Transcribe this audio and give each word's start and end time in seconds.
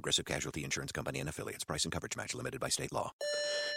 Progressive 0.00 0.24
Casualty 0.24 0.64
Insurance 0.64 0.92
Company 0.92 1.20
and 1.20 1.28
affiliates. 1.28 1.62
Price 1.62 1.84
and 1.84 1.92
coverage 1.92 2.16
match 2.16 2.34
limited 2.34 2.58
by 2.58 2.70
state 2.70 2.90
law. 2.90 3.12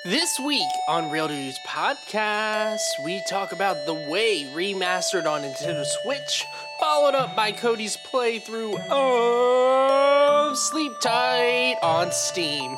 This 0.06 0.40
week 0.40 0.72
on 0.88 1.12
Real 1.12 1.28
Dudes 1.28 1.60
Podcast, 1.68 2.80
we 3.04 3.22
talk 3.30 3.52
about 3.52 3.86
The 3.86 3.94
Way 3.94 4.50
remastered 4.56 5.26
on 5.26 5.42
Nintendo 5.42 5.84
Switch, 5.84 6.46
followed 6.80 7.14
up 7.14 7.36
by 7.36 7.52
Cody's 7.52 7.98
playthrough 8.10 8.80
of 8.90 10.58
Sleep 10.58 10.94
Tight 11.02 11.76
on 11.84 12.14
Steam. 12.14 12.78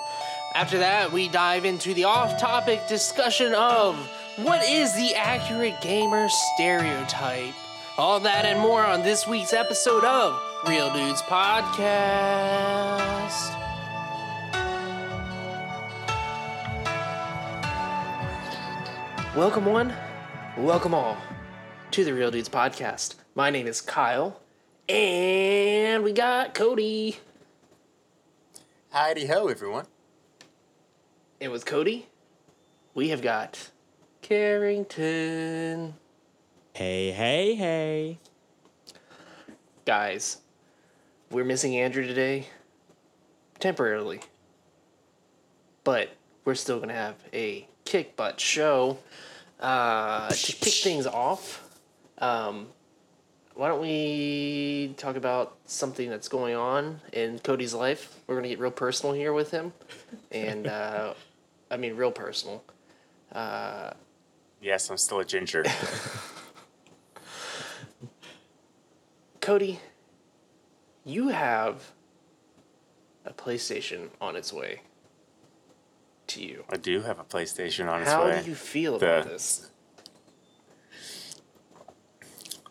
After 0.55 0.79
that, 0.79 1.11
we 1.11 1.29
dive 1.29 1.65
into 1.65 1.93
the 1.93 2.05
off 2.05 2.39
topic 2.39 2.87
discussion 2.87 3.53
of 3.53 3.95
what 4.37 4.67
is 4.67 4.91
the 4.95 5.13
accurate 5.13 5.79
gamer 5.81 6.29
stereotype? 6.29 7.53
All 7.99 8.21
that 8.21 8.45
and 8.45 8.59
more 8.59 8.83
on 8.83 9.03
this 9.03 9.27
week's 9.27 9.53
episode 9.53 10.03
of 10.03 10.41
Real 10.67 10.91
Dudes 10.91 11.21
Podcast. 11.21 12.55
Welcome, 19.35 19.65
one. 19.65 19.93
Welcome 20.57 20.95
all 20.95 21.17
to 21.91 22.03
the 22.03 22.15
Real 22.15 22.31
Dudes 22.31 22.49
Podcast. 22.49 23.13
My 23.35 23.51
name 23.51 23.67
is 23.67 23.79
Kyle, 23.79 24.41
and 24.89 26.03
we 26.03 26.11
got 26.11 26.55
Cody. 26.55 27.19
Heidi 28.89 29.27
ho, 29.27 29.49
everyone. 29.49 29.85
And 31.39 31.51
with 31.51 31.67
Cody, 31.67 32.07
we 32.95 33.09
have 33.09 33.21
got 33.21 33.69
Carrington. 34.23 35.93
Hey, 36.73 37.11
hey, 37.11 37.53
hey. 37.53 38.17
Guys, 39.85 40.37
we're 41.31 41.43
missing 41.45 41.75
Andrew 41.75 42.05
today, 42.05 42.47
temporarily. 43.59 44.21
But 45.83 46.09
we're 46.43 46.55
still 46.55 46.77
going 46.77 46.89
to 46.89 46.95
have 46.95 47.15
a 47.33 47.67
kick 47.85 48.15
butt 48.15 48.39
show. 48.39 48.97
Uh, 49.59 50.29
to 50.29 50.51
kick 50.53 50.73
things 50.73 51.07
off, 51.07 51.63
um, 52.17 52.67
why 53.53 53.69
don't 53.69 53.81
we 53.81 54.93
talk 54.97 55.15
about 55.15 55.55
something 55.65 56.09
that's 56.09 56.27
going 56.27 56.55
on 56.55 56.99
in 57.13 57.39
Cody's 57.39 57.73
life? 57.73 58.19
We're 58.27 58.35
going 58.35 58.43
to 58.43 58.49
get 58.49 58.59
real 58.59 58.71
personal 58.71 59.15
here 59.15 59.31
with 59.31 59.51
him. 59.51 59.71
And, 60.31 60.67
uh, 60.67 61.13
I 61.71 61.77
mean, 61.77 61.95
real 61.95 62.11
personal. 62.11 62.63
Uh, 63.31 63.91
Yes, 64.65 64.89
I'm 64.89 64.97
still 64.97 65.19
a 65.19 65.25
ginger. 65.25 65.63
Cody, 69.41 69.79
you 71.05 71.29
have 71.29 71.91
a 73.25 73.31
PlayStation 73.31 74.09
on 74.19 74.35
its 74.35 74.51
way 74.51 74.81
to 76.27 76.43
you. 76.43 76.63
I 76.69 76.77
do 76.77 77.01
have 77.01 77.19
a 77.19 77.23
PlayStation 77.23 77.87
on 77.89 78.01
its 78.01 78.11
How 78.11 78.25
way. 78.25 78.35
How 78.35 78.41
do 78.41 78.49
you 78.49 78.55
feel 78.55 78.95
about 78.95 79.25
this? 79.25 79.69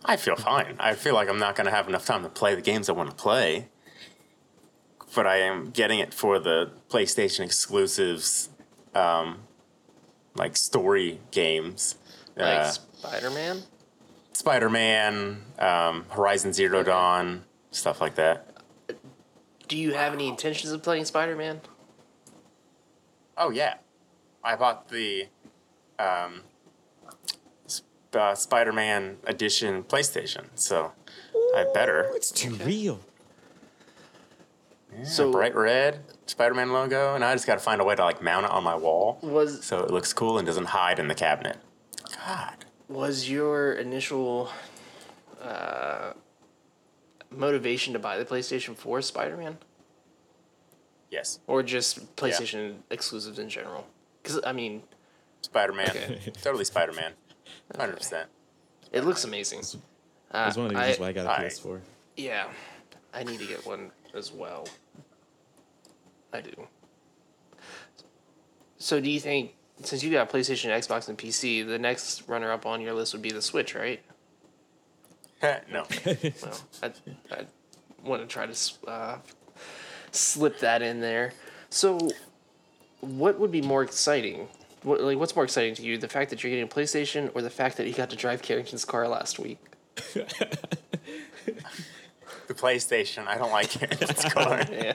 I 0.05 0.17
feel 0.17 0.37
fine. 0.37 0.77
I 0.79 0.95
feel 0.95 1.15
like 1.15 1.29
I'm 1.29 1.39
not 1.39 1.57
going 1.57 1.65
to 1.65 1.71
have 1.71 1.89
enough 1.89 2.05
time 2.05 2.23
to 2.25 2.29
play 2.29 2.55
the 2.55 2.61
games 2.61 2.89
I 2.89 2.93
want 2.93 3.09
to 3.11 3.17
play. 3.17 3.69
But 5.15 5.27
I 5.27 5.39
am 5.39 5.71
getting 5.71 6.01
it 6.01 6.13
for 6.13 6.39
the 6.39 6.73
PlayStation 6.91 7.41
exclusives, 7.41 8.49
um, 8.95 9.39
like 10.35 10.57
story 10.57 11.21
games. 11.31 11.95
Like 12.37 12.59
Uh, 12.59 12.71
Spider 12.71 13.31
Man? 13.31 13.63
Spider 14.33 14.69
Man, 14.69 15.45
um, 15.61 16.05
Horizon 16.11 16.53
Zero 16.53 16.83
Dawn, 16.83 17.45
stuff 17.75 18.01
like 18.01 18.15
that. 18.17 18.49
Do 19.69 19.77
you 19.77 19.95
have 19.95 20.13
any 20.13 20.29
intentions 20.29 20.73
of 20.73 20.83
playing 20.83 21.05
Spider 21.07 21.37
Man? 21.37 21.61
Oh, 23.37 23.51
yeah. 23.51 23.75
I 24.43 24.57
bought 24.57 24.89
the 24.89 25.27
um, 25.99 26.43
Sp- 27.67 27.87
uh, 28.15 28.35
Spider 28.35 28.73
Man 28.73 29.17
Edition 29.27 29.83
PlayStation, 29.83 30.45
so 30.55 30.93
I 31.57 31.67
better. 31.73 32.11
It's 32.15 32.31
too 32.31 32.55
real. 32.57 33.01
So 35.03 35.05
So- 35.05 35.33
bright 35.33 35.55
red 35.57 36.01
Spider-Man 36.27 36.73
logo, 36.73 37.15
and 37.15 37.25
I 37.25 37.35
just 37.35 37.47
got 37.47 37.55
to 37.55 37.61
find 37.61 37.81
a 37.81 37.85
way 37.85 37.95
to 37.97 38.05
like 38.05 38.23
mount 38.23 38.47
it 38.47 38.51
on 38.53 38.63
my 38.65 38.75
wall 38.77 39.19
Was 39.23 39.65
so 39.65 39.83
it 39.83 39.91
looks 39.91 40.13
cool 40.13 40.39
and 40.39 40.47
doesn't 40.47 40.67
hide 40.67 40.99
in 40.99 41.09
the 41.09 41.15
cabinet. 41.15 41.59
God, 42.27 42.65
was 42.89 43.29
your 43.29 43.73
initial 43.73 44.51
uh, 45.43 46.13
motivation 47.37 47.93
to 47.93 47.99
buy 47.99 48.17
the 48.19 48.25
PlayStation 48.25 48.75
4 48.77 49.03
Spider 49.03 49.37
Man? 49.37 49.59
yes, 51.11 51.39
Or 51.47 51.63
just 51.63 52.17
PlayStation 52.17 52.77
exclusives 52.91 53.39
in 53.39 53.49
general? 53.49 53.87
Because, 54.23 54.41
I 54.45 54.53
mean, 54.53 54.83
Spider-Man, 55.43 55.89
Okay. 55.91 56.19
totally 56.43 56.65
Spider-Man, 56.65 57.13
hundred 57.77 57.99
percent. 57.99 58.29
it 58.93 59.05
looks 59.05 59.23
amazing. 59.25 59.61
Uh, 60.31 60.53
one 60.55 60.67
of 60.67 60.73
the 60.73 60.79
I- 60.79 60.83
reasons 60.87 60.99
why 61.01 61.09
I 61.09 61.13
got 61.13 61.27
a 61.27 61.31
I- 61.31 61.45
PS4. 61.45 61.81
Yeah, 62.17 62.47
I 63.13 63.23
need 63.23 63.39
to 63.39 63.47
get 63.47 63.65
one 63.67 63.91
as 64.15 64.33
well. 64.33 64.67
I 66.33 66.41
do. 66.41 66.67
So, 68.79 69.01
do 69.01 69.11
you 69.11 69.21
think, 69.21 69.55
since 69.83 70.03
you 70.03 70.11
got 70.11 70.31
PlayStation, 70.31 70.71
Xbox, 70.71 71.09
and 71.09 71.17
PC, 71.17 71.67
the 71.67 71.79
next 71.79 72.27
runner 72.29 72.51
up 72.51 72.67
on 72.67 72.81
your 72.81 72.93
list 72.95 73.13
would 73.13 73.23
be 73.23 73.31
the 73.31 73.43
Switch, 73.43 73.75
right? 73.75 74.01
no, 75.73 75.85
Well, 76.05 76.61
I, 76.83 76.93
I 77.31 77.45
want 78.05 78.23
to 78.23 78.29
try 78.29 78.47
to 78.47 78.57
uh, 78.89 79.19
slip 80.11 80.59
that 80.61 80.83
in 80.83 81.01
there. 81.01 81.33
So, 81.71 81.99
what 83.01 83.39
would 83.39 83.51
be 83.51 83.63
more 83.63 83.83
exciting? 83.83 84.49
What, 84.83 85.01
like, 85.01 85.19
what's 85.19 85.35
more 85.35 85.45
exciting 85.45 85.75
to 85.77 85.83
you, 85.83 85.99
the 85.99 86.09
fact 86.09 86.31
that 86.31 86.43
you're 86.43 86.51
getting 86.51 86.65
a 86.65 86.69
PlayStation, 86.69 87.31
or 87.35 87.43
the 87.43 87.51
fact 87.51 87.77
that 87.79 87.87
you 87.87 87.93
got 87.95 88.11
to 88.11 88.17
drive 88.17 88.43
Carrington's 88.43 88.85
car 88.85 89.09
last 89.09 89.39
week? 89.39 89.59
the 90.15 90.25
PlayStation. 92.49 93.27
I 93.27 93.39
don't 93.39 93.53
like 93.53 93.71
Carrington's 93.71 94.25
car. 94.33 94.65
Yeah. 94.71 94.95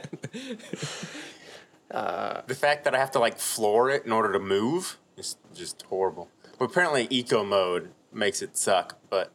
the 2.47 2.55
fact 2.55 2.83
that 2.85 2.95
I 2.95 2.99
have 2.99 3.11
to 3.11 3.19
like 3.19 3.38
floor 3.39 3.89
it 3.89 4.05
in 4.05 4.11
order 4.11 4.31
to 4.33 4.39
move 4.39 4.97
is 5.17 5.35
just 5.53 5.83
horrible. 5.83 6.29
But 6.57 6.65
apparently, 6.65 7.07
eco 7.09 7.43
mode 7.43 7.91
makes 8.11 8.41
it 8.41 8.57
suck. 8.57 8.97
But 9.09 9.31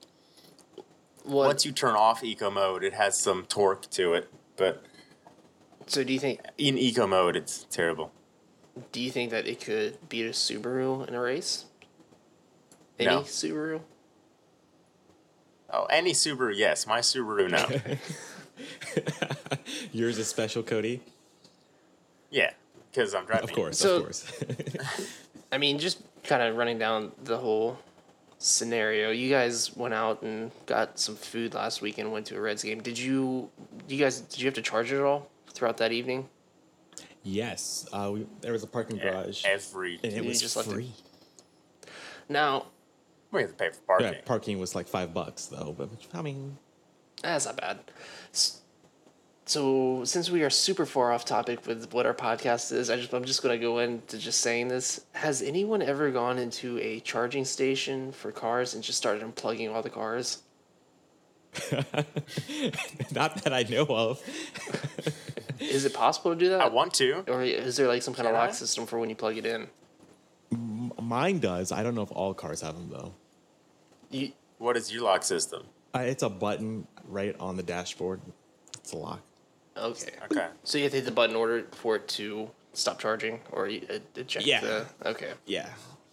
What, 1.24 1.46
once 1.46 1.64
you 1.66 1.72
turn 1.72 1.94
off 1.96 2.22
eco 2.22 2.50
mode, 2.50 2.84
it 2.84 2.92
has 2.94 3.18
some 3.18 3.44
torque 3.46 3.88
to 3.90 4.14
it. 4.14 4.30
But 4.56 4.82
so, 5.86 6.04
do 6.04 6.12
you 6.12 6.18
think 6.18 6.40
in 6.58 6.78
eco 6.78 7.06
mode, 7.06 7.34
it's 7.36 7.64
terrible. 7.70 8.12
Do 8.92 9.00
you 9.00 9.10
think 9.10 9.30
that 9.30 9.46
it 9.46 9.60
could 9.60 9.98
beat 10.08 10.26
a 10.26 10.30
Subaru 10.30 11.06
in 11.08 11.14
a 11.14 11.20
race? 11.20 11.64
Any 12.98 13.08
No. 13.10 13.20
Subaru? 13.22 13.80
Oh, 15.72 15.84
any 15.86 16.12
Subaru, 16.12 16.52
yes. 16.56 16.86
My 16.86 17.00
Subaru, 17.00 17.50
no. 17.50 17.96
Yours 19.92 20.18
is 20.18 20.28
special, 20.28 20.62
Cody. 20.62 21.00
yeah, 22.30 22.50
because 22.91 23.14
I'm 23.14 23.24
driving. 23.26 23.48
Of 23.48 23.54
course, 23.54 23.78
So- 23.78 23.96
of 23.96 24.02
course. 24.02 24.30
I 25.52 25.59
mean, 25.59 25.78
just 25.78 26.00
kind 26.24 26.42
of 26.42 26.56
running 26.56 26.78
down 26.78 27.12
the 27.22 27.38
whole 27.38 27.78
scenario. 28.44 29.10
You 29.10 29.30
guys 29.30 29.74
went 29.76 29.94
out 29.94 30.22
and 30.22 30.50
got 30.66 30.98
some 30.98 31.16
food 31.16 31.54
last 31.54 31.80
week 31.82 31.98
and 31.98 32.12
went 32.12 32.26
to 32.26 32.36
a 32.36 32.41
Reds 32.41 32.62
game. 32.62 32.80
Did 32.80 32.98
you? 32.98 33.50
You 33.88 33.98
guys? 33.98 34.20
Did 34.20 34.41
you 34.41 34.46
have 34.46 34.54
to 34.54 34.62
charge 34.62 34.92
it 34.92 34.96
at 34.96 35.02
all 35.02 35.28
throughout 35.52 35.78
that 35.78 35.92
evening? 35.92 36.28
yes, 37.26 37.88
uh, 37.92 38.10
we, 38.12 38.26
there 38.42 38.52
was 38.52 38.62
a 38.62 38.66
parking 38.66 38.98
garage, 38.98 39.44
Every 39.46 39.98
and 40.04 40.12
it 40.12 40.22
was 40.24 40.41
just 40.42 40.56
left 40.56 40.68
it- 40.68 40.72
free. 40.74 40.91
Now, 42.28 42.66
we 43.30 43.41
have 43.41 43.50
to 43.50 43.56
pay 43.56 43.70
for 43.70 43.80
parking. 43.86 44.12
Yeah, 44.12 44.20
parking 44.26 44.58
was 44.58 44.74
like 44.74 44.86
five 44.86 45.14
bucks 45.14 45.46
though, 45.46 45.74
but 45.76 45.88
I 46.12 46.20
mean, 46.20 46.58
that's 47.22 47.46
not 47.46 47.56
bad. 47.56 47.78
S- 48.32 48.60
So, 49.46 50.04
since 50.04 50.30
we 50.30 50.42
are 50.42 50.48
super 50.50 50.86
far 50.86 51.12
off 51.12 51.26
topic 51.26 51.66
with 51.66 51.92
what 51.92 52.06
our 52.06 52.14
podcast 52.14 52.72
is, 52.72 52.88
I 52.88 52.96
just 52.96 53.12
I'm 53.12 53.24
just 53.24 53.42
gonna 53.42 53.58
go 53.58 53.78
into 53.78 54.16
just 54.16 54.41
saying 54.41 54.68
this. 54.68 55.04
Has 55.12 55.42
anyone 55.42 55.82
ever 55.82 56.10
gone 56.10 56.38
into 56.38 56.78
a 56.78 57.00
charging 57.00 57.44
station 57.44 58.10
for 58.12 58.32
cars 58.32 58.72
and 58.74 58.82
just 58.82 58.96
started 58.96 59.22
unplugging 59.22 59.72
all 59.72 59.82
the 59.82 59.91
cars? 59.91 60.38
not 63.12 63.44
that 63.44 63.52
I 63.52 63.64
know 63.68 63.84
of. 63.88 64.22
Is 65.60 65.84
it 65.84 65.94
possible 65.94 66.32
to 66.32 66.38
do 66.38 66.48
that? 66.48 66.60
I 66.60 66.68
want 66.68 66.94
to. 66.94 67.24
Or 67.28 67.42
is 67.42 67.76
there 67.76 67.86
like 67.86 68.02
some 68.02 68.14
kind 68.14 68.26
of 68.26 68.34
lock 68.34 68.48
I? 68.50 68.52
system 68.52 68.86
for 68.86 68.98
when 68.98 69.08
you 69.10 69.14
plug 69.14 69.36
it 69.36 69.46
in? 69.46 69.68
Mine 71.00 71.38
does. 71.38 71.70
I 71.70 71.82
don't 71.82 71.94
know 71.94 72.02
if 72.02 72.10
all 72.12 72.32
cars 72.34 72.60
have 72.62 72.74
them 72.74 72.88
though. 72.91 73.12
You, 74.10 74.32
What 74.58 74.76
is 74.76 74.92
your 74.92 75.04
lock 75.04 75.22
system? 75.22 75.64
Uh, 75.94 76.00
it's 76.00 76.22
a 76.22 76.28
button 76.30 76.86
right 77.06 77.36
on 77.38 77.56
the 77.56 77.62
dashboard. 77.62 78.20
It's 78.78 78.92
a 78.92 78.96
lock. 78.96 79.20
Okay. 79.76 80.12
Okay. 80.30 80.47
So 80.65 80.78
you 80.78 80.84
have 80.84 80.92
to 80.92 80.98
hit 80.98 81.04
the 81.04 81.10
button 81.10 81.36
order 81.36 81.65
for 81.72 81.97
it 81.97 82.09
to 82.09 82.50
stop 82.72 82.98
charging 82.98 83.41
or 83.53 83.68
you, 83.68 83.86
uh, 83.91 83.98
eject 84.16 84.47
Yeah. 84.47 84.60
the. 84.60 84.86
Okay. 85.04 85.32
Yeah. 85.47 85.68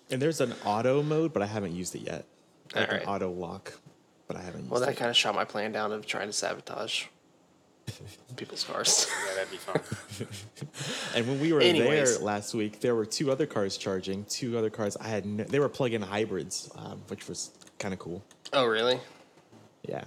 And 0.09 0.21
there's 0.21 0.41
an 0.41 0.53
auto 0.65 1.01
mode, 1.01 1.33
but 1.33 1.41
I 1.41 1.45
haven't 1.45 1.73
used 1.75 1.95
it 1.95 2.01
yet. 2.01 2.25
Like 2.75 2.87
Alright. 2.89 3.03
an 3.03 3.07
auto 3.09 3.31
lock, 3.31 3.73
but 4.27 4.37
I 4.37 4.41
haven't 4.41 4.61
used 4.61 4.71
Well, 4.71 4.81
that 4.81 4.89
it. 4.89 4.97
kind 4.97 5.09
of 5.09 5.17
shot 5.17 5.35
my 5.35 5.45
plan 5.45 5.71
down 5.71 5.91
of 5.91 6.05
trying 6.05 6.27
to 6.27 6.33
sabotage 6.33 7.05
people's 8.35 8.63
cars. 8.63 9.07
Yeah, 9.27 9.35
that'd 9.35 9.51
be 9.51 9.57
fun. 9.57 9.81
And 11.15 11.27
when 11.27 11.41
we 11.41 11.51
were 11.51 11.59
Anyways. 11.61 12.15
there 12.17 12.25
last 12.25 12.53
week, 12.53 12.79
there 12.79 12.95
were 12.95 13.05
two 13.05 13.31
other 13.31 13.45
cars 13.45 13.75
charging. 13.77 14.23
Two 14.25 14.57
other 14.57 14.69
cars 14.69 14.95
I 14.97 15.07
had. 15.09 15.25
No, 15.25 15.43
they 15.43 15.59
were 15.59 15.67
plug-in 15.67 16.01
hybrids, 16.01 16.69
um, 16.77 17.01
which 17.09 17.27
was 17.27 17.51
kind 17.79 17.93
of 17.93 17.99
cool. 17.99 18.23
oh, 18.53 18.65
really? 18.65 18.99
Yeah. 19.87 20.05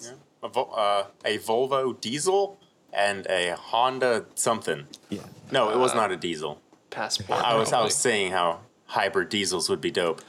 yeah. 0.00 0.10
A, 0.44 0.48
Vol- 0.48 0.72
uh, 0.76 1.04
a 1.24 1.38
Volvo 1.38 1.98
diesel 2.00 2.60
and 2.94 3.26
a 3.26 3.56
Honda 3.56 4.26
something. 4.34 4.86
Yeah. 5.10 5.20
No, 5.50 5.70
it 5.70 5.78
was 5.78 5.92
Uh, 5.92 5.96
not 5.96 6.12
a 6.12 6.16
diesel. 6.16 6.60
Passport. 6.90 7.42
I 7.42 7.56
was 7.56 7.72
I 7.72 7.82
was 7.82 7.94
saying 7.94 8.32
how 8.32 8.60
hybrid 8.86 9.28
diesels 9.28 9.68
would 9.68 9.80
be 9.80 9.90
dope, 9.90 10.22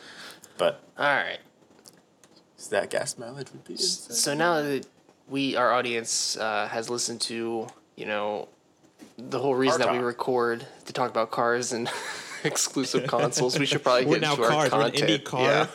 but 0.58 0.82
All 0.98 1.06
right. 1.06 1.40
that 2.72 2.90
gas 2.90 3.18
mileage 3.18 3.52
would 3.52 3.64
be. 3.64 3.78
So 3.78 4.34
now 4.34 4.62
that 4.62 4.88
we, 5.28 5.56
our 5.56 5.72
audience, 5.72 6.36
uh, 6.38 6.68
has 6.68 6.90
listened 6.90 7.22
to, 7.22 7.68
you 7.96 8.06
know, 8.06 8.48
the 9.18 9.38
whole 9.40 9.54
reason 9.56 9.82
Car 9.82 9.94
that 9.94 10.00
we 10.00 10.04
record 10.04 10.66
to 10.86 10.94
talk 10.94 11.10
about 11.12 11.30
cars 11.32 11.72
and 11.74 11.90
exclusive 12.44 13.06
consoles, 13.08 13.58
we 13.60 13.66
should 13.68 13.84
probably 13.84 14.02
get 14.06 14.10
We're 14.10 14.16
get 14.20 14.22
now 14.22 14.32
into 14.34 14.44
our 14.44 14.50
cars. 14.50 14.72
We're 14.72 14.82
an 14.88 14.92
indie 14.94 15.24
car 15.24 15.42
Yeah. 15.42 15.68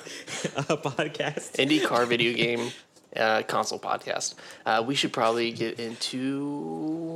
uh, 0.56 0.62
podcast. 0.76 1.52
indie 1.56 1.84
car 1.84 2.06
video 2.06 2.32
game 2.36 2.70
uh, 3.16 3.42
console 3.42 3.78
podcast. 3.78 4.34
Uh, 4.64 4.82
we 4.86 4.94
should 4.94 5.12
probably 5.12 5.52
get 5.52 5.78
into 5.78 6.46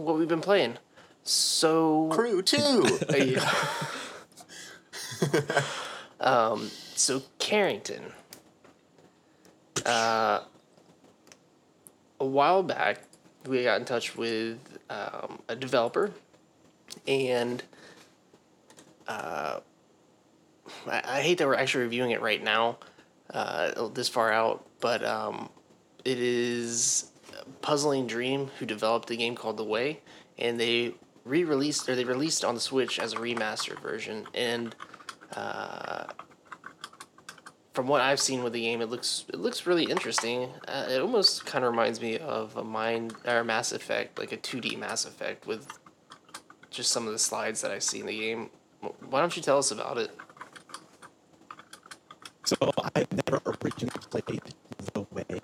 what 0.04 0.18
we've 0.18 0.28
been 0.28 0.40
playing. 0.40 0.78
So, 1.22 2.08
Crew 2.12 2.42
two. 2.42 2.98
yeah. 3.16 3.50
um, 6.20 6.70
so 6.94 7.22
Carrington. 7.38 8.12
Uh, 9.86 10.40
a 12.20 12.26
while 12.26 12.62
back, 12.62 13.02
we 13.46 13.62
got 13.64 13.80
in 13.80 13.86
touch 13.86 14.16
with 14.16 14.58
um, 14.88 15.40
a 15.48 15.56
developer, 15.56 16.12
and 17.06 17.62
uh, 19.08 19.60
I, 20.86 21.02
I 21.04 21.20
hate 21.22 21.38
that 21.38 21.46
we're 21.46 21.54
actually 21.54 21.84
reviewing 21.84 22.10
it 22.12 22.20
right 22.20 22.42
now, 22.42 22.78
uh, 23.32 23.88
this 23.88 24.08
far 24.08 24.32
out, 24.32 24.66
but 24.80 25.04
um, 25.04 25.50
it 26.04 26.18
is 26.18 27.10
Puzzling 27.62 28.06
Dream 28.06 28.50
who 28.58 28.66
developed 28.66 29.10
a 29.10 29.16
game 29.16 29.34
called 29.34 29.56
The 29.56 29.64
Way, 29.64 30.00
and 30.38 30.58
they 30.58 30.94
re-released 31.24 31.88
or 31.88 31.96
they 31.96 32.04
released 32.04 32.44
on 32.44 32.54
the 32.54 32.60
Switch 32.60 32.98
as 32.98 33.12
a 33.12 33.16
remastered 33.16 33.80
version, 33.80 34.26
and 34.34 34.74
uh, 35.34 36.04
from 37.72 37.88
what 37.88 38.00
I've 38.00 38.20
seen 38.20 38.44
with 38.44 38.52
the 38.52 38.60
game, 38.60 38.80
it 38.80 38.88
looks 38.88 39.24
it 39.28 39.40
looks 39.40 39.66
really 39.66 39.84
interesting. 39.84 40.50
Uh, 40.68 40.86
it 40.88 41.00
almost 41.00 41.44
kind 41.44 41.64
of 41.64 41.70
reminds 41.72 42.00
me 42.00 42.18
of 42.18 42.56
a 42.56 42.64
Mind 42.64 43.14
or 43.26 43.42
Mass 43.42 43.72
Effect, 43.72 44.18
like 44.18 44.32
a 44.32 44.36
two 44.36 44.60
D 44.60 44.76
Mass 44.76 45.04
Effect, 45.04 45.46
with 45.46 45.66
just 46.70 46.90
some 46.90 47.06
of 47.06 47.12
the 47.12 47.18
slides 47.18 47.60
that 47.62 47.70
I 47.70 47.78
see 47.80 48.00
in 48.00 48.06
the 48.06 48.18
game. 48.18 48.50
Why 49.08 49.20
don't 49.20 49.36
you 49.36 49.42
tell 49.42 49.58
us 49.58 49.70
about 49.70 49.98
it? 49.98 50.10
So 52.44 52.56
I've 52.94 53.10
never 53.10 53.40
originally 53.46 53.98
played 54.10 54.42
The 54.92 55.06
Way, 55.10 55.40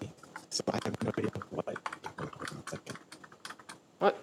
so 0.51 0.65
I 0.71 0.79
have 0.85 1.03
no 1.03 1.11
idea 1.17 1.31
what. 1.51 1.77
What? 4.01 4.19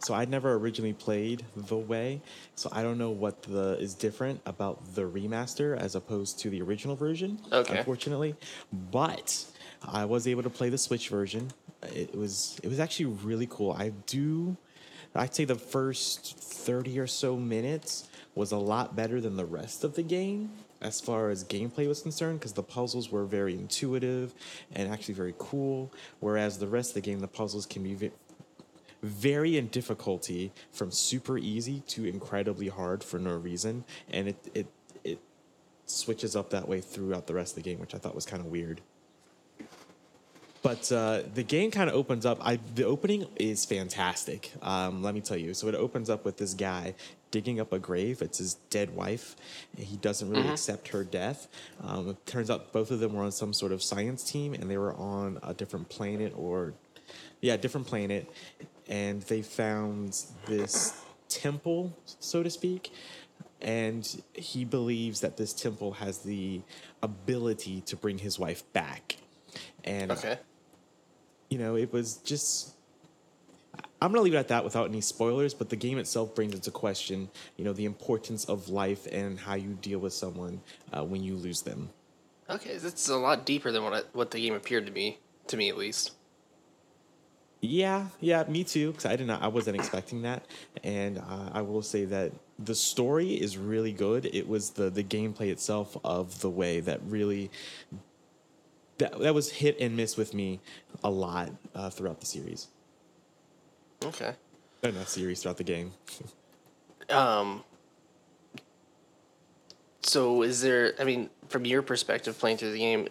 So 0.00 0.14
I 0.14 0.24
never 0.26 0.54
originally 0.54 0.92
played 0.92 1.44
The 1.56 1.76
Way, 1.76 2.20
so 2.56 2.68
I 2.72 2.82
don't 2.82 2.98
know 2.98 3.10
what 3.10 3.42
the 3.42 3.78
is 3.78 3.94
different 3.94 4.40
about 4.44 4.94
the 4.94 5.02
remaster 5.02 5.78
as 5.78 5.94
opposed 5.94 6.40
to 6.40 6.50
the 6.50 6.60
original 6.60 6.94
version. 6.94 7.40
Okay. 7.50 7.78
Unfortunately, 7.78 8.34
but 8.72 9.44
I 9.82 10.04
was 10.04 10.26
able 10.26 10.42
to 10.42 10.50
play 10.50 10.68
the 10.68 10.78
Switch 10.78 11.08
version. 11.08 11.52
It 11.84 12.14
was 12.14 12.60
it 12.62 12.68
was 12.68 12.80
actually 12.80 13.06
really 13.06 13.46
cool. 13.48 13.72
I 13.72 13.90
do. 14.06 14.56
I'd 15.14 15.34
say 15.34 15.44
the 15.44 15.54
first 15.54 16.38
thirty 16.38 16.98
or 16.98 17.06
so 17.06 17.36
minutes 17.36 18.08
was 18.34 18.52
a 18.52 18.56
lot 18.56 18.96
better 18.96 19.20
than 19.20 19.36
the 19.36 19.44
rest 19.44 19.84
of 19.84 19.94
the 19.94 20.02
game 20.02 20.50
as 20.82 21.00
far 21.00 21.30
as 21.30 21.44
gameplay 21.44 21.88
was 21.88 22.02
concerned 22.02 22.40
because 22.40 22.52
the 22.52 22.62
puzzles 22.62 23.10
were 23.10 23.24
very 23.24 23.54
intuitive 23.54 24.34
and 24.72 24.92
actually 24.92 25.14
very 25.14 25.34
cool 25.38 25.92
whereas 26.20 26.58
the 26.58 26.66
rest 26.66 26.90
of 26.90 26.94
the 26.94 27.00
game 27.00 27.20
the 27.20 27.28
puzzles 27.28 27.66
can 27.66 27.82
be 27.82 27.94
ve- 27.94 28.10
vary 29.02 29.56
in 29.56 29.66
difficulty 29.68 30.52
from 30.70 30.90
super 30.90 31.36
easy 31.36 31.80
to 31.88 32.04
incredibly 32.04 32.68
hard 32.68 33.02
for 33.02 33.18
no 33.18 33.34
reason, 33.34 33.84
and 34.10 34.28
it 34.28 34.36
it 34.54 34.66
it 35.04 35.18
switches 35.86 36.36
up 36.36 36.50
that 36.50 36.68
way 36.68 36.80
throughout 36.80 37.26
the 37.26 37.34
rest 37.34 37.56
of 37.56 37.62
the 37.62 37.68
game, 37.68 37.80
which 37.80 37.94
I 37.94 37.98
thought 37.98 38.14
was 38.14 38.26
kind 38.26 38.40
of 38.40 38.46
weird. 38.46 38.80
But 40.62 40.92
uh, 40.92 41.22
the 41.34 41.42
game 41.42 41.72
kind 41.72 41.90
of 41.90 41.96
opens 41.96 42.24
up. 42.24 42.38
I 42.40 42.60
the 42.74 42.84
opening 42.84 43.26
is 43.36 43.64
fantastic. 43.64 44.52
Um, 44.62 45.02
let 45.02 45.14
me 45.14 45.20
tell 45.20 45.36
you. 45.36 45.54
So 45.54 45.66
it 45.66 45.74
opens 45.74 46.08
up 46.08 46.24
with 46.24 46.36
this 46.36 46.54
guy 46.54 46.94
digging 47.32 47.58
up 47.58 47.72
a 47.72 47.80
grave. 47.80 48.22
It's 48.22 48.38
his 48.38 48.54
dead 48.70 48.94
wife. 48.94 49.34
He 49.76 49.96
doesn't 49.96 50.30
really 50.30 50.48
accept 50.48 50.88
her 50.88 51.02
death. 51.02 51.48
Um, 51.82 52.10
it 52.10 52.24
turns 52.26 52.48
out 52.48 52.72
both 52.72 52.92
of 52.92 53.00
them 53.00 53.14
were 53.14 53.24
on 53.24 53.32
some 53.32 53.52
sort 53.52 53.72
of 53.72 53.82
science 53.82 54.22
team, 54.22 54.54
and 54.54 54.70
they 54.70 54.78
were 54.78 54.94
on 54.94 55.40
a 55.42 55.52
different 55.52 55.88
planet 55.88 56.32
or 56.36 56.74
yeah, 57.40 57.56
different 57.56 57.88
planet, 57.88 58.30
and 58.88 59.22
they 59.22 59.42
found 59.42 60.16
this 60.46 61.02
temple, 61.28 61.92
so 62.20 62.44
to 62.44 62.50
speak. 62.50 62.92
And 63.60 64.22
he 64.34 64.64
believes 64.64 65.20
that 65.20 65.36
this 65.36 65.52
temple 65.52 65.92
has 65.94 66.18
the 66.18 66.60
ability 67.02 67.80
to 67.82 67.96
bring 67.96 68.18
his 68.18 68.38
wife 68.38 68.70
back. 68.72 69.16
And 69.84 70.12
Okay. 70.12 70.38
you 71.48 71.58
know, 71.58 71.76
it 71.76 71.92
was 71.92 72.16
just. 72.16 72.74
I'm 74.02 74.10
gonna 74.10 74.22
leave 74.22 74.34
it 74.34 74.38
at 74.38 74.48
that 74.48 74.64
without 74.64 74.88
any 74.88 75.00
spoilers, 75.00 75.54
but 75.54 75.68
the 75.68 75.76
game 75.76 75.96
itself 75.96 76.34
brings 76.34 76.54
into 76.54 76.72
question, 76.72 77.28
you 77.56 77.64
know, 77.64 77.72
the 77.72 77.84
importance 77.84 78.44
of 78.46 78.68
life 78.68 79.06
and 79.12 79.38
how 79.38 79.54
you 79.54 79.78
deal 79.80 80.00
with 80.00 80.12
someone 80.12 80.60
uh, 80.92 81.04
when 81.04 81.22
you 81.22 81.36
lose 81.36 81.62
them. 81.62 81.90
Okay, 82.50 82.78
that's 82.78 83.08
a 83.08 83.16
lot 83.16 83.46
deeper 83.46 83.70
than 83.70 83.84
what 83.84 83.92
I, 83.92 84.00
what 84.12 84.32
the 84.32 84.40
game 84.40 84.54
appeared 84.54 84.86
to 84.86 84.92
me, 84.92 85.18
to 85.46 85.56
me 85.56 85.68
at 85.68 85.78
least. 85.78 86.10
Yeah, 87.60 88.08
yeah, 88.18 88.42
me 88.48 88.64
too. 88.64 88.90
Because 88.90 89.06
I 89.06 89.14
did 89.14 89.28
not, 89.28 89.40
I 89.40 89.46
wasn't 89.46 89.76
expecting 89.76 90.22
that, 90.22 90.46
and 90.82 91.18
uh, 91.18 91.50
I 91.52 91.62
will 91.62 91.82
say 91.82 92.04
that 92.06 92.32
the 92.58 92.74
story 92.74 93.34
is 93.34 93.56
really 93.56 93.92
good. 93.92 94.26
It 94.26 94.48
was 94.48 94.70
the 94.70 94.90
the 94.90 95.04
gameplay 95.04 95.52
itself 95.52 95.96
of 96.02 96.40
the 96.40 96.50
way 96.50 96.80
that 96.80 97.00
really 97.06 97.52
that 98.98 99.16
that 99.20 99.32
was 99.32 99.52
hit 99.52 99.76
and 99.78 99.96
miss 99.96 100.16
with 100.16 100.34
me 100.34 100.58
a 101.04 101.10
lot 101.10 101.50
uh, 101.72 101.88
throughout 101.88 102.18
the 102.18 102.26
series. 102.26 102.66
Okay. 104.04 104.34
Not 104.82 105.08
series 105.08 105.42
throughout 105.42 105.58
the 105.58 105.64
game. 105.64 105.92
Um. 107.10 107.64
So, 110.02 110.42
is 110.42 110.62
there? 110.62 110.94
I 110.98 111.04
mean, 111.04 111.30
from 111.48 111.66
your 111.66 111.82
perspective, 111.82 112.38
playing 112.38 112.56
through 112.56 112.72
the 112.72 112.78
game, 112.78 113.08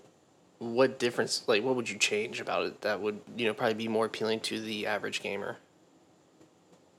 what 0.59 0.99
difference? 0.99 1.43
Like, 1.47 1.63
what 1.63 1.75
would 1.75 1.89
you 1.89 1.97
change 1.97 2.39
about 2.39 2.65
it 2.65 2.81
that 2.81 3.01
would 3.01 3.19
you 3.35 3.45
know 3.45 3.53
probably 3.53 3.75
be 3.75 3.87
more 3.87 4.05
appealing 4.05 4.39
to 4.41 4.61
the 4.61 4.87
average 4.87 5.21
gamer? 5.21 5.57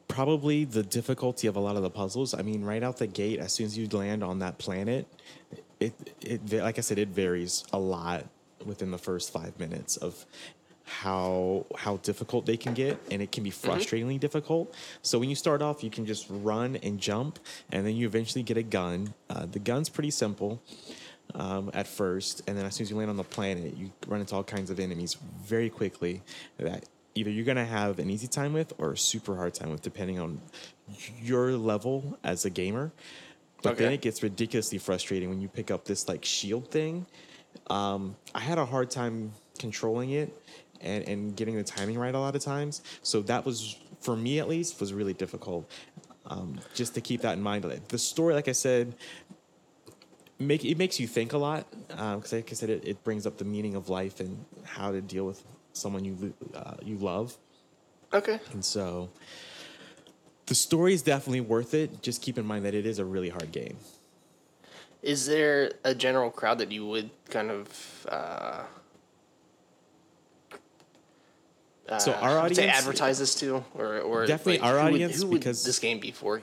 Probably 0.07 0.65
the 0.65 0.83
difficulty 0.83 1.47
of 1.47 1.57
a 1.57 1.61
lot 1.61 1.77
of 1.77 1.83
the 1.83 1.91
puzzles. 1.91 2.35
I 2.35 2.43
mean, 2.43 2.63
right 2.63 2.83
out 2.83 2.99
the 2.99 3.07
gate, 3.07 3.39
as 3.41 3.53
soon 3.53 3.67
as 3.67 3.77
you 3.77 3.89
land 3.89 4.23
on 4.23 4.41
that 4.41 4.59
planet, 4.59 5.07
it 5.81 5.95
it 6.21 6.53
like 6.53 6.79
I 6.79 6.83
said, 6.83 6.99
it 6.99 7.09
varies 7.09 7.65
a 7.73 7.79
lot 7.79 8.27
within 8.65 8.91
the 8.91 8.99
first 8.99 9.33
five 9.33 9.59
minutes 9.59 9.97
of 9.97 10.25
how 10.85 11.67
how 11.77 11.97
difficult 11.99 12.47
they 12.47 12.57
can 12.57 12.75
get 12.75 12.99
and 13.11 13.23
it 13.23 13.33
can 13.33 13.43
be 13.43 13.51
frustratingly 13.51 14.19
difficult. 14.19 14.75
So 15.03 15.19
when 15.19 15.29
you 15.29 15.37
start 15.37 15.63
off 15.63 15.83
you 15.83 15.91
can 15.91 16.07
just 16.07 16.27
run 16.29 16.77
and 16.77 16.99
jump 16.99 17.39
and 17.71 17.87
then 17.87 17.97
you 17.97 18.07
eventually 18.07 18.43
get 18.43 18.57
a 18.57 18.63
gun. 18.63 19.15
Uh, 19.31 19.47
the 19.47 19.59
gun's 19.59 19.89
pretty 19.89 20.11
simple 20.11 20.63
um, 21.35 21.71
at 21.73 21.87
first 21.87 22.43
and 22.47 22.57
then 22.57 22.67
as 22.67 22.75
soon 22.75 22.85
as 22.85 22.91
you 22.91 22.97
land 22.97 23.11
on 23.11 23.17
the 23.17 23.25
planet 23.25 23.77
you 23.77 23.91
run 24.07 24.21
into 24.21 24.35
all 24.35 24.45
kinds 24.45 24.71
of 24.71 24.81
enemies 24.81 25.17
very 25.45 25.71
quickly 25.71 26.23
that 26.59 26.85
either 27.15 27.31
you're 27.31 27.45
going 27.45 27.57
to 27.57 27.65
have 27.65 27.99
an 27.99 28.11
easy 28.11 28.27
time 28.27 28.53
with 28.53 28.73
or 28.79 28.93
a 28.93 28.99
super 28.99 29.37
hard 29.37 29.55
time 29.55 29.71
with 29.71 29.83
depending 29.83 30.19
on 30.19 30.41
your 31.23 31.53
level 31.53 32.19
as 32.25 32.45
a 32.45 32.51
gamer. 32.51 32.93
But 33.63 33.79
then 33.79 33.93
it 33.93 34.01
gets 34.01 34.23
ridiculously 34.25 34.79
frustrating 34.79 35.29
when 35.29 35.41
you 35.41 35.47
pick 35.47 35.71
up 35.71 35.85
this 35.85 36.09
like 36.09 36.25
shield 36.25 36.69
thing. 36.71 37.07
Um, 37.69 38.17
I 38.35 38.41
had 38.41 38.59
a 38.59 38.67
hard 38.67 38.91
time 38.91 39.33
controlling 39.59 40.11
it 40.11 40.37
and 40.83 41.09
and 41.09 41.37
getting 41.37 41.57
the 41.57 41.65
timing 41.65 41.99
right 41.99 42.15
a 42.15 42.19
lot 42.19 42.37
of 42.37 42.43
times. 42.43 42.83
So 43.03 43.23
that 43.23 43.45
was 43.45 43.77
for 44.01 44.17
me 44.17 44.39
at 44.39 44.49
least 44.49 44.81
was 44.81 44.93
really 44.93 45.15
difficult. 45.15 45.71
Um, 46.27 46.61
just 46.75 46.95
to 46.95 47.01
keep 47.01 47.23
that 47.23 47.37
in 47.37 47.43
mind. 47.43 47.65
The 47.89 47.99
story, 47.99 48.35
like 48.35 48.47
I 48.47 48.53
said, 48.53 48.95
make 50.39 50.65
it 50.65 50.79
makes 50.79 51.01
you 51.01 51.07
think 51.07 51.33
a 51.33 51.39
lot 51.39 51.67
because, 51.89 52.33
like 52.33 52.51
I 52.51 52.55
said, 52.55 52.71
it, 52.71 52.87
it 52.87 53.05
brings 53.05 53.27
up 53.27 53.39
the 53.39 53.45
meaning 53.45 53.75
of 53.75 53.89
life 53.89 54.21
and 54.21 54.45
how 54.65 54.93
to 54.93 55.01
deal 55.01 55.25
with 55.25 55.43
someone 55.73 56.05
you 56.05 56.35
uh, 56.55 56.75
you 56.83 56.97
love. 56.97 57.37
Okay. 58.13 58.39
And 58.53 58.65
so 58.65 59.11
the 60.47 60.55
story 60.55 60.93
is 60.95 61.03
definitely 61.03 61.41
worth 61.41 61.75
it. 61.75 62.03
Just 62.03 62.23
keep 62.23 62.39
in 62.39 62.47
mind 62.47 62.65
that 62.65 62.75
it 62.75 62.87
is 62.87 62.99
a 62.99 63.05
really 63.05 63.31
hard 63.31 63.53
game. 63.53 63.77
Is 65.03 65.27
there 65.27 65.73
a 65.83 65.95
general 65.95 66.31
crowd 66.31 66.59
that 66.59 66.71
you 66.71 66.87
would 66.87 67.11
kind 67.29 67.51
of 67.51 68.07
uh, 68.09 68.65
So 71.99 72.13
uh, 72.13 72.17
our 72.17 72.39
audience 72.39 72.59
to 72.59 72.67
advertise 72.69 73.19
this 73.19 73.35
to, 73.37 73.65
or 73.75 73.99
or 74.01 74.27
Definitely 74.27 74.59
like, 74.59 74.65
our 74.65 74.79
who 74.79 74.85
would- 74.85 74.93
audience, 74.95 75.23
who 75.23 75.29
would 75.29 75.39
because- 75.41 75.65
this 75.65 75.79
game 75.79 75.99
be 76.01 76.11
for? 76.11 76.43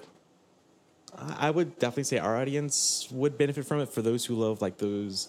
I 1.18 1.50
would 1.50 1.80
definitely 1.80 2.04
say 2.04 2.18
our 2.20 2.38
audience 2.38 3.08
would 3.12 3.38
benefit 3.38 3.66
from 3.66 3.80
it 3.82 3.90
for 3.90 4.02
those 4.02 4.26
who 4.26 4.36
love 4.36 4.62
like 4.62 4.78
those 4.78 5.28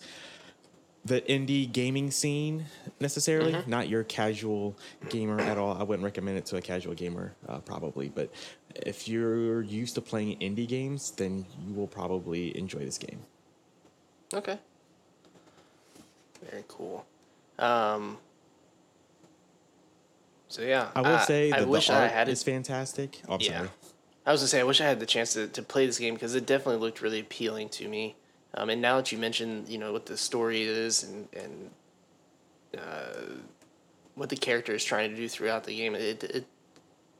the 1.07 1.23
indie 1.23 1.71
gaming 1.73 2.11
scene 2.11 2.67
necessarily, 3.01 3.57
not 3.67 3.89
your 3.89 4.05
casual 4.05 4.77
gamer 5.09 5.41
at 5.41 5.57
all. 5.57 5.75
I 5.77 5.83
wouldn't 5.83 6.05
recommend 6.05 6.37
it 6.37 6.45
to 6.47 6.57
a 6.59 6.61
casual 6.61 6.93
gamer 6.95 7.33
uh, 7.49 7.59
probably, 7.61 8.11
but 8.11 8.31
if 8.77 9.09
you're 9.09 9.63
used 9.63 9.95
to 9.95 10.03
playing 10.03 10.39
indie 10.41 10.69
games, 10.69 11.13
then 11.13 11.47
you 11.67 11.73
will 11.73 11.87
probably 11.87 12.57
enjoy 12.57 12.81
this 12.81 12.99
game. 12.99 13.21
Okay. 14.35 14.59
Very 16.51 16.65
cool. 16.69 17.07
Um. 17.59 18.19
So 20.51 20.63
yeah, 20.63 20.89
I 20.97 21.01
will 21.01 21.19
say 21.21 21.53
I 21.53 21.61
that 21.61 21.69
wish 21.69 21.87
the 21.87 21.95
I 21.95 22.09
had 22.09 22.29
is 22.29 22.43
it. 22.43 22.45
fantastic. 22.45 23.23
Oh, 23.29 23.35
I'm 23.35 23.41
Yeah. 23.41 23.59
sorry. 23.59 23.71
I 24.27 24.33
was 24.33 24.41
gonna 24.41 24.49
say 24.49 24.61
I 24.61 24.65
wish 24.65 24.81
I 24.81 24.85
had 24.85 24.99
the 25.01 25.07
chance 25.07 25.33
to, 25.35 25.47
to 25.47 25.63
play 25.63 25.87
this 25.87 25.99
game 25.99 26.15
because 26.15 26.35
it 26.35 26.45
definitely 26.45 26.81
looked 26.81 27.01
really 27.01 27.21
appealing 27.21 27.69
to 27.71 27.89
me. 27.89 28.17
Um, 28.55 28.69
and 28.69 28.83
now 28.83 28.97
that 28.97 29.13
you 29.13 29.19
mentioned, 29.19 29.69
you 29.69 29.79
know, 29.79 29.93
what 29.93 30.07
the 30.07 30.17
story 30.17 30.63
is 30.63 31.05
and 31.05 31.29
and 31.33 31.71
uh, 32.77 33.37
what 34.17 34.29
the 34.29 34.37
character 34.37 34.75
is 34.75 34.85
trying 34.85 35.11
to 35.11 35.17
do 35.17 35.29
throughout 35.29 35.65
the 35.65 35.77
game, 35.77 35.95
it 35.95 36.25
it 36.25 36.47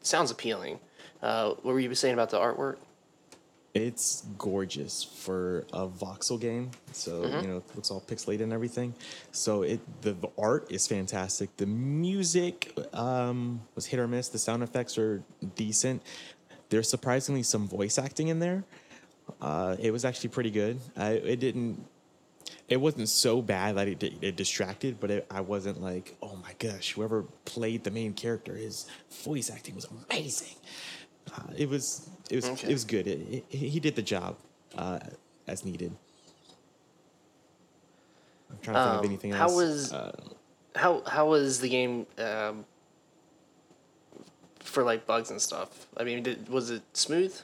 sounds 0.03 0.33
appealing. 0.33 0.81
Uh, 1.23 1.51
what 1.63 1.73
were 1.73 1.81
you 1.81 1.95
saying 1.95 2.15
about 2.15 2.31
the 2.31 2.39
artwork? 2.39 2.79
It's 3.73 4.25
gorgeous 4.37 5.05
for 5.05 5.65
a 5.73 5.87
voxel 5.87 6.41
game. 6.41 6.73
So, 6.93 7.25
you 7.41 7.47
know, 7.47 7.59
it 7.59 7.77
looks 7.77 7.91
all 7.93 8.01
pixelated 8.01 8.43
and 8.43 8.53
everything. 8.53 8.95
So 9.31 9.63
it 9.63 9.81
the, 10.03 10.13
the 10.13 10.29
art 10.37 10.73
is 10.73 10.89
fantastic. 10.89 11.57
The 11.57 11.67
music 11.67 12.77
um, 12.93 13.61
was 13.77 13.87
hit 13.87 14.01
or 14.01 14.09
miss. 14.09 14.29
The 14.29 14.39
sound 14.39 14.65
effects 14.65 14.99
are 14.99 15.23
decent. 15.55 16.03
There's 16.69 16.89
surprisingly 16.89 17.45
some 17.45 17.69
voice 17.69 17.97
acting 17.97 18.29
in 18.29 18.41
there. 18.41 18.65
Uh, 19.41 19.77
it 19.79 19.93
was 19.93 20.05
actually 20.05 20.31
pretty 20.31 20.51
good. 20.51 20.81
I, 20.97 21.11
it 21.13 21.39
didn't. 21.39 21.87
It 22.69 22.81
wasn't 22.81 23.09
so 23.09 23.43
bad 23.43 23.77
that 23.77 23.87
it, 23.89 24.03
it 24.21 24.37
distracted, 24.37 24.99
but 24.99 25.11
it, 25.11 25.27
I 25.31 25.41
wasn't 25.41 25.81
like, 25.81 26.17
oh 26.23 26.37
my 26.37 26.53
gosh, 26.59 26.93
whoever 26.93 27.23
played 27.45 27.85
the 27.85 27.91
main 27.91 28.15
character, 28.15 28.55
his 28.55 28.87
voice 29.25 29.51
acting 29.51 29.75
was 29.77 29.87
amazing. 30.09 30.57
Uh, 31.35 31.43
it 31.57 31.69
was 31.69 32.09
it 32.31 32.37
was 32.37 32.45
Okay. 32.47 32.69
it 32.69 32.73
was 32.73 32.85
good. 32.85 33.07
It, 33.07 33.45
it, 33.51 33.57
he 33.57 33.81
did 33.81 33.95
the 33.97 34.03
job 34.03 34.37
uh, 34.77 34.99
as 35.47 35.65
needed. 35.65 35.93
I'm 38.51 38.59
trying 38.63 38.75
to 38.77 38.81
think 38.83 38.93
Um, 38.93 38.99
of 38.99 39.05
anything 39.05 39.33
else. 39.33 39.39
how 39.53 39.57
was- 39.57 39.93
uh, 39.93 40.21
How 40.77 41.03
how 41.07 41.29
was 41.29 41.61
the 41.61 41.69
game 41.69 42.07
um, 42.19 42.65
for 44.61 44.83
like 44.85 45.07
bugs 45.07 45.31
and 45.31 45.41
stuff? 45.41 45.87
I 45.97 46.05
mean, 46.05 46.23
did, 46.23 46.49
was 46.49 46.71
it 46.71 46.83
smooth? 46.93 47.35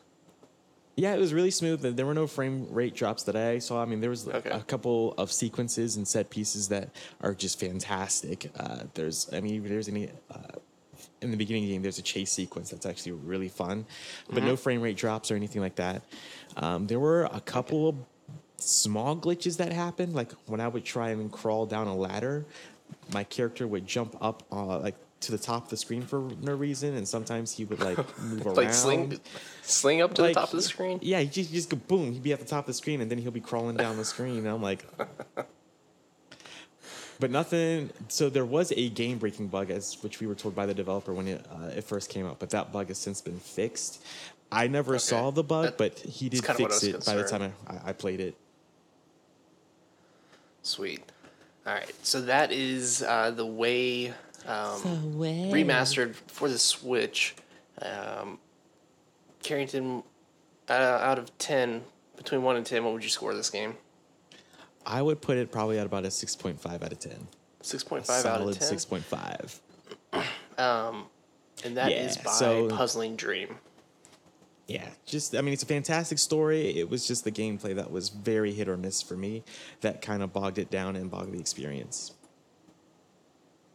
Yeah, 0.96 1.14
it 1.14 1.18
was 1.20 1.34
really 1.34 1.50
smooth. 1.50 1.80
There- 1.82 1.92
There 1.92 2.06
were 2.06 2.14
no 2.14 2.26
frame 2.26 2.68
rate 2.70 2.94
drops 2.94 3.22
that 3.24 3.36
I 3.36 3.58
saw. 3.58 3.82
I 3.82 3.84
mean, 3.84 4.00
there 4.00 4.10
was 4.10 4.28
Okay. 4.28 4.50
a 4.50 4.60
couple 4.60 5.14
of 5.18 5.30
sequences 5.32 5.96
and 5.96 6.06
set 6.08 6.30
pieces 6.30 6.68
that 6.68 6.88
are 7.20 7.34
just 7.34 7.58
fantastic. 7.60 8.50
Uh, 8.56 8.84
there's, 8.94 9.28
I 9.32 9.40
mean, 9.40 9.62
there's 9.68 9.88
any 9.88 10.08
uh, 10.30 10.38
in 11.22 11.30
the 11.30 11.36
beginning 11.36 11.64
of 11.64 11.68
the 11.68 11.74
game, 11.74 11.82
there's 11.82 11.98
a 11.98 12.02
chase 12.02 12.30
sequence 12.32 12.70
that's 12.70 12.86
actually 12.86 13.12
really 13.12 13.48
fun, 13.48 13.86
but 14.28 14.36
Mm-hmm. 14.36 14.46
no 14.46 14.56
frame 14.56 14.80
rate 14.82 14.96
drops 14.96 15.30
or 15.30 15.36
anything 15.36 15.62
like 15.62 15.76
that. 15.76 16.02
Um, 16.56 16.86
there 16.86 17.00
were 17.00 17.24
a 17.24 17.40
couple 17.40 17.88
of 17.88 17.96
small 18.58 19.16
glitches 19.16 19.56
that 19.58 19.72
happened, 19.72 20.14
like 20.14 20.32
when 20.46 20.60
I 20.60 20.68
would 20.68 20.84
try 20.84 21.10
and 21.10 21.30
crawl 21.32 21.66
down 21.66 21.86
a 21.86 21.94
ladder, 21.96 22.44
my 23.12 23.24
character 23.24 23.66
would 23.66 23.86
jump 23.86 24.16
up 24.20 24.42
uh, 24.52 24.78
like 24.78 24.94
to 25.20 25.32
the 25.32 25.38
top 25.38 25.64
of 25.64 25.70
the 25.70 25.76
screen 25.76 26.02
for 26.02 26.28
no 26.42 26.54
reason, 26.54 26.94
and 26.96 27.08
sometimes 27.08 27.50
he 27.52 27.64
would 27.64 27.80
like 27.80 27.96
move 28.20 28.46
around. 28.46 28.56
Like 28.56 28.72
sling, 28.74 29.18
sling 29.62 30.02
up 30.02 30.14
to 30.14 30.22
Like, 30.22 30.34
the 30.34 30.40
top 30.40 30.50
of 30.50 30.56
the 30.56 30.62
screen. 30.62 30.98
Yeah, 31.02 31.20
he 31.20 31.26
just, 31.26 31.50
just 31.52 31.70
go 31.70 31.76
boom. 31.76 32.12
He'd 32.12 32.22
be 32.22 32.32
at 32.32 32.38
the 32.38 32.44
top 32.46 32.64
of 32.64 32.66
the 32.66 32.74
screen, 32.74 33.00
and 33.00 33.10
then 33.10 33.18
he'll 33.18 33.30
be 33.30 33.40
crawling 33.40 33.76
down 33.76 33.96
the 33.96 34.04
screen. 34.04 34.36
And 34.38 34.48
I'm 34.48 34.62
like, 34.62 34.84
but 37.20 37.30
nothing. 37.30 37.90
So 38.08 38.28
there 38.30 38.44
was 38.44 38.72
a 38.76 38.88
game 38.90 39.18
breaking 39.18 39.48
bug, 39.48 39.70
as 39.70 40.02
which 40.02 40.20
we 40.20 40.26
were 40.26 40.34
told 40.34 40.54
by 40.54 40.66
the 40.66 40.74
developer 40.74 41.12
when 41.12 41.28
it 41.28 41.46
uh, 41.50 41.66
it 41.76 41.84
first 41.84 42.10
came 42.10 42.26
out, 42.26 42.38
but 42.38 42.50
that 42.50 42.72
bug 42.72 42.88
has 42.88 42.98
since 42.98 43.20
been 43.20 43.38
fixed. 43.38 44.02
I 44.52 44.68
never 44.68 44.98
saw 44.98 45.30
the 45.30 45.42
bug, 45.42 45.64
That- 45.64 45.78
but 45.78 45.98
he 45.98 46.28
did 46.28 46.44
kinda 46.44 46.62
what 46.62 46.72
I 46.72 46.78
fix 46.78 46.92
was 46.92 47.08
it 47.08 47.10
by 47.10 47.16
the 47.16 47.24
time. 47.28 47.52
I, 47.66 47.90
I 47.90 47.92
played 47.92 48.20
it. 48.20 48.36
Sweet. 50.62 51.02
All 51.66 51.72
right, 51.74 51.92
so 52.04 52.20
that 52.22 52.52
is 52.52 53.02
uh, 53.02 53.32
the 53.32 53.44
way 53.46 54.08
um, 54.46 54.80
remastered 55.50 56.14
for 56.28 56.48
the 56.48 56.58
Switch. 56.58 57.34
Um, 57.82 58.38
Carrington, 59.42 60.02
uh, 60.68 60.72
out 60.72 61.18
of 61.18 61.36
ten, 61.38 61.82
between 62.16 62.42
one 62.42 62.54
and 62.56 62.64
ten, 62.64 62.84
what 62.84 62.92
would 62.94 63.02
you 63.02 63.08
score 63.10 63.34
this 63.34 63.50
game? 63.50 63.74
I 64.86 65.02
would 65.02 65.20
put 65.20 65.36
it 65.36 65.50
probably 65.50 65.78
at 65.78 65.86
about 65.86 66.04
a 66.04 66.10
six 66.10 66.36
point 66.36 66.60
five 66.60 66.82
out 66.82 66.92
of 66.92 66.98
ten. 67.00 67.26
Six 67.60 67.82
point 67.82 68.06
five 68.06 68.24
out 68.24 68.40
of 68.40 68.46
10. 68.46 68.52
Solid 68.52 68.54
ten. 68.60 68.68
six 68.68 68.84
point 68.84 69.04
five. 69.04 69.60
and 71.64 71.76
that 71.76 71.90
is 71.92 72.16
Yeah, 72.16 72.22
by 72.22 72.30
so- 72.30 72.68
Puzzling 72.68 73.16
Dream. 73.16 73.56
Yeah, 74.68 74.88
just 75.04 75.36
I 75.36 75.42
mean, 75.42 75.52
it's 75.52 75.62
a 75.62 75.66
fantastic 75.66 76.18
story. 76.18 76.76
It 76.76 76.90
was 76.90 77.06
just 77.06 77.22
the 77.22 77.30
gameplay 77.30 77.74
that 77.76 77.90
was 77.90 78.08
very 78.08 78.52
hit 78.52 78.68
or 78.68 78.76
miss 78.76 79.00
for 79.00 79.16
me 79.16 79.44
that 79.80 80.02
kind 80.02 80.24
of 80.24 80.32
bogged 80.32 80.58
it 80.58 80.70
down 80.70 80.96
and 80.96 81.08
bogged 81.08 81.32
the 81.32 81.38
experience. 81.38 82.12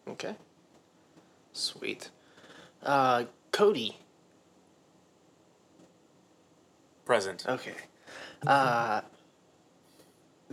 Okay. 0.06 0.36
Sweet. 1.54 2.10
Uh, 2.84 3.26
Cody. 3.54 4.00
Present. 7.06 7.46
Okay. 7.48 7.76
Uh, 8.46 9.02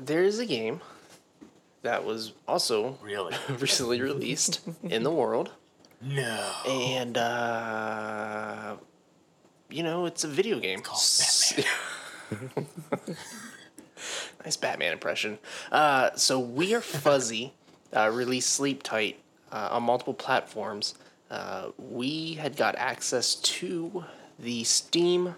there 0.06 0.22
is 0.24 0.38
a 0.38 0.46
game 0.46 0.80
that 1.82 2.04
was 2.04 2.32
also 2.46 2.98
Really? 3.02 3.34
recently 3.58 4.00
released 4.00 4.60
in 4.82 5.02
the 5.02 5.10
world, 5.10 5.50
No. 6.00 6.50
and 6.66 7.16
uh, 7.18 8.76
you 9.68 9.82
know 9.82 10.06
it's 10.06 10.24
a 10.24 10.28
video 10.28 10.58
game. 10.60 10.80
S- 10.90 11.60
nice 14.44 14.56
Batman 14.56 14.92
impression. 14.92 15.38
Uh, 15.72 16.10
so 16.14 16.38
we 16.38 16.74
are 16.74 16.80
fuzzy. 16.80 17.52
Uh, 17.96 18.10
released 18.12 18.50
Sleep 18.50 18.82
Tight 18.82 19.18
uh, 19.50 19.68
on 19.72 19.82
multiple 19.82 20.12
platforms. 20.14 20.94
Uh, 21.30 21.68
we 21.78 22.34
had 22.34 22.54
got 22.56 22.74
access 22.76 23.34
to 23.36 24.04
the 24.38 24.62
Steam 24.64 25.34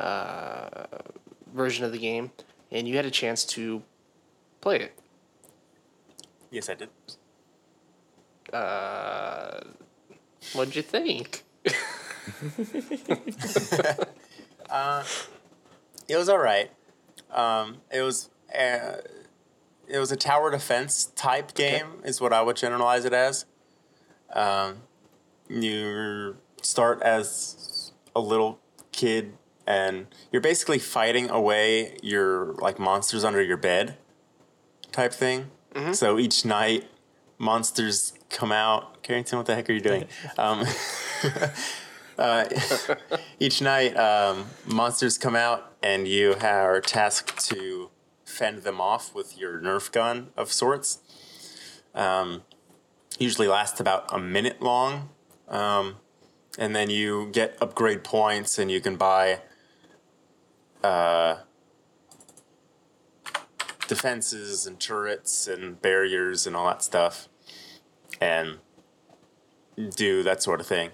uh, 0.00 0.68
version 1.54 1.84
of 1.84 1.92
the 1.92 1.98
game, 1.98 2.30
and 2.70 2.88
you 2.88 2.96
had 2.96 3.06
a 3.06 3.10
chance 3.10 3.44
to 3.44 3.82
play 4.60 4.80
it. 4.80 4.98
Yes, 6.50 6.68
I 6.68 6.74
did. 6.74 6.88
What'd 10.54 10.74
you 10.76 10.82
think? 10.82 11.44
It 16.08 16.16
was 16.16 16.28
all 16.28 16.38
right. 16.38 16.70
Um, 17.30 17.78
it 17.92 18.00
was 18.00 18.30
uh, 18.58 18.96
it 19.86 19.98
was 19.98 20.10
a 20.10 20.16
tower 20.16 20.50
defense 20.50 21.06
type 21.16 21.54
game, 21.54 22.00
is 22.04 22.20
what 22.20 22.32
I 22.32 22.40
would 22.42 22.56
generalize 22.56 23.04
it 23.04 23.12
as. 23.12 23.44
Um, 24.32 24.82
you 25.48 26.36
start 26.62 27.02
as 27.02 27.92
a 28.14 28.20
little 28.20 28.58
kid, 28.92 29.34
and 29.68 30.06
you're 30.32 30.40
basically 30.40 30.78
fighting 30.78 31.28
away 31.28 31.98
your 32.02 32.54
like 32.54 32.78
monsters 32.78 33.22
under 33.22 33.42
your 33.42 33.58
bed, 33.58 33.98
type 34.92 35.12
thing. 35.12 35.50
So 35.92 36.18
each 36.18 36.46
night, 36.46 36.88
monsters 37.36 38.14
come 38.30 38.50
out. 38.50 39.02
Carrington, 39.02 39.36
what 39.36 39.46
the 39.46 39.54
heck 39.54 39.68
are 39.68 39.74
you 39.74 39.82
doing? 39.82 40.06
Um, 40.38 40.64
each 43.38 43.60
night 43.60 43.94
um, 43.94 44.46
monsters 44.66 45.18
come 45.18 45.36
out 45.36 45.76
and 45.82 46.08
you 46.08 46.34
are 46.40 46.80
tasked 46.80 47.46
to 47.50 47.90
fend 48.24 48.62
them 48.62 48.80
off 48.80 49.14
with 49.14 49.38
your 49.38 49.60
nerf 49.60 49.92
gun 49.92 50.28
of 50.36 50.50
sorts 50.50 50.98
Um, 51.94 52.42
usually 53.18 53.48
lasts 53.48 53.80
about 53.80 54.12
a 54.12 54.18
minute 54.18 54.62
long. 54.62 55.10
Um, 55.46 55.96
and 56.58 56.74
then 56.74 56.88
you 56.88 57.28
get 57.32 57.56
upgrade 57.60 58.02
points 58.02 58.58
and 58.58 58.70
you 58.70 58.80
can 58.80 58.96
buy 58.96 59.40
uh, 60.82 61.36
defenses 63.86 64.66
and 64.66 64.78
turrets 64.78 65.46
and 65.46 65.80
barriers 65.80 66.46
and 66.46 66.54
all 66.56 66.66
that 66.66 66.82
stuff 66.82 67.28
and 68.20 68.58
do 69.96 70.22
that 70.22 70.42
sort 70.42 70.60
of 70.60 70.66
thing. 70.66 70.90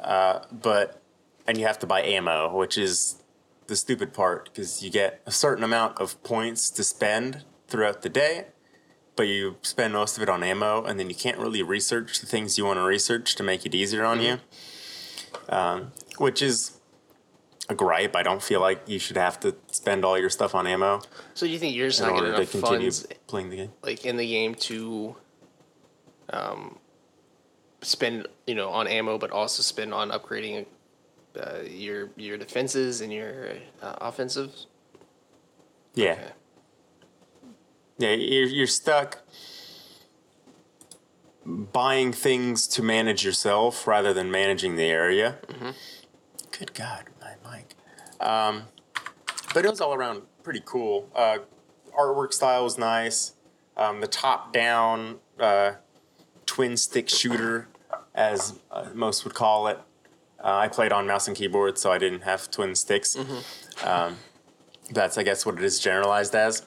Uh, 0.00 0.40
but, 0.50 1.02
and 1.46 1.58
you 1.58 1.66
have 1.66 1.78
to 1.78 1.86
buy 1.86 2.02
ammo, 2.02 2.54
which 2.54 2.76
is 2.78 3.22
the 3.66 3.76
stupid 3.76 4.12
part 4.12 4.50
because 4.52 4.82
you 4.82 4.90
get 4.90 5.20
a 5.26 5.30
certain 5.30 5.64
amount 5.64 5.98
of 5.98 6.22
points 6.22 6.70
to 6.70 6.84
spend 6.84 7.44
throughout 7.68 8.02
the 8.02 8.08
day 8.08 8.46
but 9.16 9.26
you 9.26 9.56
spend 9.62 9.94
most 9.94 10.16
of 10.16 10.22
it 10.22 10.28
on 10.28 10.42
ammo, 10.42 10.84
and 10.84 11.00
then 11.00 11.08
you 11.08 11.16
can't 11.16 11.38
really 11.38 11.62
research 11.62 12.20
the 12.20 12.26
things 12.26 12.58
you 12.58 12.66
want 12.66 12.76
to 12.76 12.82
research 12.82 13.34
to 13.34 13.42
make 13.42 13.64
it 13.64 13.74
easier 13.74 14.04
on 14.04 14.20
you. 14.20 14.38
Um, 15.48 15.92
which 16.18 16.42
is 16.42 16.75
a 17.68 17.74
gripe. 17.74 18.14
I 18.14 18.22
don't 18.22 18.42
feel 18.42 18.60
like 18.60 18.82
you 18.86 18.98
should 18.98 19.16
have 19.16 19.40
to 19.40 19.54
spend 19.72 20.04
all 20.04 20.18
your 20.18 20.30
stuff 20.30 20.54
on 20.54 20.66
ammo 20.66 21.00
So 21.34 21.46
do 21.46 21.52
you 21.52 21.58
think 21.58 21.74
you're 21.74 21.88
just 21.88 22.00
in 22.00 22.06
not 22.06 22.14
getting 22.14 22.32
order 22.32 22.44
to 22.44 22.50
continue 22.50 22.90
funds 22.90 23.06
playing 23.26 23.50
the 23.50 23.56
game. 23.56 23.72
like 23.82 24.04
in 24.06 24.16
the 24.16 24.26
game 24.28 24.54
to 24.54 25.16
um 26.30 26.78
spend 27.82 28.26
you 28.46 28.54
know 28.54 28.70
on 28.70 28.86
ammo, 28.86 29.18
but 29.18 29.30
also 29.30 29.62
spend 29.62 29.92
on 29.94 30.10
upgrading 30.10 30.66
uh, 31.40 31.60
your 31.68 32.10
your 32.16 32.36
defenses 32.38 33.00
and 33.00 33.12
your 33.12 33.50
uh, 33.82 33.94
offensives? 34.00 34.66
Yeah, 35.94 36.12
Okay. 36.12 36.32
yeah. 37.98 38.10
You're 38.12 38.46
you're 38.48 38.66
stuck 38.66 39.22
buying 41.44 42.12
things 42.12 42.66
to 42.66 42.82
manage 42.82 43.24
yourself 43.24 43.86
rather 43.86 44.12
than 44.12 44.30
managing 44.30 44.76
the 44.76 44.84
area. 44.84 45.38
Good 46.58 46.74
God. 46.74 47.04
Um, 48.20 48.64
but 49.54 49.64
it 49.64 49.70
was 49.70 49.80
all 49.80 49.94
around 49.94 50.22
pretty 50.42 50.62
cool. 50.64 51.08
Uh, 51.14 51.38
artwork 51.98 52.32
style 52.32 52.64
was 52.64 52.78
nice. 52.78 53.34
Um, 53.76 54.00
the 54.00 54.06
top 54.06 54.52
down 54.52 55.18
uh, 55.38 55.72
twin 56.46 56.76
stick 56.76 57.08
shooter, 57.08 57.68
as 58.14 58.54
uh, 58.70 58.88
most 58.94 59.24
would 59.24 59.34
call 59.34 59.66
it. 59.68 59.78
Uh, 60.42 60.56
I 60.56 60.68
played 60.68 60.92
on 60.92 61.06
mouse 61.06 61.26
and 61.28 61.36
keyboard, 61.36 61.78
so 61.78 61.90
I 61.90 61.98
didn't 61.98 62.22
have 62.22 62.50
twin 62.50 62.74
sticks. 62.74 63.16
Um, 63.84 64.16
that's, 64.90 65.18
I 65.18 65.22
guess, 65.22 65.44
what 65.44 65.56
it 65.56 65.64
is 65.64 65.80
generalized 65.80 66.34
as. 66.34 66.66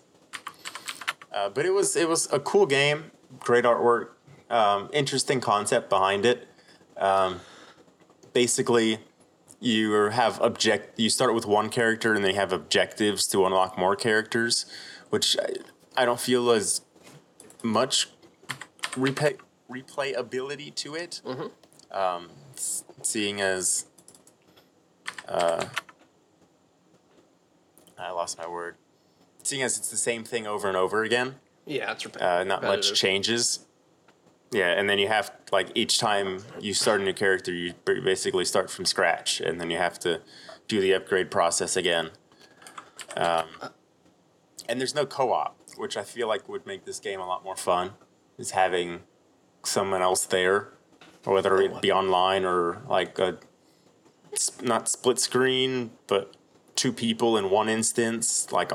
Uh, 1.32 1.50
but 1.50 1.66
it 1.66 1.72
was 1.72 1.96
it 1.96 2.10
was 2.10 2.32
a 2.34 2.40
cool 2.40 2.66
game, 2.66 3.12
great 3.40 3.64
artwork, 3.64 4.10
um, 4.50 4.90
interesting 4.92 5.40
concept 5.40 5.90
behind 5.90 6.26
it. 6.26 6.48
Um, 6.98 7.40
basically, 8.34 9.00
you 9.60 9.92
have 10.10 10.40
object. 10.42 11.00
You 11.00 11.10
start 11.10 11.34
with 11.34 11.46
one 11.46 11.70
character, 11.70 12.14
and 12.14 12.24
they 12.24 12.34
have 12.34 12.52
objectives 12.54 13.28
to 13.28 13.46
unlock 13.46 13.78
more 13.78 13.96
characters, 13.96 14.66
which 15.10 15.38
I, 15.38 16.02
I 16.02 16.06
don't 16.06 16.20
feel 16.20 16.50
as 16.52 16.82
much 17.64 18.10
replay 18.92 19.38
replayability 19.70 20.74
to 20.76 20.96
it. 20.96 21.22
Um, 21.92 22.30
s- 22.56 22.84
seeing 23.02 23.42
as 23.42 23.86
uh, 25.28 25.66
I 27.98 28.12
lost 28.12 28.38
my 28.38 28.48
word. 28.48 28.76
Seeing 29.44 29.62
as 29.64 29.78
it's 29.78 29.90
the 29.90 29.98
same 29.98 30.24
thing 30.24 30.46
over 30.48 30.68
and 30.68 30.78
over 30.78 31.04
again 31.04 31.36
Yeah, 31.66 31.92
it's 31.92 32.06
rep- 32.06 32.22
uh, 32.22 32.44
not 32.44 32.62
much 32.62 32.94
changes. 32.94 33.60
Yeah, 34.52 34.72
and 34.72 34.90
then 34.90 34.98
you 34.98 35.08
have 35.08 35.32
like 35.52 35.72
each 35.76 36.00
time 36.00 36.44
you 36.60 36.74
start 36.74 37.02
a 37.02 37.04
new 37.04 37.14
character, 37.14 37.54
you 37.54 37.74
basically 37.86 38.46
start 38.46 38.72
from 38.72 38.86
scratch, 38.86 39.40
and 39.40 39.62
then 39.62 39.70
you 39.70 39.78
have 39.78 40.00
to 40.00 40.22
do 40.68 40.82
the 40.82 40.94
upgrade 40.94 41.30
process 41.30 41.76
again. 41.76 42.12
Um, 43.16 43.48
and 44.68 44.80
there's 44.80 44.96
no 44.96 45.06
co-op, 45.06 45.60
which 45.78 45.98
I 45.98 46.04
feel 46.04 46.28
like 46.28 46.50
would 46.50 46.66
make 46.66 46.86
this 46.86 47.00
game 47.00 47.20
a 47.20 47.28
lot 47.28 47.44
more 47.44 47.56
fun. 47.56 47.92
Is 48.38 48.52
having 48.52 49.02
someone 49.64 50.02
else 50.02 50.26
there, 50.26 50.70
or 51.26 51.34
whether 51.34 51.62
it 51.62 51.82
be 51.82 51.92
online 51.92 52.46
or 52.46 52.82
like 52.88 53.20
a 53.20 53.38
not 54.62 54.88
split 54.88 55.20
screen, 55.20 55.92
but 56.08 56.36
two 56.76 56.94
people 56.94 57.38
in 57.38 57.50
one 57.50 57.68
instance, 57.70 58.52
like 58.52 58.72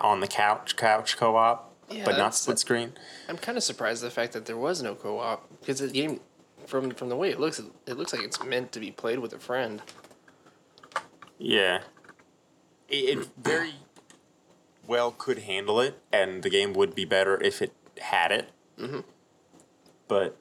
on 0.00 0.20
the 0.20 0.26
couch, 0.26 0.76
couch 0.76 1.16
co-op, 1.16 1.73
Yeah, 1.90 2.04
but 2.04 2.16
not 2.16 2.34
split 2.34 2.58
screen. 2.58 2.92
I'm 3.28 3.36
kind 3.36 3.58
of 3.58 3.64
surprised 3.64 4.02
at 4.02 4.06
the 4.08 4.14
fact 4.14 4.32
that 4.32 4.46
there 4.46 4.56
was 4.56 4.82
no 4.82 4.94
co-op 4.94 5.48
because 5.60 5.80
the 5.80 5.88
game, 5.88 6.20
from 6.66 6.90
from 6.92 7.08
the 7.08 7.16
way 7.16 7.30
it 7.30 7.38
looks, 7.40 7.60
it 7.86 7.96
looks 7.98 8.12
like 8.12 8.22
it's 8.22 8.42
meant 8.42 8.72
to 8.72 8.80
be 8.80 8.90
played 8.90 9.18
with 9.18 9.32
a 9.32 9.38
friend. 9.38 9.82
Yeah. 11.38 11.80
It, 12.88 13.18
it 13.18 13.28
very 13.36 13.74
well 14.86 15.10
could 15.10 15.40
handle 15.40 15.80
it, 15.80 15.98
and 16.12 16.42
the 16.42 16.50
game 16.50 16.72
would 16.74 16.94
be 16.94 17.04
better 17.04 17.40
if 17.42 17.60
it 17.62 17.72
had 18.00 18.30
it. 18.32 18.50
Mm-hmm. 18.78 19.00
But 20.08 20.36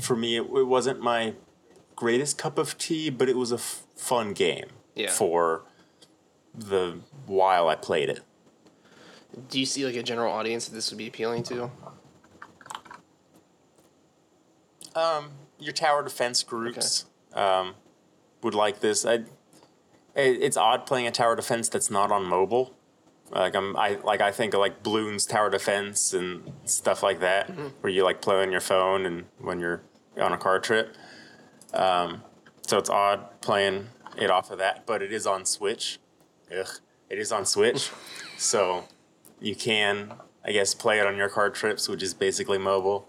for 0.00 0.14
me, 0.16 0.36
it, 0.36 0.42
it 0.42 0.66
wasn't 0.66 1.00
my 1.00 1.34
greatest 1.96 2.38
cup 2.38 2.58
of 2.58 2.78
tea, 2.78 3.10
but 3.10 3.28
it 3.28 3.36
was 3.36 3.50
a 3.50 3.56
f- 3.56 3.82
fun 3.96 4.32
game 4.32 4.66
Yeah. 4.94 5.10
for 5.10 5.62
the 6.54 7.00
while 7.26 7.68
I 7.68 7.74
played 7.74 8.08
it. 8.08 8.20
Do 9.48 9.60
you 9.60 9.66
see 9.66 9.84
like 9.84 9.96
a 9.96 10.02
general 10.02 10.32
audience 10.32 10.68
that 10.68 10.74
this 10.74 10.90
would 10.90 10.98
be 10.98 11.08
appealing 11.08 11.42
to? 11.44 11.70
Um, 14.94 15.30
your 15.58 15.72
tower 15.72 16.02
defense 16.02 16.42
groups 16.42 17.06
um, 17.34 17.74
would 18.42 18.54
like 18.54 18.80
this. 18.80 19.04
I, 19.04 19.14
it, 19.14 19.26
it's 20.14 20.56
odd 20.56 20.86
playing 20.86 21.06
a 21.06 21.10
tower 21.10 21.36
defense 21.36 21.68
that's 21.68 21.90
not 21.90 22.10
on 22.10 22.24
mobile. 22.24 22.74
Like 23.30 23.54
I'm, 23.54 23.76
I 23.76 23.98
like 24.02 24.20
I 24.20 24.32
think 24.32 24.54
of 24.54 24.60
like 24.60 24.82
Bloons 24.82 25.28
Tower 25.28 25.50
Defense 25.50 26.14
and 26.14 26.50
stuff 26.64 27.02
like 27.02 27.20
that, 27.20 27.50
where 27.80 27.92
you 27.92 28.02
like 28.02 28.22
play 28.22 28.42
on 28.42 28.50
your 28.50 28.60
phone 28.60 29.04
and 29.04 29.24
when 29.38 29.60
you're 29.60 29.82
on 30.18 30.32
a 30.32 30.38
car 30.38 30.58
trip. 30.58 30.96
Um, 31.74 32.22
so 32.66 32.78
it's 32.78 32.88
odd 32.88 33.40
playing 33.42 33.88
it 34.16 34.30
off 34.30 34.50
of 34.50 34.58
that, 34.58 34.86
but 34.86 35.02
it 35.02 35.12
is 35.12 35.26
on 35.26 35.44
Switch. 35.44 35.98
Ugh, 36.50 36.68
it 37.10 37.18
is 37.18 37.30
on 37.30 37.44
Switch, 37.44 37.90
so 38.38 38.84
you 39.40 39.54
can, 39.54 40.14
I 40.44 40.52
guess, 40.52 40.74
play 40.74 40.98
it 40.98 41.06
on 41.06 41.16
your 41.16 41.28
car 41.28 41.50
trips, 41.50 41.88
which 41.88 42.02
is 42.02 42.14
basically 42.14 42.58
mobile. 42.58 43.08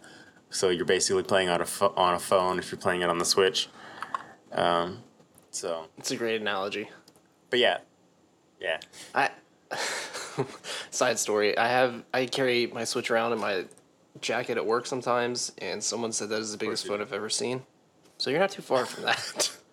So 0.49 0.69
you're 0.69 0.85
basically 0.85 1.23
playing 1.23 1.49
on 1.49 1.61
a 1.61 1.65
pho- 1.65 1.93
on 1.95 2.15
a 2.15 2.19
phone 2.19 2.57
if 2.59 2.71
you're 2.71 2.79
playing 2.81 3.01
it 3.01 3.09
on 3.09 3.17
the 3.19 3.25
Switch. 3.25 3.67
Um, 4.51 4.99
so, 5.51 5.85
It's 5.97 6.11
a 6.11 6.15
great 6.15 6.41
analogy. 6.41 6.89
but 7.49 7.59
yeah, 7.59 7.77
yeah. 8.59 8.79
I 9.13 9.29
side 10.89 11.19
story. 11.19 11.57
I 11.57 11.67
have 11.67 12.03
I 12.13 12.25
carry 12.25 12.67
my 12.67 12.83
Switch 12.83 13.11
around 13.11 13.33
in 13.33 13.39
my 13.39 13.65
jacket 14.21 14.57
at 14.57 14.65
work 14.65 14.85
sometimes, 14.87 15.51
and 15.59 15.83
someone 15.83 16.11
said 16.11 16.29
that 16.29 16.39
is 16.41 16.51
the 16.51 16.57
biggest 16.57 16.87
phone 16.87 16.99
I've 17.01 17.13
ever 17.13 17.29
seen. 17.29 17.61
So 18.17 18.29
you're 18.31 18.39
not 18.39 18.51
too 18.51 18.61
far 18.63 18.85
from 18.85 19.03
that. 19.05 19.55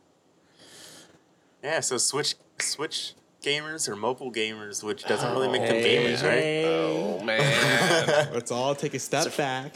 Yeah, 1.64 1.80
so 1.80 1.96
Switch 1.96 2.36
Switch 2.60 3.14
gamers 3.46 3.88
or 3.88 3.94
mobile 3.96 4.32
gamers, 4.32 4.82
which 4.82 5.04
doesn't 5.04 5.30
really 5.32 5.48
make 5.48 5.62
them 5.62 5.76
Hey, 5.76 5.96
gamers, 6.14 6.22
right? 6.22 6.64
oh 6.66 7.22
man, 7.24 8.28
Let's 8.34 8.50
all 8.50 8.74
take 8.74 8.94
a 8.94 8.98
step 8.98 9.36
back. 9.36 9.74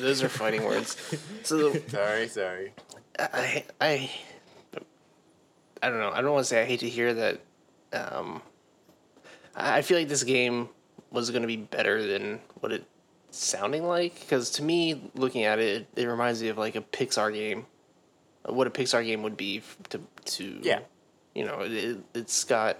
those 0.00 0.22
are 0.22 0.28
fighting 0.28 0.64
words. 0.70 0.96
So 1.44 1.72
Sorry, 1.88 2.28
sorry. 2.28 2.72
I 3.18 3.64
I 3.80 4.10
I 5.82 5.88
don't 5.88 5.98
know. 5.98 6.10
I 6.10 6.20
don't 6.20 6.32
want 6.32 6.44
to 6.44 6.48
say 6.48 6.62
I 6.62 6.64
hate 6.66 6.80
to 6.80 6.88
hear 6.88 7.14
that. 7.14 7.40
Um, 7.92 8.42
I 9.54 9.78
I 9.78 9.82
feel 9.82 9.98
like 9.98 10.08
this 10.08 10.24
game 10.24 10.68
was 11.10 11.30
going 11.30 11.42
to 11.42 11.48
be 11.48 11.56
better 11.56 12.06
than 12.06 12.40
what 12.60 12.72
it 12.72 12.84
sounding 13.30 13.86
like 13.86 14.18
because 14.20 14.50
to 14.50 14.62
me, 14.62 15.10
looking 15.14 15.44
at 15.44 15.58
it, 15.58 15.86
it 15.96 16.06
reminds 16.06 16.42
me 16.42 16.48
of 16.48 16.58
like 16.58 16.76
a 16.76 16.80
Pixar 16.82 17.32
game. 17.32 17.66
What 18.44 18.66
a 18.66 18.70
Pixar 18.70 19.04
game 19.04 19.22
would 19.22 19.36
be 19.36 19.62
to 19.90 20.00
to 20.36 20.60
Yeah. 20.62 20.80
You 21.34 21.44
know, 21.44 21.60
it, 21.60 21.98
it's 22.14 22.44
got. 22.44 22.76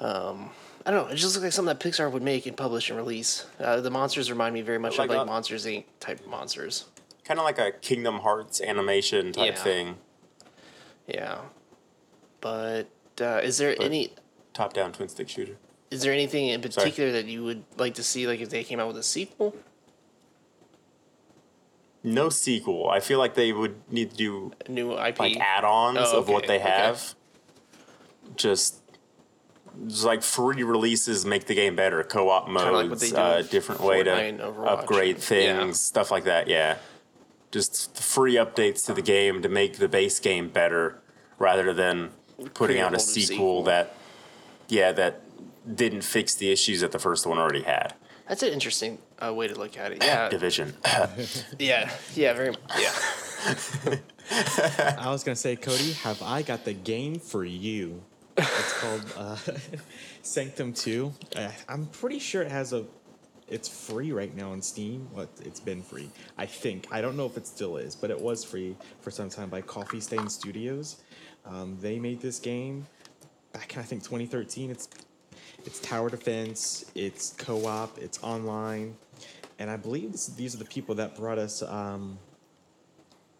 Um, 0.00 0.50
I 0.86 0.90
don't 0.90 1.06
know. 1.06 1.12
It 1.12 1.16
just 1.16 1.34
looks 1.34 1.42
like 1.44 1.52
something 1.52 1.76
that 1.76 1.80
Pixar 1.84 2.10
would 2.10 2.22
make 2.22 2.46
and 2.46 2.56
publish 2.56 2.88
and 2.88 2.96
release. 2.96 3.46
Uh, 3.60 3.80
the 3.80 3.90
monsters 3.90 4.30
remind 4.30 4.54
me 4.54 4.62
very 4.62 4.78
much 4.78 4.96
Like 4.98 5.10
of 5.10 5.16
like 5.16 5.22
a- 5.22 5.26
Monsters 5.26 5.66
Inc. 5.66 5.84
type 6.00 6.26
monsters. 6.26 6.84
Kind 7.24 7.38
of 7.40 7.44
like 7.44 7.58
a 7.58 7.72
Kingdom 7.72 8.20
Hearts 8.20 8.60
animation 8.60 9.32
type 9.32 9.54
Yeah. 9.56 9.62
thing, 9.62 9.96
Yeah, 11.06 11.38
but 12.40 12.86
uh, 13.20 13.40
is 13.42 13.58
there 13.58 13.74
any 13.82 14.12
top 14.54 14.72
down 14.72 14.92
twin 14.92 15.08
stick 15.10 15.28
shooter. 15.28 15.56
is 15.90 16.00
there 16.02 16.12
anything 16.12 16.46
in 16.48 16.62
particular 16.62 17.12
that 17.12 17.26
you 17.26 17.44
would 17.44 17.64
like 17.76 17.94
to 17.96 18.02
see, 18.02 18.26
like 18.26 18.40
if 18.40 18.48
they 18.48 18.64
came 18.64 18.80
out 18.80 18.86
with 18.88 18.96
a 18.96 19.02
sequel? 19.02 19.54
No 22.14 22.28
sequel. 22.28 22.88
I 22.88 23.00
feel 23.00 23.18
like 23.18 23.34
they 23.34 23.52
would 23.52 23.76
need 23.90 24.10
to 24.12 24.16
do 24.16 24.52
new 24.68 24.92
IP? 24.98 25.18
like 25.18 25.36
add-ons 25.38 25.98
Oh, 26.00 26.18
of 26.18 26.28
what 26.28 26.44
okay, 26.44 26.58
they 26.58 26.62
okay. 26.62 26.68
have. 26.68 27.14
Just 28.36 28.80
just 29.86 30.04
like 30.04 30.22
free 30.22 30.62
releases 30.62 31.24
make 31.24 31.46
the 31.46 31.54
game 31.54 31.76
better, 31.76 32.02
co-op 32.02 32.48
modes, 32.48 33.10
do 33.10 33.16
uh, 33.16 33.42
different 33.42 33.80
way 33.80 34.02
to 34.02 34.44
upgrade 34.64 35.18
things, 35.18 35.46
yeah. 35.46 35.72
stuff 35.72 36.10
like 36.10 36.24
that. 36.24 36.48
Yeah, 36.48 36.78
just 37.52 37.96
free 37.96 38.34
updates 38.34 38.84
to 38.86 38.94
the 38.94 39.02
game 39.02 39.42
to 39.42 39.48
make 39.48 39.78
the 39.78 39.88
base 39.88 40.18
game 40.18 40.48
better, 40.48 40.98
rather 41.38 41.72
than 41.72 42.10
putting 42.54 42.80
out 42.80 42.94
a 42.94 42.98
sequel, 42.98 43.28
sequel. 43.28 43.62
that, 43.64 43.94
yeah, 44.68 44.90
that 44.92 45.20
didn't 45.76 46.02
fix 46.02 46.34
the 46.34 46.50
issues 46.50 46.80
that 46.80 46.90
the 46.90 46.98
first 46.98 47.24
one 47.26 47.38
already 47.38 47.62
had. 47.62 47.94
That's 48.28 48.42
an 48.42 48.52
interesting 48.52 48.98
uh, 49.24 49.32
way 49.32 49.48
to 49.48 49.54
look 49.54 49.78
at 49.78 49.92
it. 49.92 50.02
Yeah, 50.08 50.28
Division. 50.28 50.74
yeah, 51.58 51.90
yeah. 52.14 52.32
Very 52.34 52.54
yeah. 52.78 52.92
I 54.98 55.10
was 55.10 55.24
gonna 55.24 55.36
say, 55.36 55.56
Cody, 55.56 55.92
have 55.92 56.20
I 56.22 56.42
got 56.42 56.64
the 56.64 56.74
game 56.74 57.18
for 57.18 57.44
you? 57.44 58.02
It's 58.36 58.80
called 58.80 59.04
uh, 59.16 59.36
Sanctum 60.22 60.72
Two. 60.72 61.12
Uh, 61.34 61.50
I'm 61.68 61.86
pretty 61.86 62.18
sure 62.18 62.42
it 62.42 62.50
has 62.50 62.72
a. 62.72 62.84
It's 63.48 63.68
free 63.68 64.12
right 64.12 64.34
now 64.36 64.52
on 64.52 64.60
Steam. 64.60 65.08
Well, 65.14 65.26
it's 65.40 65.60
been 65.60 65.82
free. 65.82 66.10
I 66.36 66.44
think. 66.44 66.86
I 66.92 67.00
don't 67.00 67.16
know 67.16 67.24
if 67.24 67.38
it 67.38 67.46
still 67.46 67.78
is, 67.78 67.96
but 67.96 68.10
it 68.10 68.20
was 68.20 68.44
free 68.44 68.76
for 69.00 69.10
some 69.10 69.30
time 69.30 69.48
by 69.48 69.62
Coffee 69.62 70.00
Stain 70.00 70.28
Studios. 70.28 70.98
Um, 71.46 71.78
they 71.80 71.98
made 71.98 72.20
this 72.20 72.38
game 72.38 72.86
back 73.52 73.72
in 73.74 73.80
I 73.80 73.84
think 73.84 74.02
2013. 74.02 74.70
It's 74.70 74.88
it's 75.68 75.80
tower 75.80 76.08
defense. 76.08 76.90
It's 76.94 77.34
co-op. 77.36 77.98
It's 77.98 78.18
online, 78.22 78.96
and 79.58 79.70
I 79.70 79.76
believe 79.76 80.12
this, 80.12 80.28
these 80.28 80.54
are 80.54 80.58
the 80.58 80.64
people 80.64 80.94
that 80.94 81.14
brought 81.14 81.36
us 81.36 81.60
um, 81.62 82.18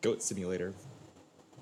Goat 0.03 0.23
Simulator. 0.23 0.75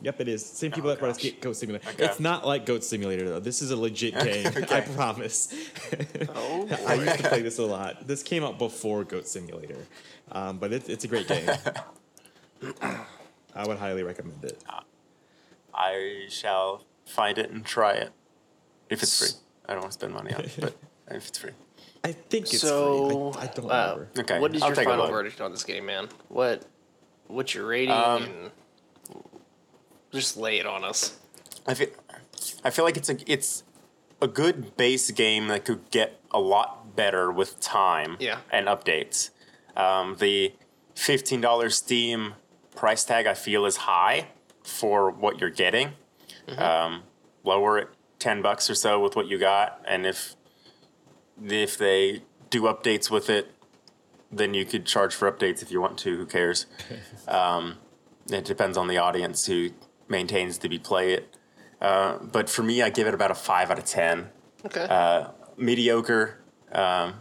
Yep, 0.02 0.22
it 0.22 0.28
is. 0.28 0.44
Same 0.44 0.72
people 0.72 0.90
that 0.90 0.98
brought 0.98 1.12
us. 1.12 1.30
Goat 1.40 1.54
Simulator. 1.54 1.88
Okay. 1.90 2.04
It's 2.04 2.18
not 2.18 2.44
like 2.44 2.66
Goat 2.66 2.82
Simulator 2.82 3.28
though. 3.28 3.38
This 3.38 3.62
is 3.62 3.70
a 3.70 3.76
legit 3.76 4.18
game. 4.24 4.50
I 4.68 4.80
promise. 4.80 5.54
Oh, 6.34 6.68
I 6.88 6.94
used 6.94 7.18
to 7.18 7.28
play 7.28 7.42
this 7.42 7.58
a 7.58 7.64
lot. 7.64 8.08
This 8.08 8.24
came 8.24 8.42
out 8.42 8.58
before 8.58 9.04
Goat 9.04 9.28
Simulator, 9.28 9.86
um, 10.32 10.58
but 10.58 10.72
it, 10.72 10.88
it's 10.88 11.04
a 11.04 11.08
great 11.08 11.28
game. 11.28 11.48
I 13.54 13.68
would 13.68 13.78
highly 13.78 14.02
recommend 14.02 14.44
it. 14.44 14.64
I 15.72 16.26
shall 16.28 16.82
find 17.06 17.38
it 17.38 17.50
and 17.52 17.64
try 17.64 17.92
it 17.92 18.10
if 18.90 19.04
it's 19.04 19.16
free. 19.16 19.40
I 19.68 19.72
don't 19.72 19.82
want 19.82 19.92
to 19.92 19.98
spend 19.98 20.14
money 20.14 20.32
on 20.34 20.40
it, 20.42 20.56
but 20.60 20.76
if 21.10 21.28
it's 21.28 21.38
free. 21.38 21.52
I 22.04 22.12
think 22.12 22.44
it's 22.46 22.60
so 22.60 23.32
free. 23.32 23.40
I, 23.40 23.44
I 23.44 23.46
don't 23.48 23.70
uh, 23.70 23.94
remember. 23.96 24.08
Okay, 24.20 24.38
What 24.40 24.54
is 24.54 24.62
I'll 24.62 24.68
your 24.68 24.76
final 24.76 25.06
verdict 25.08 25.40
on 25.40 25.50
this 25.50 25.64
game, 25.64 25.86
man? 25.86 26.08
What 26.28 26.62
what's 27.26 27.54
your 27.54 27.66
rating? 27.66 27.90
Um, 27.94 28.50
just 30.12 30.36
lay 30.36 30.58
it 30.58 30.66
on 30.66 30.84
us. 30.84 31.18
I 31.66 31.74
feel, 31.74 31.88
I 32.64 32.70
feel 32.70 32.84
like 32.84 32.96
it's 32.96 33.10
a 33.10 33.16
it's 33.30 33.64
a 34.22 34.28
good 34.28 34.76
base 34.76 35.10
game 35.10 35.48
that 35.48 35.64
could 35.64 35.90
get 35.90 36.20
a 36.30 36.40
lot 36.40 36.96
better 36.96 37.30
with 37.30 37.60
time 37.60 38.16
Yeah. 38.20 38.38
and 38.50 38.66
updates. 38.66 39.30
Um, 39.76 40.16
the 40.18 40.54
fifteen 40.94 41.40
dollars 41.40 41.76
Steam 41.76 42.34
price 42.74 43.04
tag 43.04 43.26
I 43.26 43.34
feel 43.34 43.66
is 43.66 43.76
high 43.78 44.28
for 44.62 45.10
what 45.10 45.40
you're 45.40 45.50
getting. 45.50 45.90
Um, 46.56 47.02
lower 47.42 47.78
it 47.78 47.88
ten 48.18 48.42
bucks 48.42 48.68
or 48.70 48.74
so 48.74 49.00
with 49.00 49.16
what 49.16 49.26
you 49.26 49.38
got, 49.38 49.80
and 49.86 50.06
if 50.06 50.36
if 51.42 51.76
they 51.76 52.22
do 52.50 52.62
updates 52.62 53.10
with 53.10 53.28
it, 53.28 53.52
then 54.30 54.54
you 54.54 54.64
could 54.64 54.86
charge 54.86 55.14
for 55.14 55.30
updates 55.30 55.62
if 55.62 55.70
you 55.70 55.80
want 55.80 55.98
to. 55.98 56.16
Who 56.16 56.26
cares? 56.26 56.66
um, 57.28 57.78
it 58.30 58.44
depends 58.44 58.76
on 58.76 58.88
the 58.88 58.98
audience 58.98 59.46
who 59.46 59.70
maintains 60.08 60.58
to 60.58 60.68
be 60.68 60.78
play 60.78 61.12
it. 61.12 61.36
Uh, 61.80 62.18
but 62.18 62.48
for 62.48 62.62
me, 62.62 62.82
I 62.82 62.90
give 62.90 63.06
it 63.06 63.14
about 63.14 63.30
a 63.30 63.34
five 63.34 63.70
out 63.70 63.78
of 63.78 63.84
ten. 63.84 64.30
Okay. 64.64 64.86
Uh, 64.88 65.28
mediocre, 65.56 66.42
um, 66.72 67.14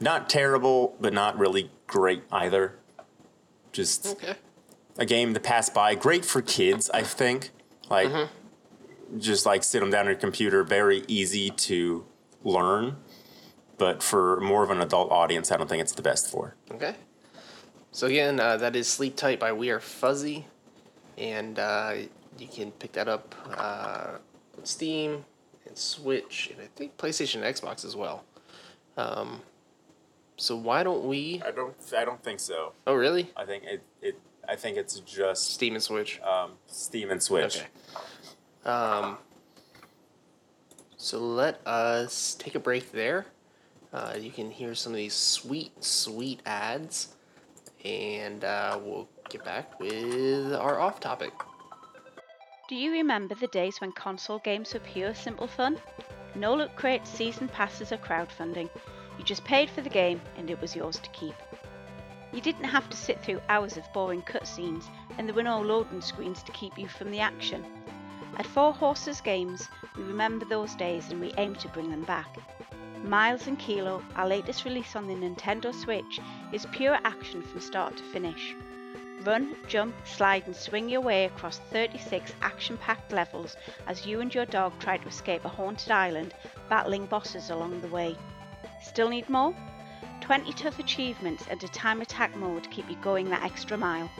not 0.00 0.30
terrible, 0.30 0.96
but 1.00 1.12
not 1.12 1.38
really 1.38 1.70
great 1.86 2.22
either. 2.30 2.78
Just 3.72 4.06
okay. 4.06 4.34
a 4.96 5.04
game 5.04 5.34
to 5.34 5.40
pass 5.40 5.68
by. 5.68 5.94
Great 5.94 6.24
for 6.24 6.40
kids, 6.40 6.88
I 6.90 7.02
think. 7.02 7.50
Like, 7.90 8.10
just 9.18 9.46
like 9.46 9.64
sit 9.64 9.80
them 9.80 9.90
down 9.90 10.02
on 10.02 10.06
your 10.06 10.16
computer, 10.16 10.64
very 10.64 11.04
easy 11.08 11.50
to 11.50 12.04
learn. 12.44 12.96
But 13.78 14.02
for 14.02 14.40
more 14.40 14.62
of 14.62 14.70
an 14.70 14.80
adult 14.80 15.10
audience, 15.10 15.52
I 15.52 15.56
don't 15.56 15.68
think 15.68 15.82
it's 15.82 15.92
the 15.92 16.02
best 16.02 16.30
for. 16.30 16.56
Okay. 16.72 16.94
So 17.92 18.06
again, 18.06 18.40
uh, 18.40 18.56
that 18.58 18.74
is 18.76 18.88
Sleep 18.88 19.16
Tight 19.16 19.38
by 19.40 19.52
We 19.52 19.70
Are 19.70 19.80
Fuzzy, 19.80 20.46
and 21.18 21.58
uh, 21.58 21.94
you 22.38 22.46
can 22.46 22.70
pick 22.72 22.92
that 22.92 23.08
up 23.08 23.34
uh, 23.56 24.18
on 24.56 24.64
Steam 24.64 25.24
and 25.66 25.76
Switch, 25.76 26.50
and 26.52 26.62
I 26.62 26.68
think 26.74 26.96
PlayStation 26.96 27.42
and 27.42 27.44
Xbox 27.44 27.84
as 27.84 27.96
well. 27.96 28.24
Um, 28.96 29.42
so 30.36 30.56
why 30.56 30.82
don't 30.82 31.04
we? 31.04 31.42
I 31.44 31.50
don't. 31.50 31.74
I 31.96 32.04
don't 32.04 32.22
think 32.22 32.40
so. 32.40 32.72
Oh, 32.86 32.94
really? 32.94 33.30
I 33.36 33.44
think 33.44 33.64
it. 33.64 33.82
it 34.02 34.18
I 34.48 34.54
think 34.54 34.76
it's 34.76 35.00
just 35.00 35.54
Steam 35.54 35.74
and 35.74 35.82
Switch. 35.82 36.20
um, 36.20 36.52
Steam 36.68 37.10
and 37.10 37.20
Switch. 37.20 37.56
Okay. 37.56 37.66
Um, 38.66 39.16
so 40.96 41.18
let 41.18 41.64
us 41.66 42.34
take 42.38 42.56
a 42.56 42.60
break 42.60 42.90
there. 42.90 43.26
Uh, 43.92 44.14
you 44.20 44.30
can 44.30 44.50
hear 44.50 44.74
some 44.74 44.92
of 44.92 44.96
these 44.96 45.14
sweet, 45.14 45.82
sweet 45.82 46.42
ads, 46.44 47.14
and 47.84 48.44
uh, 48.44 48.78
we'll 48.82 49.08
get 49.30 49.44
back 49.44 49.78
with 49.78 50.52
our 50.54 50.80
off 50.80 50.98
topic. 50.98 51.32
Do 52.68 52.74
you 52.74 52.90
remember 52.90 53.36
the 53.36 53.46
days 53.46 53.80
when 53.80 53.92
console 53.92 54.40
games 54.40 54.74
were 54.74 54.80
pure 54.80 55.14
simple 55.14 55.46
fun? 55.46 55.78
No 56.34 56.56
loot 56.56 56.74
crates, 56.74 57.08
season 57.08 57.48
passes, 57.48 57.92
or 57.92 57.98
crowdfunding. 57.98 58.68
You 59.16 59.24
just 59.24 59.44
paid 59.44 59.70
for 59.70 59.80
the 59.80 59.88
game 59.88 60.20
and 60.36 60.50
it 60.50 60.60
was 60.60 60.74
yours 60.74 60.98
to 60.98 61.08
keep. 61.10 61.34
You 62.32 62.40
didn't 62.40 62.64
have 62.64 62.90
to 62.90 62.96
sit 62.96 63.22
through 63.22 63.40
hours 63.48 63.76
of 63.76 63.84
boring 63.94 64.22
cutscenes, 64.22 64.84
and 65.16 65.28
there 65.28 65.34
were 65.34 65.44
no 65.44 65.60
loading 65.60 66.00
screens 66.00 66.42
to 66.42 66.52
keep 66.52 66.76
you 66.76 66.88
from 66.88 67.12
the 67.12 67.20
action. 67.20 67.64
At 68.38 68.44
Four 68.44 68.74
Horses 68.74 69.22
Games, 69.22 69.70
we 69.96 70.02
remember 70.02 70.44
those 70.44 70.74
days 70.74 71.10
and 71.10 71.22
we 71.22 71.32
aim 71.38 71.54
to 71.54 71.68
bring 71.68 71.88
them 71.88 72.02
back. 72.02 72.36
Miles 73.02 73.46
and 73.46 73.58
Kilo, 73.58 74.02
our 74.14 74.28
latest 74.28 74.66
release 74.66 74.94
on 74.94 75.06
the 75.06 75.14
Nintendo 75.14 75.74
Switch, 75.74 76.20
is 76.52 76.66
pure 76.70 76.98
action 77.02 77.40
from 77.40 77.60
start 77.60 77.96
to 77.96 78.02
finish. 78.02 78.54
Run, 79.22 79.56
jump, 79.68 79.94
slide, 80.06 80.46
and 80.46 80.54
swing 80.54 80.90
your 80.90 81.00
way 81.00 81.24
across 81.24 81.60
36 81.70 82.34
action 82.42 82.76
packed 82.76 83.10
levels 83.10 83.56
as 83.86 84.06
you 84.06 84.20
and 84.20 84.34
your 84.34 84.44
dog 84.44 84.78
try 84.80 84.98
to 84.98 85.08
escape 85.08 85.46
a 85.46 85.48
haunted 85.48 85.90
island, 85.90 86.34
battling 86.68 87.06
bosses 87.06 87.48
along 87.48 87.80
the 87.80 87.88
way. 87.88 88.18
Still 88.82 89.08
need 89.08 89.30
more? 89.30 89.54
20 90.20 90.52
tough 90.52 90.78
achievements 90.78 91.46
and 91.48 91.64
a 91.64 91.68
time 91.68 92.02
attack 92.02 92.36
mode 92.36 92.70
keep 92.70 92.88
you 92.90 92.96
going 92.96 93.30
that 93.30 93.44
extra 93.44 93.78
mile. 93.78 94.10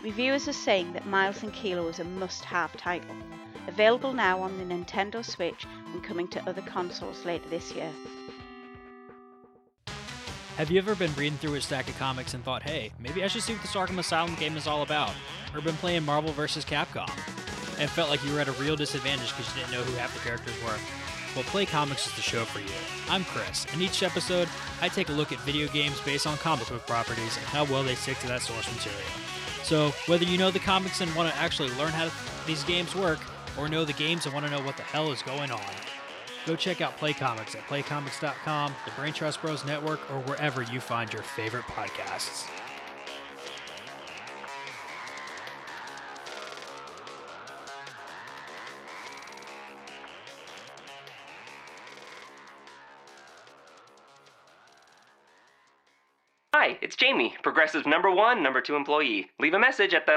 Reviewers 0.00 0.46
are 0.46 0.52
saying 0.52 0.92
that 0.92 1.06
Miles 1.06 1.42
and 1.42 1.52
Kilo 1.52 1.88
is 1.88 1.98
a 1.98 2.04
must 2.04 2.44
have 2.44 2.76
title. 2.76 3.16
Available 3.68 4.14
now 4.14 4.40
on 4.40 4.56
the 4.56 4.64
Nintendo 4.64 5.22
Switch 5.22 5.66
and 5.92 6.02
coming 6.02 6.26
to 6.28 6.48
other 6.48 6.62
consoles 6.62 7.26
later 7.26 7.46
this 7.50 7.72
year. 7.72 7.90
Have 10.56 10.70
you 10.70 10.78
ever 10.78 10.94
been 10.94 11.14
reading 11.14 11.38
through 11.38 11.54
a 11.54 11.60
stack 11.60 11.86
of 11.88 11.96
comics 11.98 12.32
and 12.32 12.42
thought, 12.42 12.62
hey, 12.62 12.90
maybe 12.98 13.22
I 13.22 13.28
should 13.28 13.42
see 13.42 13.52
what 13.52 13.62
this 13.62 13.74
Arkham 13.74 13.98
Asylum 13.98 14.34
game 14.36 14.56
is 14.56 14.66
all 14.66 14.82
about? 14.82 15.12
Or 15.54 15.60
been 15.60 15.76
playing 15.76 16.04
Marvel 16.04 16.32
vs. 16.32 16.64
Capcom 16.64 17.10
and 17.78 17.88
felt 17.90 18.08
like 18.08 18.24
you 18.24 18.32
were 18.32 18.40
at 18.40 18.48
a 18.48 18.52
real 18.52 18.74
disadvantage 18.74 19.36
because 19.36 19.54
you 19.54 19.60
didn't 19.60 19.72
know 19.72 19.82
who 19.82 19.96
half 19.98 20.14
the 20.14 20.20
characters 20.20 20.54
were? 20.64 20.78
Well, 21.36 21.44
Play 21.44 21.66
Comics 21.66 22.06
is 22.06 22.14
the 22.14 22.22
show 22.22 22.46
for 22.46 22.60
you. 22.60 22.74
I'm 23.10 23.24
Chris, 23.24 23.66
and 23.72 23.82
each 23.82 24.02
episode, 24.02 24.48
I 24.80 24.88
take 24.88 25.10
a 25.10 25.12
look 25.12 25.30
at 25.30 25.38
video 25.40 25.68
games 25.68 26.00
based 26.00 26.26
on 26.26 26.38
comic 26.38 26.68
book 26.68 26.86
properties 26.86 27.36
and 27.36 27.46
how 27.46 27.64
well 27.66 27.84
they 27.84 27.94
stick 27.94 28.18
to 28.20 28.28
that 28.28 28.40
source 28.40 28.66
material. 28.74 29.00
So, 29.62 29.90
whether 30.06 30.24
you 30.24 30.38
know 30.38 30.50
the 30.50 30.58
comics 30.58 31.02
and 31.02 31.14
want 31.14 31.30
to 31.32 31.38
actually 31.38 31.68
learn 31.72 31.90
how 31.90 32.10
these 32.46 32.64
games 32.64 32.96
work, 32.96 33.20
or 33.58 33.68
know 33.68 33.84
the 33.84 33.92
games 33.92 34.24
and 34.24 34.34
want 34.34 34.46
to 34.46 34.52
know 34.52 34.62
what 34.62 34.76
the 34.76 34.82
hell 34.82 35.12
is 35.12 35.22
going 35.22 35.50
on, 35.50 35.74
Go 36.48 36.56
check 36.56 36.80
out 36.80 36.96
Play 36.96 37.12
Comics 37.12 37.54
at 37.54 37.60
playcomics.com, 37.66 38.74
the 38.86 38.90
Brain 38.92 39.12
Trust 39.12 39.42
Bros 39.42 39.66
Network, 39.66 40.00
or 40.10 40.18
wherever 40.20 40.62
you 40.62 40.80
find 40.80 41.12
your 41.12 41.20
favorite 41.22 41.64
podcasts. 41.64 42.48
Hi, 56.54 56.78
it's 56.80 56.96
Jamie, 56.96 57.34
Progressive 57.42 57.84
number 57.84 58.10
one, 58.10 58.42
number 58.42 58.62
two 58.62 58.74
employee. 58.74 59.28
Leave 59.38 59.52
a 59.52 59.58
message 59.58 59.92
at 59.92 60.06
the. 60.06 60.16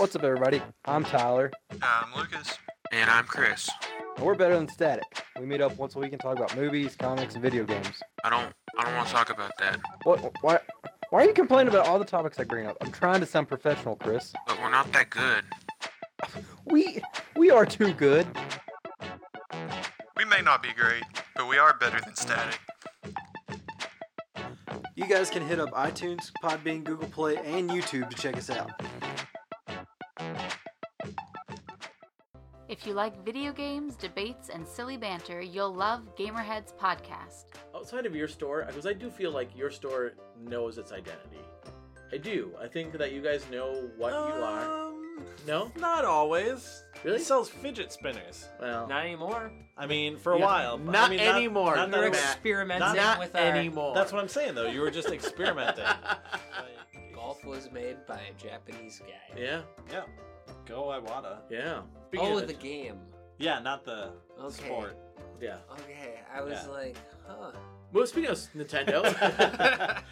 What's 0.00 0.16
up, 0.16 0.24
everybody? 0.24 0.62
I'm 0.86 1.04
Tyler, 1.04 1.50
I'm 1.82 2.18
Lucas. 2.18 2.56
And 2.90 3.10
I'm 3.10 3.26
Chris. 3.26 3.68
and 4.16 4.24
we're 4.24 4.34
better 4.34 4.56
than 4.56 4.66
Static. 4.66 5.04
We 5.38 5.44
meet 5.44 5.60
up 5.60 5.76
once 5.76 5.94
a 5.94 5.98
week 5.98 6.12
and 6.12 6.20
talk 6.22 6.38
about 6.38 6.56
movies, 6.56 6.96
comics, 6.96 7.34
and 7.34 7.42
video 7.42 7.64
games. 7.64 8.00
I 8.24 8.30
don't 8.30 8.50
I 8.78 8.84
don't 8.84 8.96
want 8.96 9.08
to 9.08 9.12
talk 9.12 9.28
about 9.28 9.52
that. 9.58 9.78
What? 10.04 10.32
Why? 10.40 10.58
Why 11.10 11.24
are 11.24 11.26
you 11.26 11.34
complaining 11.34 11.68
about 11.68 11.86
all 11.86 11.98
the 11.98 12.06
topics 12.06 12.40
I 12.40 12.44
bring 12.44 12.66
up? 12.66 12.78
I'm 12.80 12.90
trying 12.90 13.20
to 13.20 13.26
sound 13.26 13.48
professional, 13.48 13.96
Chris. 13.96 14.32
But 14.46 14.58
we're 14.62 14.70
not 14.70 14.90
that 14.94 15.10
good. 15.10 15.44
We 16.64 17.02
we 17.36 17.50
are 17.50 17.66
too 17.66 17.92
good. 17.92 18.26
We 20.16 20.24
may 20.24 20.40
not 20.40 20.62
be 20.62 20.70
great, 20.72 21.02
but 21.36 21.46
we 21.46 21.58
are 21.58 21.76
better 21.76 22.00
than 22.00 22.16
static. 22.16 22.58
You 24.96 25.06
guys 25.06 25.28
can 25.28 25.46
hit 25.46 25.60
up 25.60 25.72
iTunes, 25.72 26.30
Podbean, 26.42 26.84
Google 26.84 27.08
Play, 27.08 27.36
and 27.36 27.68
YouTube 27.68 28.08
to 28.08 28.16
check 28.16 28.38
us 28.38 28.48
out. 28.48 28.70
If 32.80 32.86
you 32.86 32.94
like 32.94 33.22
video 33.26 33.52
games, 33.52 33.94
debates, 33.94 34.48
and 34.48 34.66
silly 34.66 34.96
banter, 34.96 35.42
you'll 35.42 35.74
love 35.74 36.16
Gamerheads 36.16 36.72
Podcast. 36.74 37.44
outside 37.76 38.06
of 38.06 38.16
your 38.16 38.26
store, 38.26 38.64
because 38.66 38.86
I 38.86 38.94
do 38.94 39.10
feel 39.10 39.32
like 39.32 39.54
your 39.54 39.70
store 39.70 40.12
knows 40.42 40.78
its 40.78 40.90
identity. 40.90 41.40
I 42.10 42.16
do. 42.16 42.52
I 42.58 42.66
think 42.68 42.96
that 42.96 43.12
you 43.12 43.20
guys 43.20 43.44
know 43.50 43.90
what 43.98 44.12
you 44.12 44.42
are. 44.42 44.86
Um, 44.86 45.26
No, 45.46 45.70
Not 45.76 46.06
always. 46.06 46.82
Really? 47.04 47.18
He 47.18 47.24
sells 47.24 47.50
fidget 47.50 47.92
spinners. 47.92 48.48
well, 48.58 48.86
Not 48.86 49.04
anymore. 49.04 49.52
I 49.76 49.86
mean, 49.86 50.16
for 50.16 50.32
a 50.32 50.38
Yeah, 50.38 50.44
while. 50.46 50.78
but- 50.78 50.90
not 50.90 51.08
I 51.08 51.10
mean, 51.10 51.20
anymore. 51.20 51.76
Not, 51.76 51.90
You're 51.90 52.00
that 52.04 52.12
Matt- 52.12 52.22
experimenting 52.32 52.96
not 52.96 53.18
with 53.18 53.36
our- 53.36 53.42
anymore. 53.42 53.94
That's 53.94 54.10
what 54.10 54.22
I'm 54.22 54.28
saying, 54.28 54.54
though. 54.54 54.66
You 54.68 54.80
were 54.80 54.90
just 54.90 55.10
experimenting. 55.10 55.84
Golf 57.14 57.44
was 57.44 57.70
made 57.70 57.98
by 58.06 58.20
a 58.20 58.32
Japanese 58.42 59.00
guy. 59.00 59.38
yeah, 59.38 59.60
yeah. 59.92 60.04
Go 60.64 60.84
Iwata. 60.84 61.40
yeah. 61.50 61.82
Speaking 62.10 62.26
Oh, 62.26 62.40
the 62.40 62.50
it- 62.50 62.58
game. 62.58 62.98
Yeah, 63.38 63.60
not 63.60 63.84
the 63.84 64.10
Okay. 64.40 64.64
sport. 64.66 64.96
yeah. 65.40 65.58
Okay, 65.70 66.18
I 66.34 66.42
was 66.42 66.58
Yeah. 66.64 66.70
like, 66.72 66.96
huh. 67.24 67.52
Well, 67.92 68.04
speaking 68.06 68.30
of 68.30 68.38
Nintendo, 68.56 69.04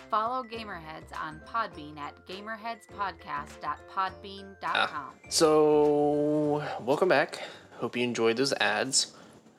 Follow 0.10 0.44
Gamerheads 0.44 1.12
on 1.20 1.40
Podbean 1.48 1.98
at 1.98 2.14
gamerheadspodcast.podbean.com. 2.28 5.10
So, 5.28 6.62
welcome 6.80 7.08
back. 7.08 7.42
Hope 7.78 7.96
you 7.96 8.04
enjoyed 8.04 8.36
those 8.36 8.52
ads. 8.54 9.12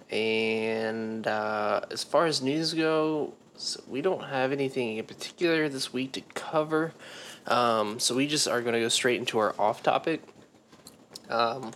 And 0.10 1.28
uh, 1.28 1.82
as 1.92 2.04
far 2.06 2.26
as 2.28 2.42
news 2.42 2.74
go, 2.74 3.34
so 3.56 3.84
we 3.90 4.02
don't 4.02 4.24
have 4.24 4.52
anything 4.54 4.96
in 4.98 5.06
particular 5.06 5.68
this 5.70 5.92
week 5.94 6.14
to 6.14 6.22
cover. 6.34 6.94
Um, 7.46 8.00
so 8.00 8.16
we 8.16 8.26
just 8.26 8.48
are 8.48 8.62
going 8.62 8.74
to 8.74 8.80
go 8.80 8.88
straight 8.90 9.20
into 9.20 9.38
our 9.38 9.54
off 9.60 9.84
topic. 9.84 10.22
Um, 11.30 11.72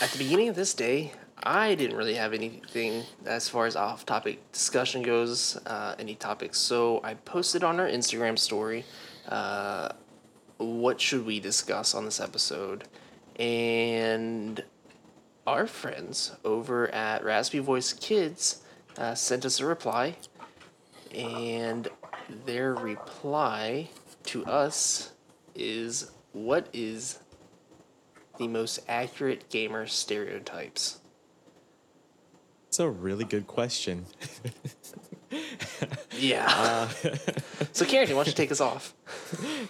at 0.00 0.10
the 0.10 0.18
beginning 0.18 0.48
of 0.48 0.56
this 0.56 0.74
day, 0.74 1.12
I 1.42 1.74
didn't 1.74 1.96
really 1.96 2.14
have 2.14 2.32
anything 2.32 3.02
as 3.26 3.48
far 3.48 3.66
as 3.66 3.74
off 3.74 4.06
topic 4.06 4.52
discussion 4.52 5.02
goes, 5.02 5.56
uh, 5.66 5.96
any 5.98 6.14
topics. 6.14 6.58
So 6.58 7.00
I 7.02 7.14
posted 7.14 7.64
on 7.64 7.80
our 7.80 7.88
Instagram 7.88 8.38
story 8.38 8.84
uh, 9.28 9.90
what 10.58 11.00
should 11.00 11.26
we 11.26 11.40
discuss 11.40 11.94
on 11.94 12.04
this 12.04 12.20
episode? 12.20 12.84
And 13.36 14.62
our 15.46 15.66
friends 15.66 16.36
over 16.44 16.88
at 16.94 17.24
Raspy 17.24 17.58
Voice 17.58 17.92
Kids 17.92 18.62
uh, 18.96 19.14
sent 19.14 19.44
us 19.44 19.58
a 19.58 19.66
reply, 19.66 20.16
and 21.14 21.88
their 22.46 22.74
reply 22.74 23.88
to 24.24 24.44
us 24.44 25.12
is 25.54 26.10
what 26.32 26.68
is 26.72 27.18
the 28.38 28.48
most 28.48 28.80
accurate 28.88 29.48
gamer 29.50 29.86
stereotypes? 29.86 30.98
It's 32.68 32.80
a 32.80 32.88
really 32.88 33.24
good 33.24 33.46
question. 33.46 34.06
Yeah. 36.18 36.46
Uh, 36.46 36.88
so, 37.72 37.84
Carrington, 37.84 38.16
why 38.16 38.24
don't 38.24 38.28
you 38.28 38.32
take 38.34 38.52
us 38.52 38.60
off? 38.60 38.94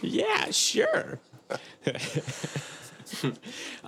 yeah, 0.02 0.50
sure. 0.50 1.20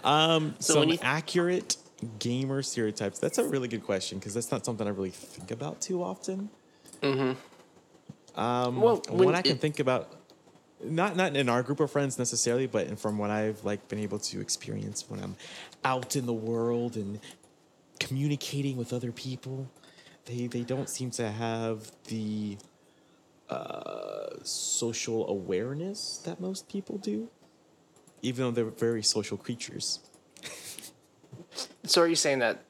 um, 0.04 0.54
So 0.60 0.74
some 0.74 0.98
accurate 1.02 1.76
gamer 2.18 2.62
stereotypes. 2.62 3.18
That's 3.18 3.38
a 3.38 3.44
really 3.44 3.68
good 3.68 3.82
question 3.84 4.18
because 4.18 4.34
that's 4.34 4.50
not 4.50 4.64
something 4.64 4.86
I 4.86 4.90
really 4.90 5.10
think 5.10 5.50
about 5.50 5.80
too 5.80 6.02
often. 6.02 6.48
Mm-hmm. 7.02 8.40
Um, 8.40 8.80
Well, 8.80 9.02
when 9.10 9.34
I 9.34 9.42
can 9.42 9.56
it- 9.56 9.60
think 9.60 9.78
about, 9.80 10.10
not 10.84 11.16
not 11.16 11.36
in 11.36 11.48
our 11.48 11.62
group 11.62 11.80
of 11.80 11.90
friends 11.90 12.18
necessarily, 12.18 12.66
but 12.66 12.98
from 12.98 13.18
what 13.18 13.30
I've 13.30 13.64
like 13.64 13.88
been 13.88 13.98
able 13.98 14.18
to 14.20 14.40
experience 14.40 15.04
when 15.08 15.20
I'm 15.20 15.36
out 15.84 16.16
in 16.16 16.26
the 16.26 16.32
world 16.32 16.96
and 16.96 17.20
communicating 17.98 18.76
with 18.76 18.92
other 18.92 19.12
people, 19.12 19.70
they 20.26 20.46
they 20.46 20.62
don't 20.62 20.88
seem 20.88 21.10
to 21.12 21.30
have 21.30 21.90
the 22.04 22.58
uh, 23.48 24.30
social 24.42 25.28
awareness 25.28 26.18
that 26.24 26.40
most 26.40 26.68
people 26.68 26.98
do, 26.98 27.28
even 28.22 28.44
though 28.44 28.50
they're 28.50 28.64
very 28.64 29.02
social 29.02 29.36
creatures. 29.36 30.00
So, 31.84 32.02
are 32.02 32.08
you 32.08 32.16
saying 32.16 32.38
that 32.40 32.64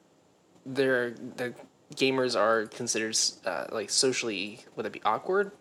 they're 0.67 1.11
the 1.11 1.55
gamers 1.95 2.39
are 2.39 2.67
considered 2.67 3.17
uh, 3.47 3.67
like 3.71 3.91
socially 3.91 4.61
would 4.77 4.85
that 4.85 4.93
be 4.93 5.03
awkward? 5.05 5.53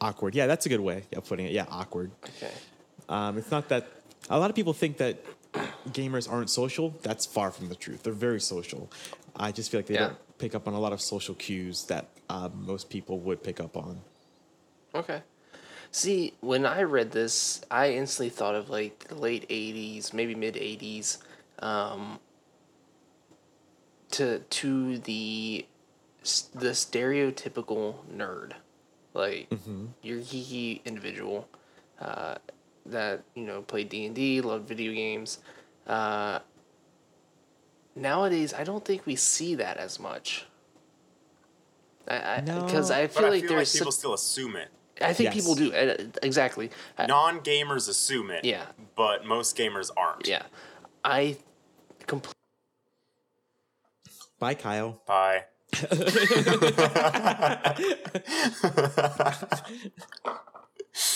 Awkward. 0.00 0.34
Yeah, 0.34 0.46
that's 0.46 0.66
a 0.66 0.68
good 0.68 0.80
way 0.80 1.04
of 1.14 1.26
putting 1.26 1.46
it. 1.46 1.52
Yeah, 1.52 1.66
awkward. 1.70 2.10
Okay. 2.36 2.52
Um, 3.08 3.36
it's 3.38 3.50
not 3.50 3.68
that 3.68 3.86
a 4.30 4.38
lot 4.38 4.48
of 4.50 4.56
people 4.56 4.72
think 4.72 4.96
that 4.98 5.22
gamers 5.90 6.30
aren't 6.30 6.48
social. 6.50 6.94
That's 7.02 7.26
far 7.26 7.50
from 7.50 7.68
the 7.68 7.74
truth. 7.74 8.02
They're 8.02 8.12
very 8.12 8.40
social. 8.40 8.90
I 9.36 9.52
just 9.52 9.70
feel 9.70 9.78
like 9.80 9.86
they 9.86 9.94
Yeah. 9.94 10.06
don't 10.08 10.38
pick 10.38 10.54
up 10.54 10.66
on 10.66 10.74
a 10.74 10.80
lot 10.80 10.92
of 10.92 11.00
social 11.00 11.34
cues 11.34 11.84
that 11.84 12.06
um, 12.30 12.64
most 12.66 12.88
people 12.88 13.18
would 13.20 13.42
pick 13.42 13.60
up 13.60 13.76
on. 13.76 14.00
Okay. 14.94 15.22
See, 15.92 16.34
when 16.40 16.64
I 16.64 16.82
read 16.82 17.10
this, 17.10 17.60
I 17.70 17.90
instantly 17.90 18.30
thought 18.30 18.54
of 18.54 18.70
like 18.70 19.08
the 19.08 19.16
late 19.16 19.46
'80s, 19.48 20.12
maybe 20.14 20.34
mid 20.36 20.54
'80s, 20.54 21.18
um, 21.58 22.20
to 24.12 24.38
to 24.38 24.98
the 24.98 25.66
the 26.54 26.70
stereotypical 26.70 27.96
nerd, 28.14 28.52
like 29.14 29.48
your 30.02 30.18
geeky 30.18 30.84
individual 30.84 31.48
uh, 32.00 32.36
that 32.86 33.22
you 33.34 33.44
know 33.44 33.62
played 33.62 33.88
D 33.88 34.06
and 34.06 34.14
D, 34.14 34.40
loved 34.40 34.68
video 34.68 34.92
games. 34.92 35.38
Uh, 35.86 36.38
nowadays, 37.96 38.54
I 38.54 38.64
don't 38.64 38.84
think 38.84 39.06
we 39.06 39.16
see 39.16 39.54
that 39.56 39.76
as 39.76 39.98
much. 39.98 40.46
I 42.08 42.40
because 42.40 42.90
I, 42.90 43.02
But 43.06 43.12
feel 43.14 43.30
like 43.30 43.40
feel 43.42 43.50
there's 43.50 43.72
people 43.72 43.92
such- 43.92 43.98
still 43.98 44.14
assume 44.14 44.56
it. 44.56 44.68
I 45.02 45.14
think 45.14 45.32
people 45.32 45.54
do 45.54 45.72
uh, 45.72 45.96
exactly. 46.22 46.70
Non 47.08 47.40
gamers 47.40 47.88
assume 47.88 48.30
it. 48.30 48.44
Yeah. 48.44 48.66
But 48.96 49.24
most 49.24 49.56
gamers 49.56 49.90
aren't. 49.96 50.26
Yeah. 50.28 50.42
I 51.02 51.38
completely. 52.06 52.34
Bye, 54.38 54.54
Kyle. 54.54 55.00
Bye. 55.06 55.44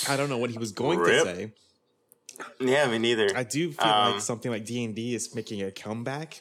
I 0.08 0.16
don't 0.16 0.28
know 0.28 0.38
what 0.38 0.50
he 0.50 0.58
was 0.58 0.72
going 0.72 0.98
Rip. 0.98 1.24
to 1.24 1.34
say. 1.34 1.52
Yeah, 2.60 2.86
me 2.88 2.98
neither. 2.98 3.28
I 3.34 3.44
do 3.44 3.72
feel 3.72 3.86
Um, 3.86 4.12
like 4.12 4.20
something 4.20 4.50
like 4.50 4.64
D 4.64 4.84
and 4.84 4.94
D 4.94 5.14
is 5.14 5.34
making 5.34 5.62
a 5.62 5.70
comeback, 5.70 6.40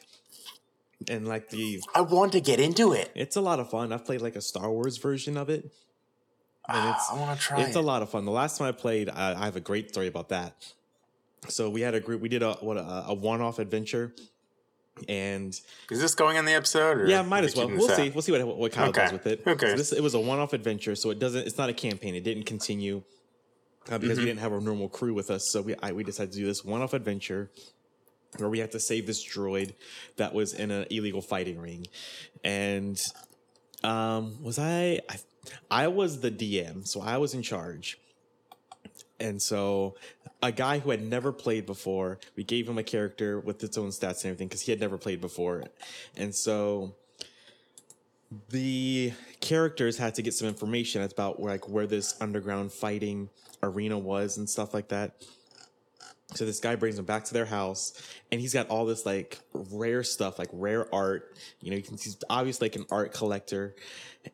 and 1.08 1.26
like 1.28 1.50
the 1.50 1.80
I 1.94 2.00
want 2.00 2.32
to 2.32 2.40
get 2.40 2.58
into 2.60 2.92
it. 2.92 3.10
It's 3.14 3.36
a 3.36 3.40
lot 3.40 3.60
of 3.60 3.70
fun. 3.70 3.92
I've 3.92 4.04
played 4.04 4.20
like 4.20 4.36
a 4.36 4.40
Star 4.40 4.70
Wars 4.70 4.96
version 4.98 5.36
of 5.36 5.48
it, 5.50 5.70
and 6.68 6.88
it's 6.90 7.10
I 7.10 7.14
want 7.14 7.38
to 7.38 7.44
try. 7.44 7.60
it's 7.60 7.76
it. 7.76 7.78
a 7.78 7.82
lot 7.82 8.02
of 8.02 8.10
fun. 8.10 8.24
The 8.24 8.32
last 8.32 8.58
time 8.58 8.68
I 8.68 8.72
played, 8.72 9.08
I, 9.08 9.40
I 9.40 9.44
have 9.44 9.56
a 9.56 9.60
great 9.60 9.90
story 9.90 10.08
about 10.08 10.30
that. 10.30 10.54
So 11.48 11.68
we 11.70 11.82
had 11.82 11.94
a 11.94 12.00
group. 12.00 12.20
We 12.22 12.28
did 12.28 12.42
a 12.42 12.54
what 12.54 12.76
a, 12.76 13.04
a 13.08 13.14
one-off 13.14 13.58
adventure, 13.58 14.14
and 15.08 15.52
Is 15.90 16.00
this 16.00 16.14
going 16.14 16.36
in 16.36 16.44
the 16.44 16.52
episode? 16.54 16.98
Or 16.98 17.06
yeah, 17.08 17.22
might 17.22 17.44
as 17.44 17.56
well. 17.56 17.68
We'll 17.68 17.88
see. 17.88 18.08
out? 18.08 18.14
We'll 18.14 18.22
see 18.22 18.32
what 18.32 18.56
what 18.56 18.72
Kyle 18.72 18.88
Okay. 18.90 19.02
does 19.02 19.12
with 19.12 19.26
it. 19.26 19.42
Okay. 19.46 19.70
So 19.70 19.76
this 19.76 19.92
it 19.92 20.02
was 20.02 20.14
a 20.14 20.20
one-off 20.20 20.52
adventure, 20.52 20.94
so 20.94 21.10
it 21.10 21.18
doesn't. 21.18 21.46
It's 21.46 21.58
not 21.58 21.68
a 21.68 21.72
campaign. 21.74 22.14
It 22.14 22.22
didn't 22.24 22.44
continue 22.44 23.02
uh, 23.90 23.98
because 23.98 24.16
Mhm. 24.18 24.20
we 24.22 24.26
didn't 24.26 24.40
have 24.40 24.52
a 24.52 24.60
normal 24.60 24.88
crew 24.88 25.12
with 25.14 25.30
us. 25.30 25.50
So 25.50 25.62
we 25.62 25.74
I, 25.82 25.92
we 25.92 26.04
decided 26.04 26.32
to 26.32 26.38
do 26.38 26.46
this 26.46 26.64
one-off 26.64 26.94
adventure 26.94 27.50
where 28.38 28.48
we 28.48 28.58
had 28.58 28.70
to 28.72 28.80
save 28.80 29.06
this 29.06 29.24
droid 29.24 29.74
that 30.16 30.32
was 30.34 30.54
in 30.54 30.70
an 30.70 30.86
illegal 30.90 31.22
fighting 31.22 31.58
ring, 31.60 31.86
and 32.42 33.00
um, 33.82 34.42
was 34.42 34.58
I, 34.58 35.00
I 35.10 35.16
I 35.70 35.88
was 35.88 36.20
the 36.20 36.30
DM, 36.30 36.86
so 36.86 37.00
I 37.00 37.18
was 37.18 37.34
in 37.34 37.42
charge. 37.42 37.98
And 39.20 39.40
so, 39.40 39.96
a 40.42 40.52
guy 40.52 40.78
who 40.78 40.90
had 40.90 41.02
never 41.02 41.32
played 41.32 41.66
before, 41.66 42.18
we 42.36 42.44
gave 42.44 42.68
him 42.68 42.78
a 42.78 42.82
character 42.82 43.40
with 43.40 43.62
its 43.62 43.78
own 43.78 43.88
stats 43.88 44.22
and 44.22 44.26
everything 44.26 44.48
because 44.48 44.62
he 44.62 44.72
had 44.72 44.80
never 44.80 44.98
played 44.98 45.20
before. 45.20 45.64
And 46.16 46.34
so, 46.34 46.94
the 48.50 49.12
characters 49.40 49.96
had 49.98 50.14
to 50.16 50.22
get 50.22 50.34
some 50.34 50.48
information 50.48 51.02
about 51.02 51.40
like 51.40 51.68
where 51.68 51.86
this 51.86 52.14
underground 52.20 52.72
fighting 52.72 53.28
arena 53.62 53.98
was 53.98 54.38
and 54.38 54.48
stuff 54.48 54.74
like 54.74 54.88
that. 54.88 55.12
So 56.34 56.44
this 56.44 56.58
guy 56.58 56.74
brings 56.74 56.96
them 56.96 57.04
back 57.04 57.24
to 57.24 57.34
their 57.34 57.44
house, 57.44 57.92
and 58.32 58.40
he's 58.40 58.52
got 58.52 58.68
all 58.68 58.86
this 58.86 59.06
like 59.06 59.38
rare 59.52 60.02
stuff, 60.02 60.38
like 60.38 60.48
rare 60.52 60.92
art. 60.92 61.36
You 61.60 61.70
know, 61.70 61.76
you 61.76 61.82
can 61.82 61.96
he's 61.96 62.18
obviously 62.28 62.68
like 62.68 62.76
an 62.76 62.86
art 62.90 63.12
collector, 63.12 63.76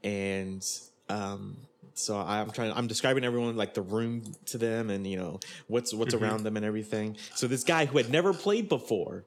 and 0.02 0.64
um, 1.08 1.58
so 1.94 2.16
I'm 2.18 2.50
trying. 2.50 2.72
I'm 2.72 2.86
describing 2.86 3.24
everyone 3.24 3.56
like 3.56 3.74
the 3.74 3.82
room 3.82 4.34
to 4.46 4.58
them, 4.58 4.90
and 4.90 5.06
you 5.06 5.16
know 5.16 5.40
what's 5.68 5.92
what's 5.94 6.14
Mhm. 6.14 6.20
around 6.22 6.42
them 6.44 6.56
and 6.56 6.64
everything. 6.64 7.16
So 7.34 7.46
this 7.46 7.64
guy 7.64 7.86
who 7.86 7.98
had 7.98 8.10
never 8.10 8.32
played 8.32 8.68
before, 8.68 9.24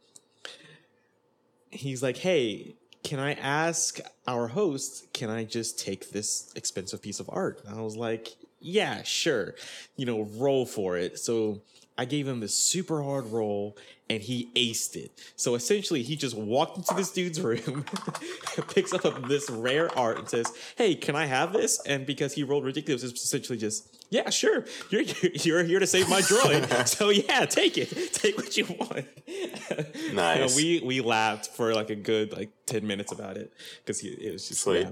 he's 1.69 2.03
like, 2.03 2.17
"Hey, 2.17 2.75
can 3.03 3.19
I 3.19 3.33
ask 3.33 3.99
our 4.27 4.47
host? 4.47 5.11
Can 5.13 5.29
I 5.29 5.43
just 5.43 5.79
take 5.79 6.11
this 6.11 6.51
expensive 6.55 7.01
piece 7.01 7.19
of 7.19 7.29
art?" 7.31 7.61
And 7.65 7.77
I 7.77 7.81
was 7.81 7.95
like, 7.95 8.35
"Yeah, 8.59 9.03
sure. 9.03 9.55
You 9.95 10.05
know, 10.05 10.21
roll 10.23 10.65
for 10.65 10.97
it." 10.97 11.19
So 11.19 11.61
I 11.97 12.05
gave 12.05 12.27
him 12.27 12.39
this 12.39 12.55
super 12.55 13.03
hard 13.03 13.27
roll, 13.27 13.77
and 14.13 14.21
he 14.21 14.49
aced 14.55 14.95
it. 14.95 15.11
So 15.35 15.55
essentially, 15.55 16.03
he 16.03 16.15
just 16.15 16.37
walked 16.37 16.77
into 16.77 16.93
this 16.93 17.11
dude's 17.11 17.41
room, 17.41 17.83
picks 18.69 18.93
up 18.93 19.27
this 19.27 19.49
rare 19.49 19.89
art, 19.97 20.19
and 20.19 20.29
says, 20.29 20.51
"Hey, 20.77 20.93
can 20.95 21.15
I 21.15 21.25
have 21.25 21.51
this?" 21.51 21.81
And 21.85 22.05
because 22.05 22.33
he 22.33 22.43
rolled 22.43 22.63
ridiculous, 22.63 23.03
it's 23.03 23.23
essentially 23.23 23.57
just. 23.57 24.05
Yeah, 24.09 24.29
sure. 24.29 24.65
You're 24.91 25.01
you're 25.33 25.63
here 25.63 25.79
to 25.79 25.87
save 25.87 26.07
my 26.07 26.21
drawing, 26.21 26.63
so 26.85 27.09
yeah, 27.09 27.45
take 27.45 27.77
it. 27.79 28.13
Take 28.13 28.37
what 28.37 28.55
you 28.55 28.65
want. 28.65 29.05
You 29.25 30.13
know, 30.13 30.13
Nice. 30.13 30.55
we 30.55 30.81
we 30.85 31.01
laughed 31.01 31.47
for 31.47 31.73
like 31.73 31.89
a 31.89 31.95
good 31.95 32.31
like 32.31 32.51
ten 32.67 32.85
minutes 32.85 33.11
about 33.11 33.37
it 33.37 33.51
because 33.83 34.03
it 34.03 34.31
was 34.31 34.47
just 34.47 34.61
Sweet. 34.61 34.81
yeah. 34.81 34.91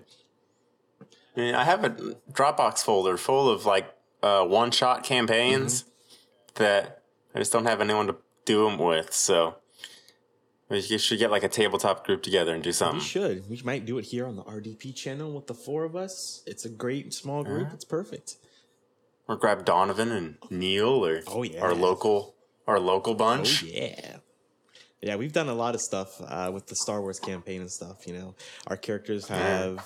I, 1.35 1.39
mean, 1.39 1.55
I 1.55 1.63
have 1.63 1.83
a 1.83 1.89
Dropbox 2.31 2.79
folder 2.79 3.15
full 3.17 3.47
of 3.49 3.65
like 3.65 3.93
uh, 4.23 4.43
one 4.43 4.71
shot 4.71 5.03
campaigns 5.03 5.85
that 6.55 7.03
I 7.35 7.39
just 7.39 7.51
don't 7.53 7.65
have 7.65 7.79
anyone 7.79 8.07
to 8.07 8.15
do 8.45 8.65
them 8.65 8.77
with. 8.77 9.13
So 9.13 9.55
we 10.69 10.81
should 10.81 11.19
get 11.19 11.31
like 11.31 11.43
a 11.43 11.49
tabletop 11.49 12.05
group 12.05 12.23
together 12.23 12.53
and 12.53 12.63
do 12.63 12.71
something. 12.71 12.99
We 12.99 13.05
should. 13.05 13.49
We 13.49 13.61
might 13.63 13.85
do 13.85 13.97
it 13.97 14.05
here 14.05 14.25
on 14.27 14.35
the 14.35 14.43
RDP 14.43 14.95
channel 14.95 15.31
with 15.33 15.47
the 15.47 15.53
four 15.53 15.83
of 15.83 15.95
us. 15.95 16.43
It's 16.45 16.65
a 16.65 16.69
great 16.69 17.13
small 17.13 17.43
group. 17.43 17.67
Yeah. 17.69 17.73
It's 17.73 17.85
perfect. 17.85 18.37
Or 19.27 19.35
grab 19.37 19.65
Donovan 19.65 20.11
and 20.11 20.37
Neil 20.49 21.05
or 21.05 21.21
Oh, 21.27 21.43
yeah. 21.43 21.61
our 21.61 21.73
local 21.73 22.35
our 22.67 22.79
local 22.79 23.15
bunch. 23.15 23.63
Oh 23.63 23.67
yeah. 23.67 24.17
Yeah, 25.01 25.15
we've 25.15 25.33
done 25.33 25.49
a 25.49 25.53
lot 25.55 25.73
of 25.73 25.81
stuff 25.81 26.21
uh, 26.27 26.51
with 26.53 26.67
the 26.67 26.75
Star 26.75 27.01
Wars 27.01 27.19
campaign 27.19 27.61
and 27.61 27.71
stuff. 27.71 28.05
You 28.05 28.13
know, 28.13 28.35
our 28.67 28.77
characters 28.77 29.27
have 29.29 29.83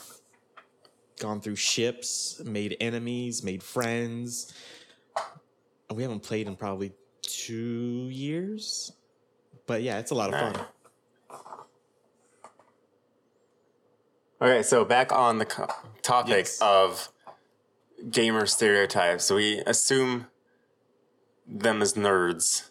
gone 1.21 1.39
through 1.39 1.55
ships, 1.55 2.41
made 2.43 2.75
enemies, 2.81 3.41
made 3.41 3.63
friends. 3.63 4.53
We 5.93 6.03
haven't 6.03 6.19
played 6.23 6.47
in 6.47 6.57
probably 6.57 6.91
two 7.27 8.07
years, 8.11 8.91
but 9.67 9.81
yeah, 9.81 9.99
it's 9.99 10.11
a 10.11 10.15
lot 10.15 10.33
of 10.33 10.39
fun. 10.39 10.65
Okay, 14.41 14.63
so 14.63 14.83
back 14.83 15.11
on 15.11 15.37
the 15.39 15.45
co- 15.45 15.67
topic 16.01 16.47
of 16.61 17.09
gamer 18.11 18.45
stereotypes. 18.45 19.23
So 19.23 19.35
we 19.35 19.59
assume 19.65 20.27
them 21.47 21.81
as 21.81 21.93
nerds. 21.93 22.69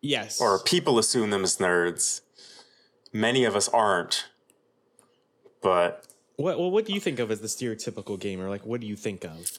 Yes. 0.00 0.40
Or 0.40 0.58
people 0.58 0.98
assume 0.98 1.30
them 1.30 1.42
as 1.42 1.58
nerds. 1.58 2.22
Many 3.12 3.44
of 3.44 3.54
us 3.56 3.68
aren't. 3.68 4.26
But 5.62 6.06
What 6.36 6.58
well, 6.58 6.70
what 6.70 6.86
do 6.86 6.92
you 6.92 7.00
think 7.00 7.18
of 7.18 7.30
as 7.30 7.40
the 7.40 7.46
stereotypical 7.46 8.18
gamer? 8.18 8.48
Like, 8.48 8.64
what 8.64 8.80
do 8.80 8.86
you 8.86 8.96
think 8.96 9.24
of? 9.24 9.58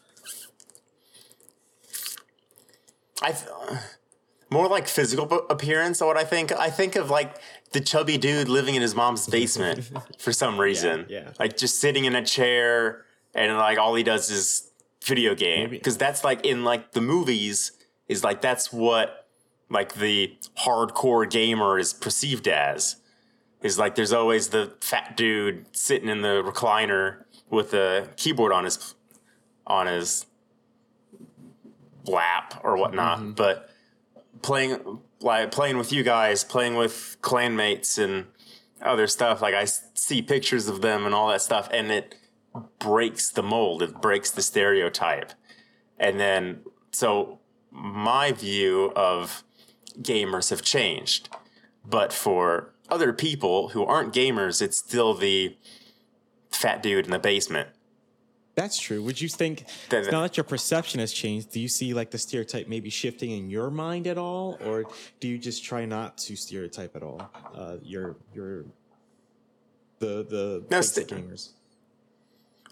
I 3.23 3.31
th- 3.31 3.49
more 4.49 4.67
like 4.67 4.87
physical 4.87 5.25
appearance. 5.49 6.01
What 6.01 6.17
I 6.17 6.23
think, 6.23 6.51
I 6.51 6.69
think 6.69 6.95
of 6.95 7.09
like 7.09 7.35
the 7.71 7.81
chubby 7.81 8.17
dude 8.17 8.49
living 8.49 8.75
in 8.75 8.81
his 8.81 8.93
mom's 8.93 9.27
basement 9.27 9.89
for 10.19 10.31
some 10.31 10.59
reason. 10.59 11.05
yeah. 11.09 11.31
like 11.39 11.57
just 11.57 11.79
sitting 11.79 12.05
in 12.05 12.15
a 12.15 12.23
chair 12.23 13.05
and 13.33 13.57
like 13.57 13.79
all 13.79 13.95
he 13.95 14.03
does 14.03 14.29
is 14.29 14.69
video 15.03 15.35
game 15.35 15.69
because 15.69 15.97
that's 15.97 16.23
like 16.23 16.45
in 16.45 16.63
like 16.63 16.91
the 16.91 17.01
movies 17.01 17.71
is 18.07 18.23
like 18.23 18.41
that's 18.41 18.71
what 18.71 19.27
like 19.69 19.95
the 19.95 20.33
hardcore 20.59 21.29
gamer 21.29 21.77
is 21.77 21.93
perceived 21.93 22.47
as 22.47 22.97
is 23.61 23.77
like 23.79 23.95
there's 23.95 24.13
always 24.13 24.49
the 24.49 24.73
fat 24.81 25.17
dude 25.17 25.65
sitting 25.75 26.07
in 26.09 26.21
the 26.21 26.41
recliner 26.43 27.23
with 27.49 27.73
a 27.73 28.07
keyboard 28.15 28.53
on 28.53 28.63
his 28.65 28.95
on 29.67 29.87
his 29.87 30.25
lap 32.05 32.59
or 32.63 32.77
whatnot 32.77 33.19
mm-hmm. 33.19 33.31
but 33.31 33.69
playing 34.41 34.99
like 35.21 35.51
playing 35.51 35.77
with 35.77 35.91
you 35.91 36.03
guys 36.03 36.43
playing 36.43 36.75
with 36.75 37.17
clanmates 37.21 37.97
and 37.97 38.25
other 38.83 39.07
stuff 39.07 39.41
like 39.41 39.55
I 39.55 39.65
see 39.65 40.21
pictures 40.21 40.67
of 40.67 40.81
them 40.81 41.05
and 41.05 41.15
all 41.15 41.29
that 41.29 41.41
stuff 41.41 41.69
and 41.71 41.91
it 41.91 42.15
breaks 42.79 43.29
the 43.29 43.41
mold. 43.41 43.81
It 43.81 44.01
breaks 44.01 44.29
the 44.29 44.41
stereotype. 44.41 45.31
And 45.97 46.19
then 46.19 46.59
so 46.91 47.39
my 47.71 48.31
view 48.31 48.91
of 48.95 49.43
gamers 49.99 50.49
have 50.49 50.61
changed 50.61 51.29
but 51.85 52.11
for 52.13 52.73
other 52.89 53.13
people 53.13 53.69
who 53.69 53.83
aren't 53.83 54.13
gamers 54.13 54.61
it's 54.61 54.77
still 54.77 55.13
the 55.13 55.55
fat 56.51 56.81
dude 56.81 57.05
in 57.05 57.11
the 57.11 57.19
basement 57.19 57.69
That's 58.55 58.77
true. 58.79 59.01
Would 59.03 59.19
you 59.19 59.29
think 59.29 59.65
That- 59.89 60.11
now 60.11 60.21
that 60.21 60.37
your 60.37 60.43
perception 60.43 60.99
has 60.99 61.11
changed, 61.11 61.51
do 61.51 61.59
you 61.59 61.67
see 61.67 61.93
like 61.93 62.11
the 62.11 62.19
stereotype 62.19 62.67
maybe 62.67 62.89
shifting 62.89 63.31
in 63.31 63.49
your 63.49 63.71
mind 63.71 64.05
at 64.05 64.17
all, 64.19 64.57
or 64.63 64.85
do 65.19 65.27
you 65.27 65.37
just 65.39 65.63
try 65.63 65.85
not 65.85 66.17
to 66.19 66.35
stereotype 66.35 66.95
at 66.95 67.01
all? 67.03 67.21
Uh, 67.55 67.77
your 67.81 68.15
your 68.33 68.65
the 69.99 70.23
the 70.29 70.65
No, 70.69 70.81
st- 70.81 71.07
gamers. 71.07 71.49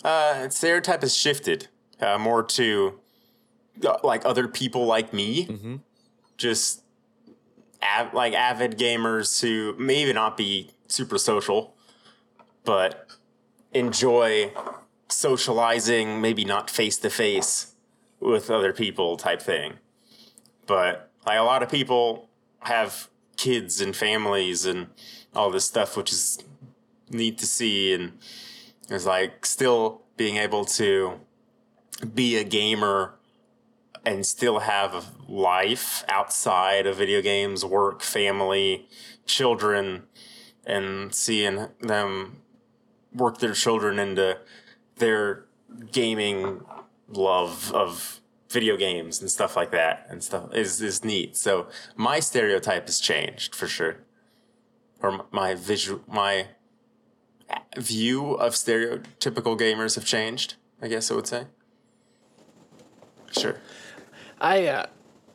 Uh, 0.03 0.49
stereotype 0.49 1.01
has 1.01 1.15
shifted 1.15 1.67
uh, 1.99 2.17
more 2.17 2.43
to 2.43 2.99
uh, 3.85 3.97
like 4.03 4.23
other 4.25 4.47
people 4.47 4.85
like 4.85 5.13
me, 5.13 5.81
just 6.37 6.83
av- 7.83 8.13
like 8.13 8.33
avid 8.33 8.77
gamers 8.77 9.41
who 9.41 9.75
maybe 9.79 10.13
not 10.13 10.37
be 10.37 10.71
super 10.87 11.17
social, 11.17 11.75
but 12.65 13.07
enjoy 13.73 14.51
socializing, 15.11 16.21
maybe 16.21 16.45
not 16.45 16.69
face 16.69 16.97
to 16.99 17.09
face 17.09 17.75
with 18.19 18.49
other 18.49 18.73
people 18.73 19.17
type 19.17 19.41
thing. 19.41 19.73
But 20.67 21.09
like 21.25 21.39
a 21.39 21.43
lot 21.43 21.63
of 21.63 21.69
people 21.69 22.29
have 22.59 23.09
kids 23.37 23.81
and 23.81 23.95
families 23.95 24.65
and 24.65 24.87
all 25.35 25.49
this 25.49 25.65
stuff, 25.65 25.97
which 25.97 26.11
is 26.11 26.39
neat 27.09 27.37
to 27.39 27.45
see 27.45 27.93
and 27.93 28.13
it's 28.89 29.05
like 29.05 29.45
still 29.45 30.01
being 30.17 30.37
able 30.37 30.65
to 30.65 31.19
be 32.13 32.37
a 32.37 32.43
gamer 32.43 33.15
and 34.05 34.25
still 34.25 34.59
have 34.59 34.93
a 34.93 35.03
life 35.31 36.03
outside 36.07 36.87
of 36.87 36.97
video 36.97 37.21
games, 37.21 37.63
work, 37.63 38.01
family, 38.01 38.87
children, 39.25 40.03
and 40.65 41.13
seeing 41.13 41.67
them 41.79 42.41
work 43.13 43.39
their 43.39 43.53
children 43.53 43.99
into 43.99 44.37
their 44.97 45.45
gaming 45.91 46.63
love 47.09 47.71
of 47.73 48.19
video 48.49 48.75
games 48.75 49.21
and 49.21 49.31
stuff 49.31 49.55
like 49.55 49.71
that 49.71 50.05
and 50.09 50.23
stuff 50.23 50.53
is 50.53 50.81
is 50.81 51.03
neat. 51.03 51.37
So 51.37 51.67
my 51.95 52.19
stereotype 52.19 52.85
has 52.87 52.99
changed 52.99 53.55
for 53.55 53.67
sure, 53.67 53.97
or 55.01 55.25
my 55.31 55.55
visual 55.55 56.01
my 56.07 56.47
view 57.77 58.33
of 58.33 58.53
stereotypical 58.53 59.57
gamers 59.59 59.95
have 59.95 60.05
changed. 60.05 60.55
I 60.81 60.87
guess 60.87 61.11
I 61.11 61.15
would 61.15 61.27
say. 61.27 61.45
Sure. 63.31 63.55
I 64.39 64.67
uh, 64.67 64.85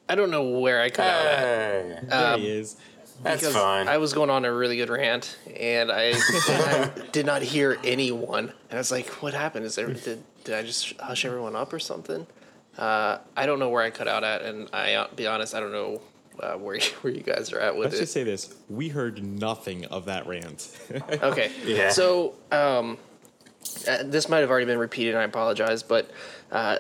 I 0.08 0.14
don't 0.14 0.30
know 0.30 0.60
where 0.60 0.80
I 0.80 0.90
cut 0.90 1.06
out 1.06 1.26
at. 1.26 1.38
Hey. 1.38 2.06
There 2.06 2.38
he 2.38 2.48
is. 2.48 2.76
That's 3.22 3.40
because 3.40 3.54
fine. 3.54 3.88
I 3.88 3.98
was 3.98 4.12
going 4.12 4.30
on 4.30 4.44
a 4.44 4.52
really 4.52 4.76
good 4.76 4.90
rant, 4.90 5.38
and 5.58 5.90
I, 5.90 6.12
I 6.14 6.90
did 7.12 7.26
not 7.26 7.42
hear 7.42 7.78
anyone. 7.84 8.52
And 8.70 8.72
I 8.72 8.76
was 8.76 8.90
like, 8.90 9.08
"What 9.22 9.34
happened? 9.34 9.64
Is 9.64 9.74
there 9.74 9.92
did, 9.92 10.22
did 10.44 10.54
I 10.54 10.62
just 10.62 10.98
hush 11.00 11.24
everyone 11.24 11.56
up 11.56 11.72
or 11.72 11.78
something?" 11.78 12.26
Uh, 12.78 13.18
I 13.36 13.46
don't 13.46 13.58
know 13.58 13.70
where 13.70 13.82
I 13.82 13.90
cut 13.90 14.06
out 14.08 14.22
at, 14.22 14.42
and 14.42 14.68
I 14.72 14.94
uh, 14.94 15.08
be 15.14 15.26
honest, 15.26 15.54
I 15.54 15.60
don't 15.60 15.72
know 15.72 16.00
uh, 16.40 16.54
where 16.54 16.78
where 17.00 17.12
you 17.12 17.22
guys 17.22 17.52
are 17.52 17.60
at 17.60 17.76
with 17.76 17.86
it. 17.86 17.90
Let's 17.90 18.00
just 18.00 18.12
say 18.12 18.24
this: 18.24 18.54
we 18.68 18.88
heard 18.88 19.24
nothing 19.24 19.84
of 19.86 20.06
that 20.06 20.26
rant. 20.26 20.76
Okay. 21.22 21.50
Yeah. 21.64 21.90
So, 21.90 22.34
um, 22.52 22.98
uh, 23.88 24.02
this 24.04 24.28
might 24.28 24.40
have 24.40 24.50
already 24.50 24.66
been 24.66 24.78
repeated, 24.78 25.14
and 25.14 25.22
I 25.22 25.24
apologize, 25.24 25.82
but 25.82 26.10
uh, 26.52 26.78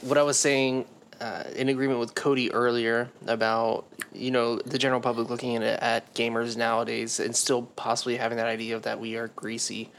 what 0.00 0.16
I 0.18 0.22
was 0.22 0.38
saying 0.38 0.86
uh, 1.20 1.44
in 1.56 1.68
agreement 1.68 2.00
with 2.00 2.14
Cody 2.14 2.50
earlier 2.52 3.10
about 3.26 3.86
you 4.12 4.30
know 4.30 4.56
the 4.56 4.78
general 4.78 5.00
public 5.00 5.28
looking 5.30 5.56
at, 5.56 5.82
at 5.82 6.14
gamers 6.14 6.56
nowadays 6.56 7.20
and 7.20 7.34
still 7.34 7.62
possibly 7.62 8.16
having 8.16 8.38
that 8.38 8.46
idea 8.46 8.76
of 8.76 8.82
that 8.82 9.00
we 9.00 9.16
are 9.16 9.28
greasy. 9.28 9.90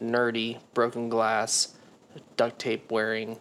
nerdy, 0.00 0.58
broken 0.74 1.08
glass, 1.08 1.74
duct 2.36 2.58
tape 2.58 2.90
wearing, 2.90 3.38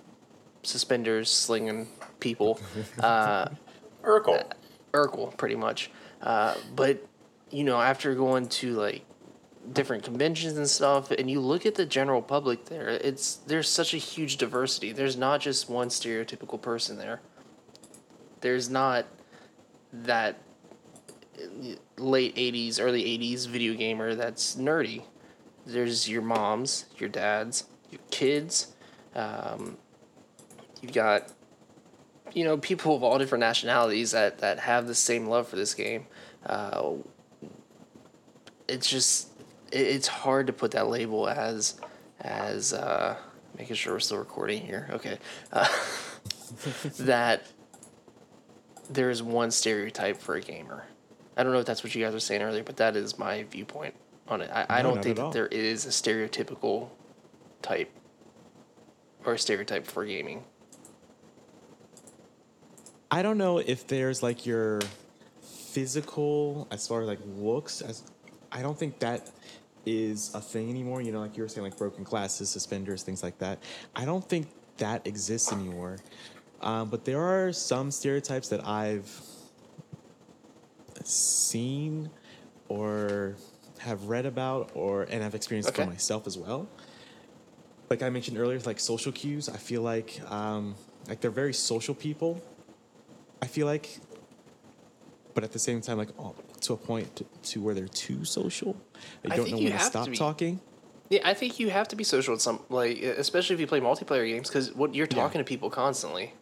suspenders 0.63 1.29
slinging 1.29 1.87
people. 2.19 2.59
Uh, 2.99 3.49
Urkel. 4.03 4.43
Urkel, 4.93 5.35
pretty 5.37 5.55
much. 5.55 5.91
Uh, 6.21 6.55
but 6.75 7.05
you 7.51 7.63
know, 7.63 7.79
after 7.79 8.15
going 8.15 8.47
to 8.49 8.73
like 8.73 9.03
different 9.73 10.03
conventions 10.03 10.57
and 10.57 10.69
stuff, 10.69 11.11
and 11.11 11.29
you 11.29 11.39
look 11.39 11.65
at 11.65 11.75
the 11.75 11.85
general 11.85 12.21
public 12.21 12.65
there, 12.65 12.89
it's 12.89 13.35
there's 13.47 13.69
such 13.69 13.93
a 13.93 13.97
huge 13.97 14.37
diversity. 14.37 14.91
There's 14.91 15.17
not 15.17 15.41
just 15.41 15.69
one 15.69 15.89
stereotypical 15.89 16.61
person 16.61 16.97
there. 16.97 17.21
There's 18.41 18.69
not 18.69 19.05
that 19.91 20.37
late 21.97 22.35
80s, 22.35 22.79
early 22.81 23.03
80s 23.03 23.47
video 23.47 23.73
gamer 23.73 24.15
that's 24.15 24.55
nerdy. 24.55 25.03
There's 25.65 26.09
your 26.09 26.21
moms, 26.21 26.85
your 26.97 27.09
dads, 27.09 27.65
your 27.91 28.01
kids. 28.09 28.73
Um, 29.15 29.77
you've 30.81 30.93
got, 30.93 31.31
you 32.33 32.43
know, 32.43 32.57
people 32.57 32.95
of 32.95 33.03
all 33.03 33.17
different 33.17 33.41
nationalities 33.41 34.11
that, 34.11 34.39
that 34.39 34.59
have 34.59 34.87
the 34.87 34.95
same 34.95 35.27
love 35.27 35.47
for 35.47 35.55
this 35.55 35.73
game. 35.73 36.07
Uh, 36.45 36.93
it's 38.67 38.89
just, 38.89 39.29
it, 39.71 39.79
it's 39.79 40.07
hard 40.07 40.47
to 40.47 40.53
put 40.53 40.71
that 40.71 40.87
label 40.87 41.27
as, 41.27 41.79
as, 42.21 42.73
uh, 42.73 43.17
making 43.57 43.75
sure 43.75 43.93
we're 43.93 43.99
still 43.99 44.17
recording 44.17 44.61
here. 44.61 44.89
Okay. 44.91 45.17
Uh, 45.51 45.67
that 46.99 47.43
there 48.89 49.09
is 49.09 49.21
one 49.21 49.51
stereotype 49.51 50.17
for 50.17 50.35
a 50.35 50.41
gamer. 50.41 50.85
I 51.35 51.43
don't 51.43 51.53
know 51.53 51.59
if 51.59 51.65
that's 51.65 51.83
what 51.83 51.93
you 51.93 52.03
guys 52.03 52.13
were 52.13 52.19
saying 52.19 52.41
earlier, 52.41 52.63
but 52.63 52.77
that 52.77 52.95
is 52.95 53.19
my 53.19 53.43
viewpoint 53.43 53.93
on 54.27 54.41
it. 54.41 54.49
I, 54.51 54.65
I 54.69 54.81
don't 54.81 55.03
think 55.03 55.17
that 55.17 55.23
all. 55.23 55.31
there 55.31 55.47
is 55.47 55.85
a 55.85 55.89
stereotypical 55.89 56.89
type 57.61 57.91
or 59.25 59.33
a 59.33 59.39
stereotype 59.39 59.85
for 59.85 60.05
gaming. 60.05 60.43
I 63.11 63.21
don't 63.21 63.37
know 63.37 63.59
if 63.59 63.87
there's 63.87 64.23
like 64.23 64.45
your 64.45 64.81
physical 65.41 66.67
as 66.71 66.87
far 66.87 67.01
as 67.01 67.07
like 67.07 67.19
looks 67.37 67.81
as 67.81 68.03
I 68.51 68.61
don't 68.61 68.77
think 68.77 68.99
that 68.99 69.29
is 69.87 70.35
a 70.35 70.41
thing 70.41 70.69
anymore. 70.69 71.01
You 71.01 71.11
know, 71.13 71.21
like 71.21 71.37
you 71.37 71.43
were 71.43 71.49
saying, 71.49 71.63
like 71.63 71.77
broken 71.77 72.03
glasses, 72.03 72.49
suspenders, 72.49 73.03
things 73.03 73.23
like 73.23 73.37
that. 73.39 73.63
I 73.95 74.03
don't 74.05 74.27
think 74.27 74.47
that 74.77 75.07
exists 75.07 75.51
anymore. 75.51 75.97
Um, 76.61 76.89
but 76.89 77.05
there 77.05 77.21
are 77.21 77.53
some 77.53 77.89
stereotypes 77.91 78.49
that 78.49 78.67
I've 78.67 79.09
seen 81.03 82.09
or 82.67 83.35
have 83.79 84.03
read 84.05 84.25
about 84.25 84.71
or 84.73 85.03
and 85.03 85.23
have 85.23 85.35
experienced 85.35 85.69
Okay. 85.69 85.83
for 85.83 85.89
myself 85.89 86.27
as 86.27 86.37
well. 86.37 86.67
Like 87.89 88.01
I 88.01 88.09
mentioned 88.09 88.37
earlier, 88.37 88.59
like 88.59 88.79
social 88.79 89.11
cues. 89.13 89.47
I 89.47 89.57
feel 89.57 89.81
like 89.81 90.19
um, 90.29 90.75
like 91.07 91.21
they're 91.21 91.31
very 91.31 91.53
social 91.53 91.95
people. 91.95 92.43
I 93.41 93.47
feel 93.47 93.65
like, 93.67 93.99
but 95.33 95.43
at 95.45 95.53
the 95.53 95.59
same 95.59 95.79
time, 95.79 95.97
like 95.97 96.09
oh, 96.19 96.35
to 96.67 96.73
a 96.73 96.77
point 96.77 97.15
to, 97.15 97.25
to 97.43 97.61
where 97.61 97.73
they're 97.73 97.87
too 97.87 98.23
social. 98.25 98.75
They 99.23 99.31
I 99.31 99.37
don't 99.37 99.51
know 99.51 99.57
when 99.57 99.71
to 99.71 99.77
have 99.77 99.91
to 99.91 100.03
stop 100.03 100.13
talking. 100.13 100.59
Yeah, 101.09 101.21
I 101.23 101.33
think 101.33 101.59
you 101.59 101.69
have 101.69 101.87
to 101.89 101.95
be 101.95 102.03
social 102.03 102.33
with 102.33 102.41
some, 102.41 102.59
like, 102.69 102.99
especially 102.99 103.53
if 103.53 103.59
you 103.59 103.67
play 103.67 103.79
multiplayer 103.79 104.27
games, 104.27 104.49
because 104.49 104.73
what 104.73 104.93
you're 104.93 105.07
talking 105.07 105.39
to 105.39 105.45
people 105.45 105.69
constantly. 105.69 106.33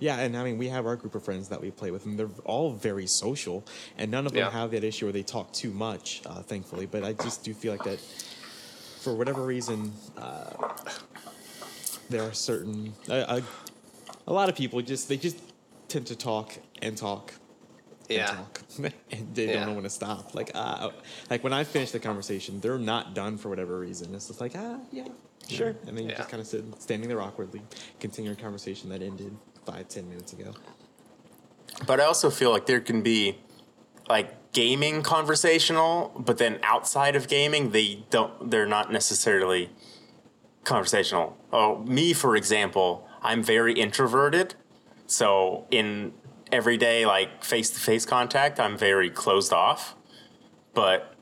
Yeah, 0.00 0.18
and 0.18 0.36
I 0.36 0.42
mean, 0.42 0.58
we 0.58 0.68
have 0.68 0.86
our 0.86 0.96
group 0.96 1.14
of 1.14 1.22
friends 1.22 1.48
that 1.50 1.60
we 1.60 1.70
play 1.70 1.90
with, 1.90 2.06
and 2.06 2.18
they're 2.18 2.30
all 2.44 2.72
very 2.72 3.06
social, 3.06 3.64
and 3.96 4.10
none 4.10 4.26
of 4.26 4.32
them 4.32 4.40
Yeah. 4.46 4.50
have 4.50 4.72
that 4.72 4.82
issue 4.82 5.06
where 5.06 5.12
they 5.12 5.22
talk 5.22 5.52
too 5.52 5.70
much, 5.70 6.22
uh, 6.26 6.42
thankfully. 6.42 6.86
But 6.86 7.04
I 7.04 7.12
just 7.12 7.44
do 7.44 7.54
feel 7.54 7.72
like 7.72 7.84
that, 7.84 8.00
for 9.02 9.14
whatever 9.14 9.44
reason, 9.44 9.92
uh, 10.16 10.50
there 12.08 12.22
are 12.22 12.32
certain 12.32 12.94
uh, 13.08 13.40
a, 13.40 13.42
a 14.26 14.32
lot 14.32 14.48
of 14.48 14.56
people 14.56 14.80
just 14.82 15.08
they 15.08 15.16
just 15.16 15.38
tend 15.86 16.06
to 16.08 16.16
talk 16.16 16.58
and 16.82 16.96
talk. 16.96 17.34
And 18.10 18.18
Yeah. 18.18 18.26
talk, 18.26 18.62
and 19.10 19.34
they 19.34 19.46
Yeah. 19.46 19.52
don't 19.54 19.66
know 19.66 19.72
when 19.74 19.84
to 19.84 19.90
stop. 19.90 20.34
Like, 20.34 20.50
uh, 20.54 20.90
like 21.30 21.42
when 21.44 21.52
I 21.52 21.64
finish 21.64 21.90
the 21.92 22.00
conversation, 22.00 22.60
they're 22.60 22.78
not 22.78 23.14
done 23.14 23.38
for 23.38 23.48
whatever 23.48 23.78
reason. 23.78 24.14
It's 24.14 24.26
just 24.28 24.40
like, 24.40 24.52
ah, 24.56 24.78
yeah, 24.90 25.06
sure, 25.48 25.68
and 25.86 25.96
then 25.96 26.04
you 26.04 26.10
Yeah. 26.10 26.16
just 26.18 26.28
kind 26.28 26.40
of 26.40 26.46
sit 26.46 26.64
standing 26.82 27.08
there 27.08 27.22
awkwardly, 27.22 27.62
continuing 28.00 28.36
a 28.36 28.40
conversation 28.40 28.90
that 28.90 29.02
ended 29.02 29.36
five, 29.64 29.88
ten 29.88 30.08
minutes 30.08 30.32
ago. 30.32 30.52
But 31.86 32.00
I 32.00 32.04
also 32.04 32.30
feel 32.30 32.50
like 32.50 32.66
there 32.66 32.80
can 32.80 33.02
be 33.02 33.38
like 34.08 34.52
gaming 34.52 35.02
conversational, 35.02 36.12
but 36.18 36.38
then 36.38 36.58
outside 36.64 37.14
of 37.14 37.28
gaming, 37.28 37.70
they 37.70 38.04
don't. 38.10 38.50
They're 38.50 38.66
not 38.66 38.92
necessarily 38.92 39.70
conversational. 40.64 41.36
Oh, 41.52 41.78
me 41.78 42.12
for 42.12 42.34
example, 42.36 43.06
I'm 43.22 43.42
very 43.42 43.72
introverted, 43.74 44.56
so 45.06 45.66
in 45.70 46.12
everyday 46.52 47.06
like 47.06 47.44
face 47.44 47.70
to 47.70 47.80
face 47.80 48.04
contact, 48.04 48.60
I'm 48.60 48.76
very 48.76 49.10
closed 49.10 49.52
off. 49.52 49.94
But 50.74 51.14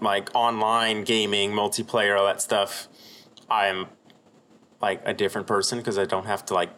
like 0.00 0.28
online 0.34 1.04
gaming, 1.04 1.52
multiplayer, 1.52 2.18
all 2.18 2.26
that 2.26 2.40
stuff, 2.40 2.88
I'm 3.50 3.86
like 4.80 5.00
a 5.04 5.14
different 5.14 5.46
person 5.46 5.78
because 5.78 5.98
I 5.98 6.04
don't 6.04 6.26
have 6.26 6.44
to 6.46 6.54
like 6.54 6.70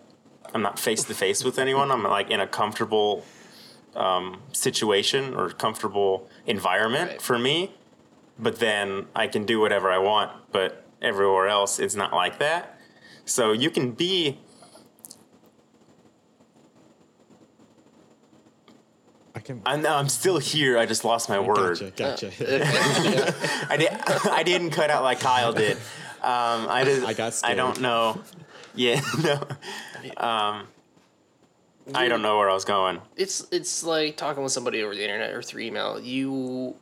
I'm 0.54 0.62
not 0.62 0.78
face 0.78 1.04
to 1.04 1.14
face 1.14 1.44
with 1.44 1.58
anyone. 1.58 1.90
I'm 1.90 2.04
like 2.04 2.30
in 2.30 2.40
a 2.40 2.46
comfortable 2.46 3.24
um, 3.94 4.42
situation 4.52 5.34
or 5.34 5.50
comfortable 5.50 6.28
environment 6.46 7.20
for 7.20 7.38
me. 7.38 7.74
But 8.38 8.58
then 8.58 9.06
I 9.14 9.26
can 9.26 9.44
do 9.44 9.60
whatever 9.60 9.90
I 9.90 9.98
want. 9.98 10.30
But 10.52 10.84
everywhere 11.02 11.48
else, 11.48 11.78
it's 11.78 11.94
not 11.94 12.12
like 12.14 12.38
that. 12.38 12.78
So 13.24 13.52
you 13.52 13.70
can 13.70 13.92
be. 13.92 14.38
I 19.38 19.40
can. 19.40 19.62
I'm, 19.64 19.86
I'm 19.86 20.08
still 20.08 20.38
here. 20.38 20.76
I 20.78 20.84
just 20.84 21.04
lost 21.04 21.28
my 21.28 21.38
word. 21.38 21.78
Gotcha, 21.78 21.92
gotcha. 21.96 22.26
I 23.70 23.76
did. 23.76 23.88
I 24.32 24.42
didn't 24.42 24.70
cut 24.70 24.90
out 24.90 25.04
like 25.04 25.20
Kyle 25.20 25.52
did. 25.52 25.76
Um, 25.76 26.66
I 26.68 26.82
did. 26.84 27.04
I 27.04 27.12
got 27.12 27.40
I 27.44 27.54
don't 27.54 27.80
know. 27.80 28.20
Yeah. 28.74 29.00
No. 29.22 29.34
Um, 30.16 30.68
I 31.92 32.06
don't 32.06 32.22
know 32.22 32.38
where 32.38 32.48
I 32.48 32.54
was 32.54 32.64
going. 32.64 33.00
It's 33.16 33.46
it's 33.50 33.82
like 33.82 34.16
talking 34.16 34.44
with 34.44 34.52
somebody 34.52 34.82
over 34.82 34.94
the 34.94 35.02
internet 35.02 35.32
or 35.34 35.42
through 35.42 35.62
email. 35.62 36.00
You 36.00 36.76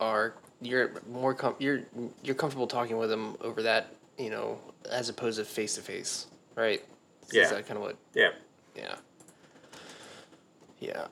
are 0.00 0.34
you're 0.60 0.90
more 1.10 1.32
com- 1.32 1.56
you're 1.58 1.80
you're 2.22 2.34
comfortable 2.34 2.66
talking 2.66 2.98
with 2.98 3.08
them 3.08 3.36
over 3.40 3.62
that 3.62 3.94
you 4.18 4.28
know 4.28 4.58
as 4.90 5.08
opposed 5.08 5.38
to 5.38 5.46
face 5.46 5.76
to 5.76 5.80
face, 5.82 6.26
right? 6.56 6.84
Yeah. 7.32 7.44
Is 7.44 7.50
that 7.50 7.66
kind 7.66 7.78
of 7.78 7.84
what? 7.84 7.96
Yeah. 8.14 8.30
Yeah. 8.76 8.96
Yeah. 10.80 11.06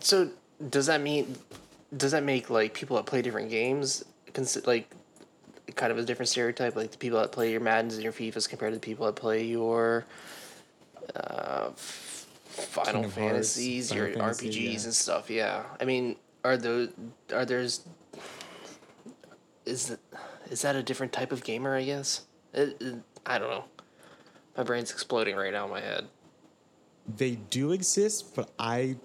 So 0.00 0.30
does 0.70 0.86
that 0.86 1.00
mean 1.00 1.36
does 1.96 2.12
that 2.12 2.22
make 2.24 2.50
like 2.50 2.74
people 2.74 2.96
that 2.96 3.06
play 3.06 3.22
different 3.22 3.50
games 3.50 4.04
consi- 4.32 4.66
like 4.66 4.90
kind 5.76 5.90
of 5.92 5.98
a 5.98 6.02
different 6.04 6.28
stereotype 6.28 6.76
like 6.76 6.90
the 6.90 6.98
people 6.98 7.18
that 7.20 7.32
play 7.32 7.50
your 7.50 7.60
Maddens 7.60 7.94
and 7.94 8.02
your 8.02 8.12
FIFAs 8.12 8.48
compared 8.48 8.72
to 8.72 8.76
the 8.76 8.84
people 8.84 9.06
that 9.06 9.16
play 9.16 9.44
your 9.44 10.04
uh, 11.16 11.68
f- 11.70 12.26
Final 12.48 13.02
Kingdom 13.02 13.10
Fantasies, 13.10 13.88
Final 13.90 14.06
your 14.06 14.14
Fantasy, 14.16 14.48
RPGs 14.48 14.64
yeah. 14.64 14.84
and 14.84 14.94
stuff. 14.94 15.30
Yeah. 15.30 15.62
I 15.80 15.84
mean, 15.84 16.16
are 16.44 16.56
those 16.56 16.90
are 17.32 17.44
there's 17.44 17.84
is 19.64 19.88
that 19.88 19.98
is 20.50 20.62
that 20.62 20.76
a 20.76 20.82
different 20.82 21.12
type 21.12 21.32
of 21.32 21.42
gamer? 21.42 21.76
I 21.76 21.84
guess. 21.84 22.22
It, 22.52 22.76
it- 22.80 22.94
I 23.26 23.38
don't 23.38 23.48
know. 23.48 23.64
My 24.54 24.62
brain's 24.64 24.90
exploding 24.90 25.34
right 25.34 25.52
now 25.52 25.64
in 25.64 25.70
my 25.70 25.80
head. 25.80 26.06
They 27.16 27.36
do 27.36 27.72
exist, 27.72 28.34
but 28.36 28.50
I 28.58 28.96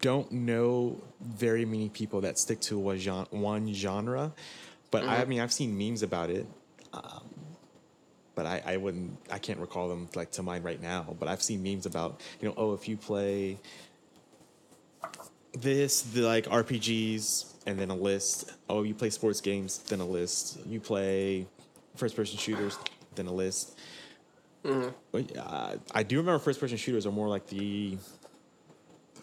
don't 0.00 0.30
know 0.32 1.00
very 1.20 1.64
many 1.64 1.88
people 1.88 2.20
that 2.22 2.38
stick 2.38 2.60
to 2.62 2.78
one 2.78 2.98
genre. 2.98 3.26
One 3.30 3.72
genre. 3.74 4.32
But 4.90 5.04
I, 5.04 5.20
I 5.20 5.24
Mhm. 5.24 5.28
mean, 5.28 5.40
I've 5.40 5.52
seen 5.52 5.76
memes 5.76 6.02
about 6.02 6.30
it. 6.30 6.46
Um, 6.92 7.28
but 8.34 8.46
I, 8.46 8.62
I 8.64 8.76
wouldn't, 8.78 9.18
I 9.30 9.38
can't 9.38 9.58
recall 9.58 9.88
them 9.88 10.08
like 10.14 10.30
to 10.32 10.42
mind 10.42 10.64
right 10.64 10.80
now. 10.80 11.14
But 11.18 11.28
I've 11.28 11.42
seen 11.42 11.62
memes 11.62 11.86
about, 11.86 12.20
you 12.40 12.48
know, 12.48 12.54
oh, 12.56 12.72
if 12.72 12.88
you 12.88 12.96
play 12.96 13.58
this, 15.52 16.02
the 16.02 16.22
like 16.22 16.46
RPGs, 16.46 17.46
and 17.66 17.78
then 17.78 17.90
a 17.90 17.94
list. 17.94 18.52
Oh, 18.68 18.82
you 18.82 18.94
play 18.94 19.10
sports 19.10 19.40
games, 19.40 19.78
then 19.78 20.00
a 20.00 20.06
list. 20.06 20.58
You 20.66 20.80
play 20.80 21.46
first 21.96 22.16
person 22.16 22.38
shooters, 22.38 22.78
then 23.14 23.26
a 23.26 23.32
list. 23.32 23.78
But, 25.12 25.36
uh, 25.36 25.76
I 25.92 26.02
do 26.02 26.18
remember 26.18 26.38
first 26.38 26.60
person 26.60 26.78
shooters 26.78 27.04
are 27.06 27.10
more 27.12 27.28
like 27.28 27.46
the 27.48 27.98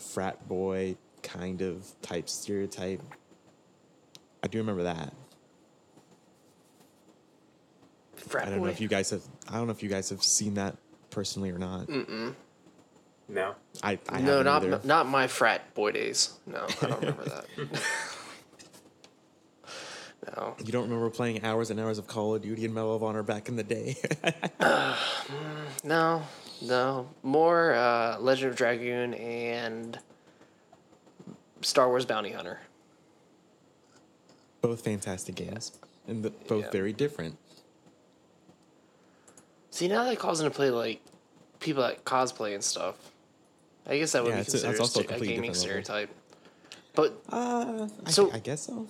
frat 0.01 0.47
boy 0.47 0.95
kind 1.23 1.61
of 1.61 1.85
type 2.01 2.29
stereotype. 2.29 3.01
I 4.43 4.47
do 4.47 4.57
remember 4.59 4.83
that. 4.83 5.13
Frat 8.15 8.47
I 8.47 8.49
don't 8.49 8.59
boy? 8.59 8.65
know 8.65 8.71
if 8.71 8.81
you 8.81 8.87
guys 8.87 9.09
have. 9.11 9.23
I 9.49 9.57
don't 9.57 9.67
know 9.67 9.73
if 9.73 9.83
you 9.83 9.89
guys 9.89 10.09
have 10.09 10.23
seen 10.23 10.55
that 10.55 10.75
personally 11.09 11.51
or 11.51 11.57
not. 11.57 11.87
Mm-mm. 11.87 12.33
No. 13.29 13.55
I, 13.83 13.99
I 14.09 14.21
no, 14.21 14.37
haven't 14.37 14.45
not 14.45 14.63
either. 14.63 14.81
not 14.85 15.07
my 15.07 15.27
frat 15.27 15.73
boy 15.73 15.91
days. 15.91 16.33
No, 16.45 16.65
I 16.81 16.87
don't 16.87 16.99
remember 17.01 17.25
that. 17.25 17.45
no. 20.35 20.55
You 20.63 20.71
don't 20.71 20.83
remember 20.83 21.09
playing 21.09 21.43
hours 21.43 21.69
and 21.69 21.79
hours 21.79 21.97
of 21.97 22.07
Call 22.07 22.35
of 22.35 22.41
Duty 22.41 22.65
and 22.65 22.73
Medal 22.73 22.95
of 22.95 23.03
Honor 23.03 23.23
back 23.23 23.49
in 23.49 23.55
the 23.55 23.63
day? 23.63 23.95
Uh, 24.59 24.95
no, 25.83 26.23
no. 26.61 27.07
More 27.23 27.73
uh, 27.73 28.17
Legend 28.19 28.51
of 28.51 28.57
Dragoon 28.57 29.13
and 29.15 29.99
Star 31.61 31.87
Wars 31.89 32.05
Bounty 32.05 32.31
Hunter. 32.31 32.59
both 34.61 34.83
fantastic 34.83 35.35
games, 35.35 35.71
and 36.07 36.23
the, 36.23 36.29
both 36.29 36.65
Yeah. 36.65 36.71
very 36.71 36.91
different. 36.91 37.37
See, 39.69 39.87
now 39.87 40.03
that 40.03 40.17
calls 40.19 40.39
into 40.41 40.51
play 40.51 40.71
like 40.71 41.01
people 41.59 41.83
that 41.83 42.03
cosplay 42.03 42.53
and 42.55 42.63
stuff. 42.63 42.95
I 43.85 43.97
guess 43.97 44.11
that 44.11 44.23
would 44.23 44.29
Yeah, 44.31 44.35
be 44.37 44.41
it's 44.41 44.53
a- 44.55 44.57
that's 44.57 44.77
considered 44.79 45.11
a 45.11 45.13
a, 45.13 45.17
a 45.17 45.25
gaming 45.25 45.53
stereotype. 45.53 46.09
But 46.95 47.21
uh, 47.29 47.87
so 48.07 48.31
I 48.31 48.39
guess 48.39 48.61
so. 48.65 48.87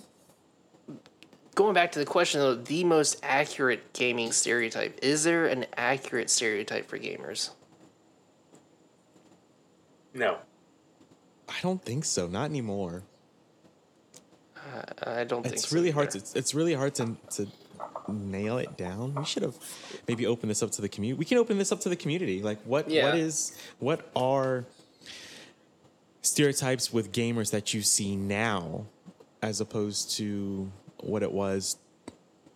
Going 1.54 1.74
back 1.74 1.92
to 1.92 1.98
the 1.98 2.06
question 2.06 2.40
though, 2.40 2.54
the 2.54 2.82
most 2.84 3.18
accurate 3.22 3.92
gaming 3.92 4.32
stereotype. 4.32 4.98
Is 5.02 5.24
there 5.24 5.46
an 5.46 5.66
accurate 5.76 6.30
stereotype 6.30 6.88
for 6.88 6.98
gamers? 6.98 7.50
No. 10.14 10.38
I 11.48 11.54
don't 11.62 11.82
think 11.84 12.04
so. 12.04 12.26
Not 12.26 12.44
anymore. 12.46 13.02
Uh, 14.56 14.82
I 15.02 15.24
don't 15.24 15.42
think 15.42 15.54
It's 15.54 15.68
so 15.68 15.74
really 15.76 15.90
hard 15.90 16.08
either. 16.08 16.20
to. 16.20 16.38
It's 16.38 16.54
really 16.54 16.74
hard 16.74 16.94
to 16.96 17.16
to 17.36 17.46
nail 18.08 18.58
it 18.58 18.76
down. 18.76 19.14
We 19.14 19.24
should 19.24 19.42
have 19.42 19.56
maybe 20.08 20.26
opened 20.26 20.50
this 20.50 20.62
up 20.62 20.70
to 20.72 20.82
the 20.82 20.88
community. 20.88 21.18
We 21.18 21.24
can 21.24 21.38
open 21.38 21.58
this 21.58 21.70
up 21.72 21.80
to 21.80 21.88
the 21.88 21.96
community. 21.96 22.42
Like 22.42 22.58
what 22.64 22.90
Yeah. 22.90 23.04
what 23.06 23.14
is 23.18 23.56
what 23.78 24.10
are 24.16 24.64
stereotypes 26.22 26.92
with 26.92 27.12
gamers 27.12 27.50
that 27.50 27.72
you 27.74 27.82
see 27.82 28.16
now 28.16 28.86
as 29.42 29.60
opposed 29.60 30.10
to 30.16 30.70
what 31.00 31.22
it 31.22 31.32
was 31.32 31.76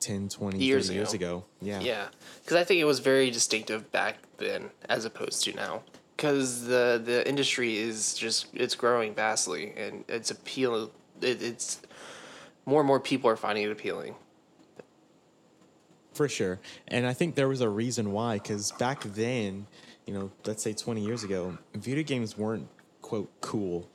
10, 0.01 0.29
20, 0.29 0.59
Years 0.59 0.87
30 0.89 0.97
years 0.97 1.13
ago. 1.13 1.27
ago. 1.37 1.45
Yeah. 1.61 1.81
Yeah, 1.81 2.09
because 2.43 2.57
I 2.57 2.65
think 2.65 2.81
it 2.81 2.85
was 2.85 2.99
very 2.99 3.31
distinctive 3.31 3.91
back 3.93 4.17
then 4.39 4.71
as 4.89 5.05
opposed 5.05 5.45
to 5.45 5.53
now. 5.55 5.83
Because 6.23 6.67
the 6.67 7.03
the 7.05 7.29
industry 7.29 7.77
is 7.79 8.15
just 8.15 8.47
it's 8.55 8.77
growing 8.77 9.13
vastly 9.13 9.73
and 9.77 10.05
it's 10.09 10.31
appeal. 10.31 10.93
It, 11.21 11.43
it's 11.43 11.83
more 12.65 12.81
and 12.81 12.87
more 12.87 13.01
people 13.01 13.29
are 13.29 13.35
finding 13.35 13.65
it 13.65 13.73
appealing. 13.73 14.15
For 16.15 16.29
sure. 16.29 16.61
And 16.87 17.09
I 17.09 17.13
think 17.13 17.35
there 17.35 17.49
was 17.49 17.61
a 17.61 17.69
reason 17.69 18.13
why, 18.13 18.35
because 18.35 18.71
back 18.71 19.03
then, 19.03 19.67
you 20.07 20.15
know, 20.15 20.31
let's 20.47 20.63
say 20.63 20.73
20 20.75 21.05
years 21.05 21.25
ago, 21.25 21.59
video 21.75 22.05
games 22.05 22.39
weren't, 22.39 22.69
quote, 23.01 23.29
cool. 23.41 23.89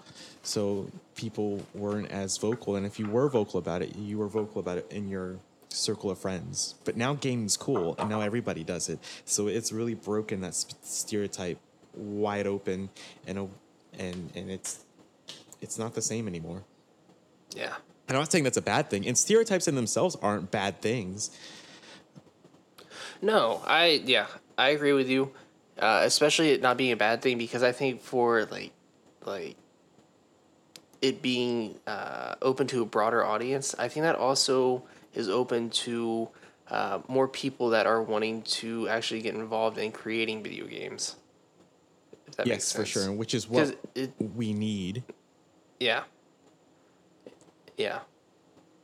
So 0.44 0.92
people 1.16 1.64
weren't 1.74 2.12
as 2.12 2.38
vocal. 2.38 2.76
And 2.76 2.86
if 2.86 3.00
you 3.00 3.08
were 3.08 3.30
vocal 3.30 3.58
about 3.58 3.82
it, 3.82 3.96
you 3.96 4.18
were 4.18 4.28
vocal 4.28 4.60
about 4.60 4.80
it 4.80 4.92
in 4.92 5.08
your 5.08 5.38
circle 5.70 6.12
of 6.12 6.18
friends. 6.18 6.76
But 6.84 6.98
now 6.98 7.14
gaming's 7.14 7.56
cool, 7.56 7.96
and 7.98 8.10
now 8.10 8.20
everybody 8.20 8.66
does 8.66 8.90
it. 8.90 9.00
So 9.24 9.48
it's 9.48 9.72
really 9.72 9.94
broken 9.94 10.42
that 10.42 10.56
stereotype 10.56 11.60
wide 11.98 12.48
open, 12.48 12.90
and, 13.26 13.38
a, 13.38 13.48
and, 14.00 14.32
and 14.36 14.50
it's, 14.50 14.86
it's 15.62 15.78
not 15.78 15.94
the 15.94 16.02
same 16.02 16.28
anymore. 16.28 16.64
Yeah. 17.56 17.76
And 18.08 18.16
I'm 18.16 18.22
not 18.22 18.32
saying 18.32 18.44
that's 18.46 18.58
a 18.58 18.62
bad 18.62 18.90
thing. 18.90 19.06
And 19.06 19.18
stereotypes 19.18 19.68
in 19.68 19.76
themselves 19.76 20.16
aren't 20.22 20.50
bad 20.52 20.82
things. 20.82 21.32
No, 23.22 23.62
I 23.66 24.02
yeah, 24.06 24.28
I 24.58 24.70
agree 24.70 24.94
with 24.94 25.10
you. 25.10 25.32
Uh, 25.78 26.02
especially 26.04 26.52
it 26.52 26.62
not 26.62 26.78
being 26.78 26.92
a 26.92 26.98
bad 26.98 27.22
thing 27.22 27.38
because 27.38 27.64
I 27.64 27.72
think 27.72 28.02
for 28.02 28.46
like 28.46 28.72
like 29.26 29.56
it 31.02 31.22
being 31.22 31.76
uh, 31.86 32.36
open 32.42 32.68
to 32.68 32.82
a 32.82 32.86
broader 32.86 33.26
audience, 33.26 33.76
I 33.78 33.88
think 33.88 34.04
that 34.04 34.16
also 34.16 34.84
is 35.14 35.30
open 35.30 35.70
to 35.70 36.30
uh, 36.70 37.00
more 37.08 37.28
people 37.28 37.70
that 37.70 37.86
are 37.86 38.02
wanting 38.02 38.42
to 38.44 38.88
actually 38.88 39.22
get 39.22 39.36
involved 39.36 39.78
in 39.78 39.92
creating 39.92 40.44
video 40.44 40.66
games. 40.66 41.16
If 42.28 42.36
that 42.36 42.46
makes 42.48 42.56
yes, 42.58 42.66
sense. 42.66 42.90
for 42.92 43.00
sure. 43.00 43.12
Which 43.12 43.34
is 43.34 43.48
what 43.50 43.76
it- 43.96 44.14
we 44.20 44.54
need. 44.54 45.04
Yeah. 45.80 46.04
Yeah. 47.78 48.00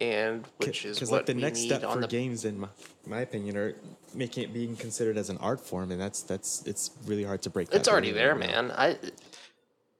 And 0.01 0.45
which 0.57 0.85
is 0.85 0.97
Because 0.97 1.11
what 1.11 1.17
like 1.17 1.25
the 1.27 1.35
we 1.35 1.41
next 1.41 1.59
need 1.59 1.67
step 1.67 1.81
for 1.91 1.99
the 1.99 2.07
games, 2.07 2.45
in 2.45 2.59
my, 2.59 2.67
my 3.07 3.19
opinion, 3.21 3.55
are 3.57 3.73
making 4.13 4.43
it 4.43 4.53
being 4.53 4.75
considered 4.75 5.17
as 5.17 5.29
an 5.29 5.37
art 5.37 5.61
form, 5.61 5.91
and 5.91 6.01
that's 6.01 6.21
that's 6.23 6.61
it's 6.65 6.91
really 7.05 7.23
hard 7.23 7.41
to 7.43 7.49
break. 7.49 7.69
It's 7.73 7.87
already 7.87 8.11
there, 8.11 8.35
right 8.35 8.49
now. 8.49 8.61
man. 8.63 8.71
I 8.71 8.97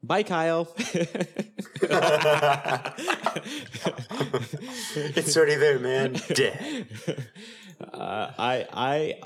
Bye, 0.05 0.23
Kyle. 0.23 0.67
it's 4.95 5.37
already 5.37 5.55
there, 5.55 5.79
man. 5.79 6.13
Dead. 6.33 6.87
Uh, 7.81 8.31
I 8.37 8.67
I 8.73 9.21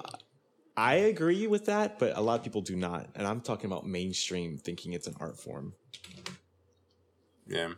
I 0.77 0.93
agree 0.93 1.47
with 1.47 1.65
that, 1.65 1.97
but 1.97 2.15
a 2.15 2.21
lot 2.21 2.37
of 2.37 2.43
people 2.43 2.61
do 2.61 2.75
not, 2.75 3.09
and 3.15 3.25
I'm 3.25 3.41
talking 3.41 3.65
about 3.65 3.87
mainstream 3.87 4.59
thinking 4.59 4.93
it's 4.93 5.07
an 5.07 5.15
art 5.19 5.39
form. 5.39 5.73
Yeah. 7.47 7.73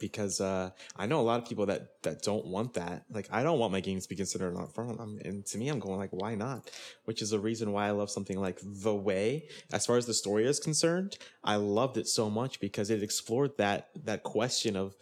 Because 0.00 0.40
uh, 0.40 0.70
I 0.96 1.06
know 1.06 1.20
a 1.20 1.22
lot 1.22 1.40
of 1.40 1.48
people 1.48 1.66
that 1.66 2.02
that 2.02 2.22
don't 2.22 2.46
want 2.46 2.74
that. 2.74 3.04
Like, 3.10 3.28
I 3.30 3.44
don't 3.44 3.60
want 3.60 3.72
my 3.72 3.80
games 3.80 4.04
to 4.04 4.08
be 4.08 4.16
considered 4.16 4.52
an 4.52 4.58
art 4.58 4.74
form, 4.74 4.96
I'm, 4.98 5.20
and 5.24 5.46
to 5.46 5.58
me, 5.58 5.68
I'm 5.68 5.78
going 5.78 5.98
like, 5.98 6.10
why 6.10 6.34
not? 6.34 6.68
Which 7.04 7.22
is 7.22 7.30
the 7.30 7.38
reason 7.38 7.72
why 7.72 7.86
I 7.86 7.90
love 7.92 8.10
something 8.10 8.40
like 8.40 8.58
The 8.62 8.94
Way. 8.94 9.48
As 9.72 9.86
far 9.86 9.96
as 9.96 10.06
the 10.06 10.14
story 10.14 10.44
is 10.46 10.58
concerned, 10.58 11.18
I 11.44 11.56
loved 11.56 11.96
it 11.96 12.08
so 12.08 12.28
much 12.28 12.58
because 12.58 12.90
it 12.90 13.02
explored 13.04 13.56
that 13.58 13.90
that 14.04 14.24
question 14.24 14.76
of 14.76 14.96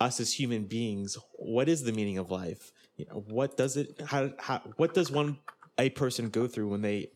us 0.00 0.18
as 0.18 0.32
human 0.32 0.64
beings. 0.64 1.16
What 1.34 1.68
is 1.68 1.84
the 1.84 1.92
meaning 1.92 2.18
of 2.18 2.32
life? 2.32 2.72
You 2.96 3.06
know, 3.06 3.24
what 3.28 3.56
does 3.56 3.76
it? 3.76 4.00
How? 4.06 4.30
How? 4.38 4.58
What 4.76 4.94
does 4.94 5.10
one 5.10 5.38
a 5.82 5.90
person 5.90 6.30
go 6.30 6.46
through 6.46 6.68
when 6.68 6.82
they 6.82 7.10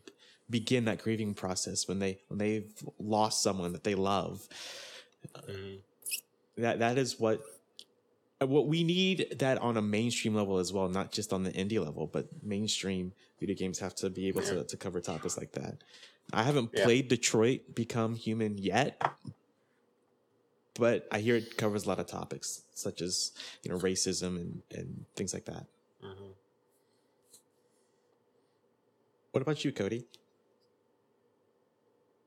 begin 0.49 0.85
that 0.85 1.01
grieving 1.01 1.33
process? 1.33 1.87
When 1.87 1.99
they 1.99 2.19
when 2.27 2.37
they've 2.37 2.71
lost 2.99 3.41
someone 3.41 3.73
that 3.73 3.83
they 3.83 3.95
love? 3.95 4.47
Mm-hmm. 5.35 6.61
that 6.61 6.79
that 6.79 6.97
is 6.97 7.19
what 7.19 7.41
what 8.39 8.67
we 8.67 8.83
need 8.83 9.35
that 9.39 9.57
on 9.57 9.77
a 9.77 9.81
mainstream 9.81 10.35
level 10.35 10.57
as 10.59 10.71
well 10.71 10.87
not 10.87 11.11
just 11.11 11.33
on 11.33 11.43
the 11.43 11.51
indie 11.51 11.83
level 11.83 12.07
but 12.07 12.27
mainstream 12.43 13.11
video 13.39 13.55
games 13.55 13.79
have 13.79 13.95
to 13.95 14.09
be 14.09 14.27
able 14.27 14.41
to, 14.41 14.63
to 14.63 14.77
cover 14.77 15.01
topics 15.01 15.37
like 15.37 15.51
that 15.53 15.75
i 16.31 16.43
haven't 16.43 16.69
Yeah. 16.73 16.83
played 16.85 17.07
detroit 17.07 17.75
become 17.75 18.15
human 18.15 18.57
yet 18.57 19.01
but 20.75 21.07
i 21.11 21.19
hear 21.19 21.35
it 21.35 21.57
covers 21.57 21.85
a 21.85 21.89
lot 21.89 21.99
of 21.99 22.05
topics 22.05 22.61
such 22.73 23.01
as 23.01 23.31
you 23.63 23.71
know 23.71 23.77
racism 23.79 24.37
and, 24.37 24.61
and 24.73 25.05
things 25.15 25.33
like 25.33 25.45
that 25.45 25.65
mm-hmm. 26.03 26.31
What 29.37 29.43
about 29.43 29.63
you 29.63 29.71
cody 29.71 30.03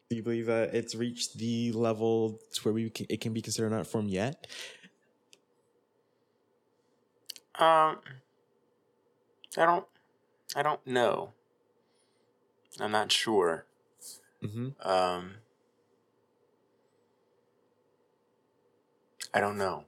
do 0.08 0.14
you 0.14 0.22
believe 0.22 0.48
uh, 0.48 0.68
it's 0.72 0.94
reached 0.94 1.38
the 1.38 1.72
level 1.72 2.38
to 2.54 2.62
where 2.62 2.72
we 2.72 2.88
can, 2.88 3.06
it 3.08 3.20
can 3.20 3.32
be 3.32 3.42
considered 3.42 3.68
an 3.68 3.74
art 3.74 3.86
form 3.86 4.08
yet? 4.08 4.46
Um, 7.58 7.98
I 9.56 9.66
don't. 9.66 9.86
I 10.56 10.62
don't 10.62 10.84
know. 10.84 11.32
I'm 12.80 12.90
not 12.90 13.12
sure. 13.12 13.66
Mm-hmm. 14.42 14.68
Um, 14.88 15.34
I 19.32 19.40
don't 19.40 19.58
know. 19.58 19.84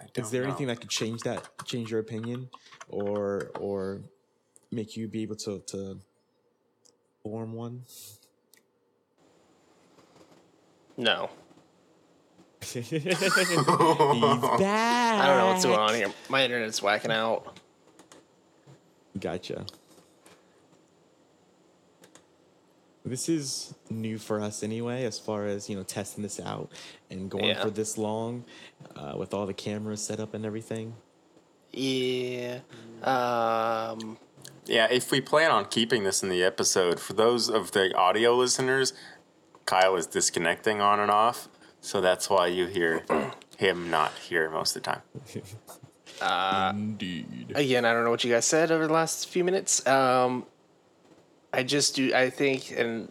I 0.00 0.04
Is 0.04 0.10
don't 0.14 0.30
there 0.30 0.42
know. 0.42 0.48
anything 0.48 0.66
that 0.68 0.80
could 0.80 0.90
change 0.90 1.22
that, 1.22 1.48
change 1.64 1.90
your 1.90 1.98
opinion, 1.98 2.50
or 2.88 3.50
or 3.58 4.02
make 4.72 4.96
you 4.96 5.06
be 5.08 5.22
able 5.22 5.36
to 5.36 5.60
to 5.68 5.98
form 7.22 7.52
one? 7.52 7.84
no. 10.96 11.30
He's 12.60 12.90
back. 12.90 13.02
I 14.62 15.26
don't 15.26 15.36
know 15.38 15.46
what's 15.48 15.64
going 15.64 15.78
on 15.78 15.94
here. 15.94 16.08
My 16.28 16.44
internet's 16.44 16.80
whacking 16.80 17.10
out. 17.10 17.56
Gotcha. 19.18 19.66
This 23.04 23.28
is 23.28 23.74
new 23.90 24.16
for 24.16 24.40
us 24.40 24.62
anyway, 24.62 25.04
as 25.04 25.18
far 25.18 25.46
as 25.46 25.68
you 25.68 25.74
know, 25.76 25.82
testing 25.82 26.22
this 26.22 26.38
out 26.38 26.70
and 27.10 27.28
going 27.28 27.46
Yeah. 27.46 27.62
for 27.64 27.70
this 27.70 27.98
long, 27.98 28.44
uh, 28.94 29.14
with 29.18 29.34
all 29.34 29.44
the 29.44 29.54
cameras 29.54 30.00
set 30.00 30.20
up 30.20 30.34
and 30.34 30.46
everything. 30.46 30.94
Yeah. 31.72 32.60
Um. 33.02 34.18
Yeah, 34.66 34.86
if 34.90 35.10
we 35.10 35.20
plan 35.20 35.50
on 35.50 35.64
keeping 35.66 36.04
this 36.04 36.22
in 36.22 36.28
the 36.28 36.42
episode, 36.44 37.00
for 37.00 37.14
those 37.14 37.48
of 37.48 37.72
the 37.72 37.94
audio 37.96 38.34
listeners, 38.36 38.92
Kyle 39.66 39.96
is 39.96 40.06
disconnecting 40.06 40.80
on 40.80 41.00
and 41.00 41.10
off, 41.10 41.48
so 41.80 42.00
that's 42.00 42.30
why 42.30 42.46
you 42.46 42.66
hear 42.66 43.04
him 43.56 43.90
not 43.90 44.12
here 44.14 44.48
most 44.50 44.76
of 44.76 44.82
the 44.82 44.90
time. 44.90 45.02
Uh, 46.20 46.72
Indeed. 46.76 47.50
Again, 47.56 47.84
I 47.84 47.92
don't 47.92 48.04
know 48.04 48.10
what 48.10 48.22
you 48.22 48.32
guys 48.32 48.44
said 48.44 48.70
over 48.70 48.86
the 48.86 48.92
last 48.92 49.28
few 49.28 49.42
minutes. 49.42 49.84
Um, 49.88 50.46
I 51.52 51.64
just 51.64 51.96
do. 51.96 52.14
I 52.14 52.30
think, 52.30 52.70
and 52.78 53.10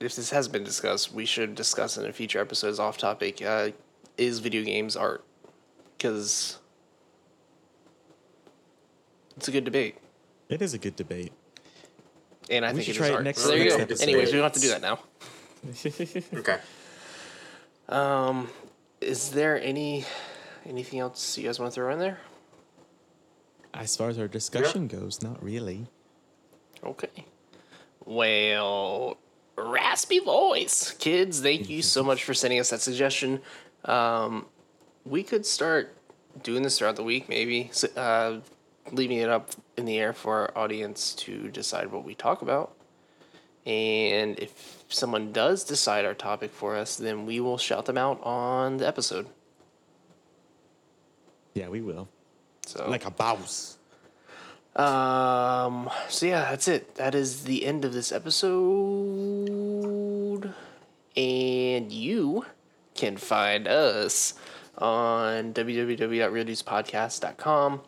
if 0.00 0.16
this 0.16 0.30
has 0.30 0.48
been 0.48 0.64
discussed, 0.64 1.12
we 1.12 1.26
should 1.26 1.54
discuss 1.54 1.96
in 1.96 2.06
a 2.06 2.12
future 2.12 2.40
episodes 2.40 2.80
off 2.80 2.98
topic. 2.98 3.40
Uh, 3.40 3.70
is 4.16 4.40
video 4.40 4.64
games 4.64 4.96
art? 4.96 5.24
Because 5.96 6.58
It's 9.36 9.46
a 9.46 9.52
good 9.52 9.64
debate, 9.64 9.98
It 10.50 10.60
is 10.62 10.74
a 10.74 10.78
good 10.78 10.96
debate. 10.96 11.32
and 12.50 12.64
I 12.66 12.72
We 12.72 12.82
think 12.82 12.86
should 12.86 12.96
it 12.96 12.98
try 12.98 13.06
is 13.06 13.10
it 13.12 13.14
art. 13.14 13.24
next- 13.24 13.42
So 13.42 13.48
there 13.48 13.58
you 13.58 13.70
go. 13.70 13.76
episode. 13.76 14.02
Anyways, 14.02 14.26
we 14.32 14.32
don't 14.32 14.42
have 14.42 14.52
to 14.52 14.60
do 14.60 14.68
that 14.68 14.82
now. 14.82 14.98
Okay. 16.40 16.58
Um, 17.88 18.48
is 19.00 19.30
there 19.30 19.60
any 19.60 20.04
anything 20.66 21.00
else 21.00 21.36
you 21.38 21.44
guys 21.44 21.58
want 21.58 21.70
to 21.72 21.74
throw 21.74 21.92
in 21.92 21.98
there? 21.98 22.18
As 23.74 23.94
far 23.96 24.08
as 24.08 24.18
our 24.18 24.28
discussion 24.28 24.88
goes, 24.88 25.22
not 25.22 25.42
really. 25.42 25.86
Okay. 26.84 27.24
Well, 28.04 29.16
raspy 29.56 30.18
voice, 30.18 30.92
kids. 30.92 31.40
Thank 31.40 31.68
you 31.68 31.82
so 31.82 32.02
much 32.02 32.24
for 32.24 32.34
sending 32.34 32.58
us 32.58 32.70
that 32.70 32.80
suggestion. 32.80 33.40
Um, 33.84 34.46
we 35.04 35.22
could 35.22 35.44
start 35.46 35.94
doing 36.42 36.62
this 36.62 36.78
throughout 36.78 36.96
the 36.96 37.04
week, 37.04 37.28
maybe. 37.28 37.70
Uh, 37.96 38.38
leaving 38.92 39.18
it 39.18 39.28
up 39.28 39.50
in 39.76 39.84
the 39.84 39.98
air 39.98 40.12
for 40.12 40.40
our 40.40 40.56
audience 40.56 41.14
to 41.14 41.48
decide 41.48 41.92
what 41.92 42.04
we 42.04 42.14
talk 42.14 42.42
about. 42.42 42.74
And 43.66 44.38
if 44.38 44.84
someone 44.88 45.32
does 45.32 45.64
decide 45.64 46.04
our 46.04 46.14
topic 46.14 46.50
for 46.50 46.76
us, 46.76 46.96
then 46.96 47.26
we 47.26 47.40
will 47.40 47.58
shout 47.58 47.86
them 47.86 47.98
out 47.98 48.20
on 48.22 48.78
the 48.78 48.88
episode. 48.88 49.26
Yeah, 51.54 51.68
we 51.68 51.80
will. 51.80 52.08
So 52.66 52.88
Like 52.88 53.04
a 53.04 53.10
boss. 53.10 53.76
Um. 54.76 55.90
So 56.08 56.26
yeah, 56.26 56.50
that's 56.50 56.68
it. 56.68 56.94
That 56.94 57.16
is 57.16 57.42
the 57.42 57.66
end 57.66 57.84
of 57.84 57.92
this 57.92 58.12
episode, 58.12 58.54
and 61.16 61.90
you 61.90 62.46
can 62.94 63.16
find 63.16 63.66
us 63.66 64.34
on 64.78 65.52
www.realdudespodcast.com, 65.52 67.80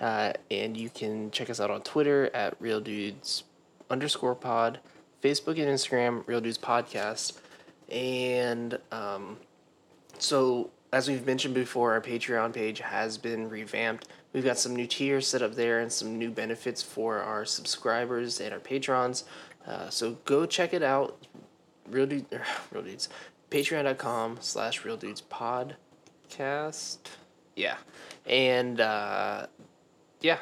uh, 0.00 0.32
and 0.50 0.76
you 0.76 0.90
can 0.90 1.30
check 1.30 1.50
us 1.50 1.60
out 1.60 1.70
on 1.70 1.82
Twitter 1.82 2.30
at 2.34 2.56
Real 2.60 2.80
Dudes 2.80 3.44
underscore 3.90 4.34
Pod, 4.34 4.80
Facebook 5.22 5.58
and 5.58 5.68
Instagram 5.68 6.26
Real 6.26 6.40
Dudes 6.40 6.58
Podcast, 6.58 7.38
and 7.88 8.78
um, 8.90 9.38
so, 10.18 10.70
as 10.92 11.08
we've 11.08 11.26
mentioned 11.26 11.54
before, 11.54 11.92
our 11.92 12.00
Patreon 12.00 12.52
page 12.52 12.80
has 12.80 13.18
been 13.18 13.48
revamped. 13.48 14.08
We've 14.32 14.44
got 14.44 14.58
some 14.58 14.74
new 14.74 14.86
tiers 14.86 15.26
set 15.26 15.42
up 15.42 15.54
there 15.54 15.80
and 15.80 15.90
some 15.90 16.18
new 16.18 16.30
benefits 16.30 16.82
for 16.82 17.18
our 17.18 17.44
subscribers 17.44 18.40
and 18.40 18.52
our 18.52 18.60
patrons. 18.60 19.24
Uh, 19.66 19.88
so 19.88 20.18
go 20.24 20.46
check 20.46 20.74
it 20.74 20.82
out. 20.82 21.26
Real 21.88 22.06
dude, 22.06 22.26
real 22.70 22.82
dudes. 22.82 23.08
Patreon.com 23.50 24.38
slash 24.40 24.84
real 24.84 24.96
dudes 24.96 25.22
podcast. 25.22 26.98
Yeah. 27.54 27.76
And 28.26 28.80
uh, 28.80 29.46
yeah. 30.26 30.38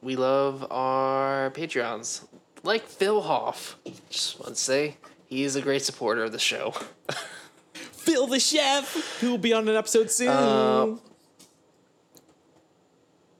We 0.00 0.14
love 0.14 0.64
our 0.70 1.50
Patreons. 1.50 2.24
Like 2.62 2.86
Phil 2.86 3.20
Hoff. 3.20 3.76
Just 4.08 4.38
want 4.38 4.54
to 4.54 4.60
say 4.60 4.96
he 5.26 5.42
is 5.42 5.56
a 5.56 5.60
great 5.60 5.82
supporter 5.82 6.22
of 6.22 6.30
the 6.30 6.38
show. 6.38 6.72
Phil 7.72 8.28
the 8.28 8.38
chef, 8.38 9.18
who 9.20 9.32
will 9.32 9.38
be 9.38 9.52
on 9.52 9.66
an 9.66 9.74
episode 9.74 10.08
soon. 10.08 10.28
Uh, 10.28 10.96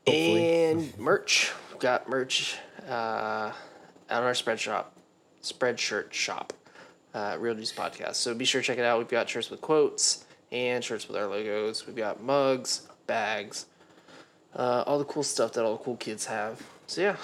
and 0.09 0.99
merch. 0.99 1.53
We've 1.71 1.79
got 1.79 2.09
merch 2.09 2.57
uh, 2.89 3.53
on 4.11 4.23
our 4.25 4.35
spread 4.35 4.59
shop, 4.59 4.97
spreadshirt 5.45 6.13
shop, 6.13 6.53
uh, 7.15 7.37
Real 7.39 7.55
Dudes 7.55 7.73
Podcast. 7.73 8.17
So 8.17 8.35
be 8.35 8.45
sure 8.45 8.63
to 8.63 8.67
check 8.67 8.79
it 8.79 8.85
out. 8.85 8.99
We've 8.99 9.07
got 9.07 9.29
shirts 9.29 9.49
with 9.49 9.61
quotes 9.61 10.25
and 10.51 10.83
shirts 10.83 11.07
with 11.07 11.17
our 11.17 11.29
logos. 11.29 11.87
We've 11.87 11.95
got 11.95 12.21
mugs, 12.21 12.89
bags, 13.07 13.67
uh, 14.55 14.85
all 14.87 14.99
the 14.99 15.05
cool 15.05 15.23
stuff 15.23 15.53
that 15.55 15.65
all 15.65 15.77
the 15.77 15.85
cool 15.85 15.97
kids 15.97 16.27
have. 16.27 16.63
So 16.87 17.01
yeah. 17.03 17.17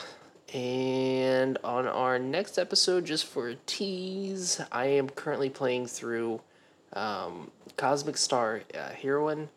And 0.55 1.57
on 1.64 1.87
our 1.87 2.18
next 2.18 2.59
episode, 2.59 3.07
just 3.07 3.25
for 3.25 3.49
a 3.49 3.55
tease, 3.66 4.61
I 4.70 4.85
am 4.87 5.09
currently 5.09 5.49
playing 5.49 5.87
through 5.87 6.43
um, 6.93 7.51
Cosmic 7.79 8.18
Star 8.18 8.61
uh, 8.75 8.91
Heroine 8.91 9.49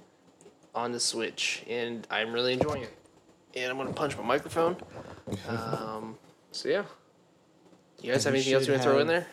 on 0.73 0.93
the 0.93 0.99
Switch, 1.01 1.63
and 1.69 2.07
I'm 2.09 2.31
really 2.31 2.53
enjoying 2.53 2.83
it. 2.83 2.93
And 3.55 3.69
I'm 3.71 3.77
gonna 3.77 3.91
punch 3.93 4.17
my 4.17 4.23
microphone. 4.23 4.77
Um, 5.49 6.17
so 6.51 6.69
yeah, 6.69 6.83
you 8.01 8.11
guys 8.13 8.23
have 8.23 8.33
anything 8.33 8.53
else 8.53 8.65
you 8.65 8.71
want 8.73 8.83
to 8.83 8.89
throw 8.89 8.99
in 8.99 9.07
there? 9.07 9.27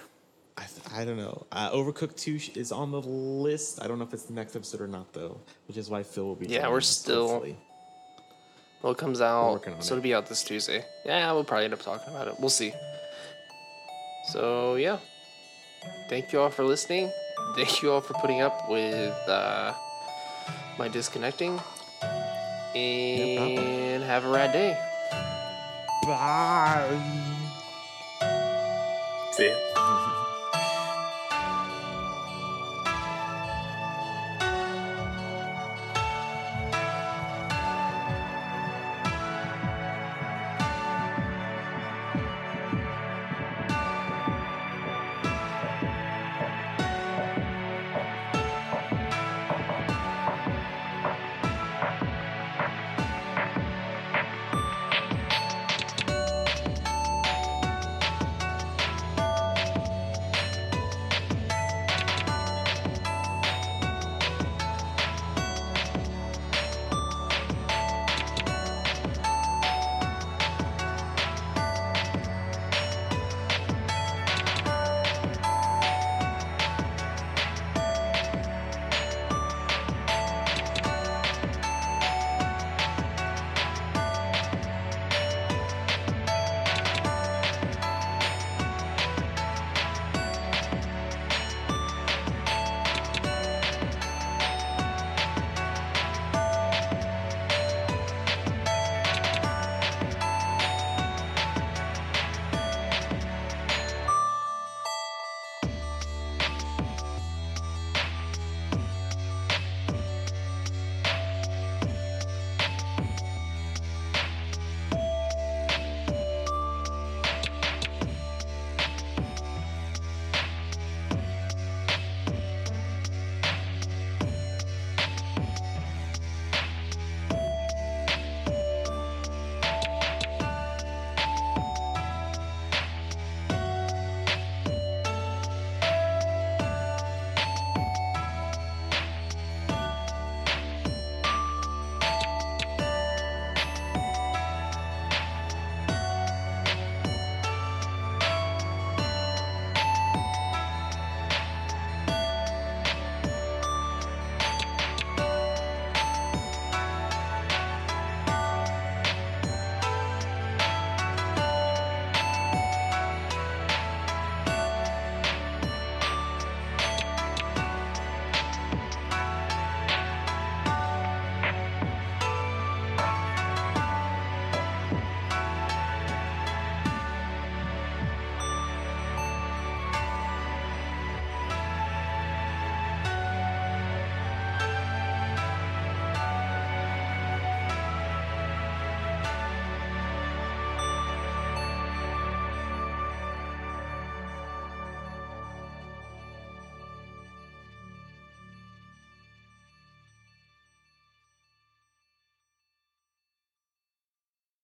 I, 0.57 0.65
th- 0.65 0.95
I 0.95 1.05
don't 1.05 1.17
know. 1.17 1.47
Uh, 1.51 1.71
Overcooked 1.71 2.17
2 2.17 2.39
sh- 2.39 2.49
is 2.57 2.73
on 2.73 2.91
the 2.91 3.01
list. 3.01 3.81
I 3.83 3.87
don't 3.89 3.99
know 3.99 4.05
if 4.05 4.13
it's 4.13 4.25
the 4.25 4.35
next 4.35 4.55
episode 4.55 4.81
or 4.83 4.87
not, 4.87 5.13
though, 5.13 5.41
which 5.67 5.77
is 5.77 5.89
why 5.89 6.03
Phil 6.03 6.25
will 6.25 6.35
be. 6.35 6.47
Yeah, 6.47 6.69
we're 6.69 6.81
still- 6.83 7.29
hopefully. 7.29 7.57
Well, 8.83 8.93
it 8.93 8.99
comes 8.99 9.21
out, 9.21 9.53
working 9.53 9.75
on 9.75 9.81
so 9.81 9.95
it. 9.95 9.99
it'll 9.99 10.03
be 10.03 10.13
out 10.15 10.27
this 10.27 10.43
Tuesday. 10.43 10.85
Yeah, 11.05 11.31
we'll 11.33 11.45
probably 11.45 11.65
end 11.67 11.75
up 11.75 11.83
talking 11.83 12.13
about 12.13 12.27
it. 12.29 12.35
We'll 12.41 12.49
see. 12.51 12.73
So 14.33 14.75
yeah, 14.77 14.99
thank 16.09 16.33
you 16.33 16.41
all 16.41 16.51
for 16.51 16.65
listening. 16.65 17.11
Thank 17.57 17.83
you 17.83 17.93
all 17.93 18.01
for 18.01 18.15
putting 18.15 18.41
up 18.41 18.69
with 18.69 19.15
uh, 19.29 19.73
my 20.79 20.89
disconnecting, 20.89 21.61
and 22.75 24.03
have 24.03 24.25
a 24.25 24.29
rad 24.29 24.53
day. 24.53 24.77
Bye. 26.05 26.99
See 29.33 29.49
ya. 29.49 29.72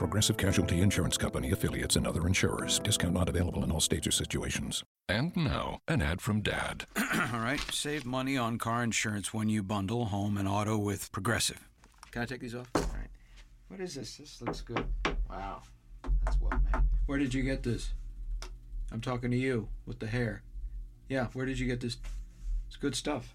Progressive 0.00 0.38
Casualty 0.38 0.80
Insurance 0.80 1.18
Company 1.18 1.50
affiliates 1.50 1.96
and 1.96 2.06
other 2.06 2.26
insurers. 2.26 2.78
Discount 2.78 3.12
not 3.12 3.28
available 3.28 3.62
in 3.64 3.70
all 3.70 3.80
states 3.80 4.06
or 4.06 4.10
situations. 4.10 4.82
And 5.10 5.36
now, 5.36 5.80
an 5.88 6.00
ad 6.00 6.22
from 6.22 6.40
Dad. 6.40 6.86
All 7.34 7.40
right, 7.40 7.60
save 7.70 8.06
money 8.06 8.38
on 8.38 8.56
car 8.56 8.82
insurance 8.82 9.34
when 9.34 9.50
you 9.50 9.62
bundle 9.62 10.06
home 10.06 10.38
and 10.38 10.48
auto 10.48 10.78
with 10.78 11.12
Progressive. 11.12 11.68
Can 12.12 12.22
I 12.22 12.24
take 12.24 12.40
these 12.40 12.54
off? 12.54 12.70
All 12.74 12.80
right. 12.80 13.10
What 13.68 13.80
is 13.80 13.94
this? 13.94 14.16
This 14.16 14.40
looks 14.40 14.62
good. 14.62 14.86
Wow, 15.28 15.64
that's 16.24 16.40
well 16.40 16.58
made. 16.72 16.82
Where 17.04 17.18
did 17.18 17.34
you 17.34 17.42
get 17.42 17.62
this? 17.62 17.92
I'm 18.90 19.02
talking 19.02 19.30
to 19.30 19.36
you 19.36 19.68
with 19.84 19.98
the 19.98 20.06
hair. 20.06 20.42
Yeah, 21.10 21.26
where 21.34 21.44
did 21.44 21.58
you 21.58 21.66
get 21.66 21.80
this? 21.80 21.98
It's 22.68 22.76
good 22.76 22.94
stuff. 22.94 23.34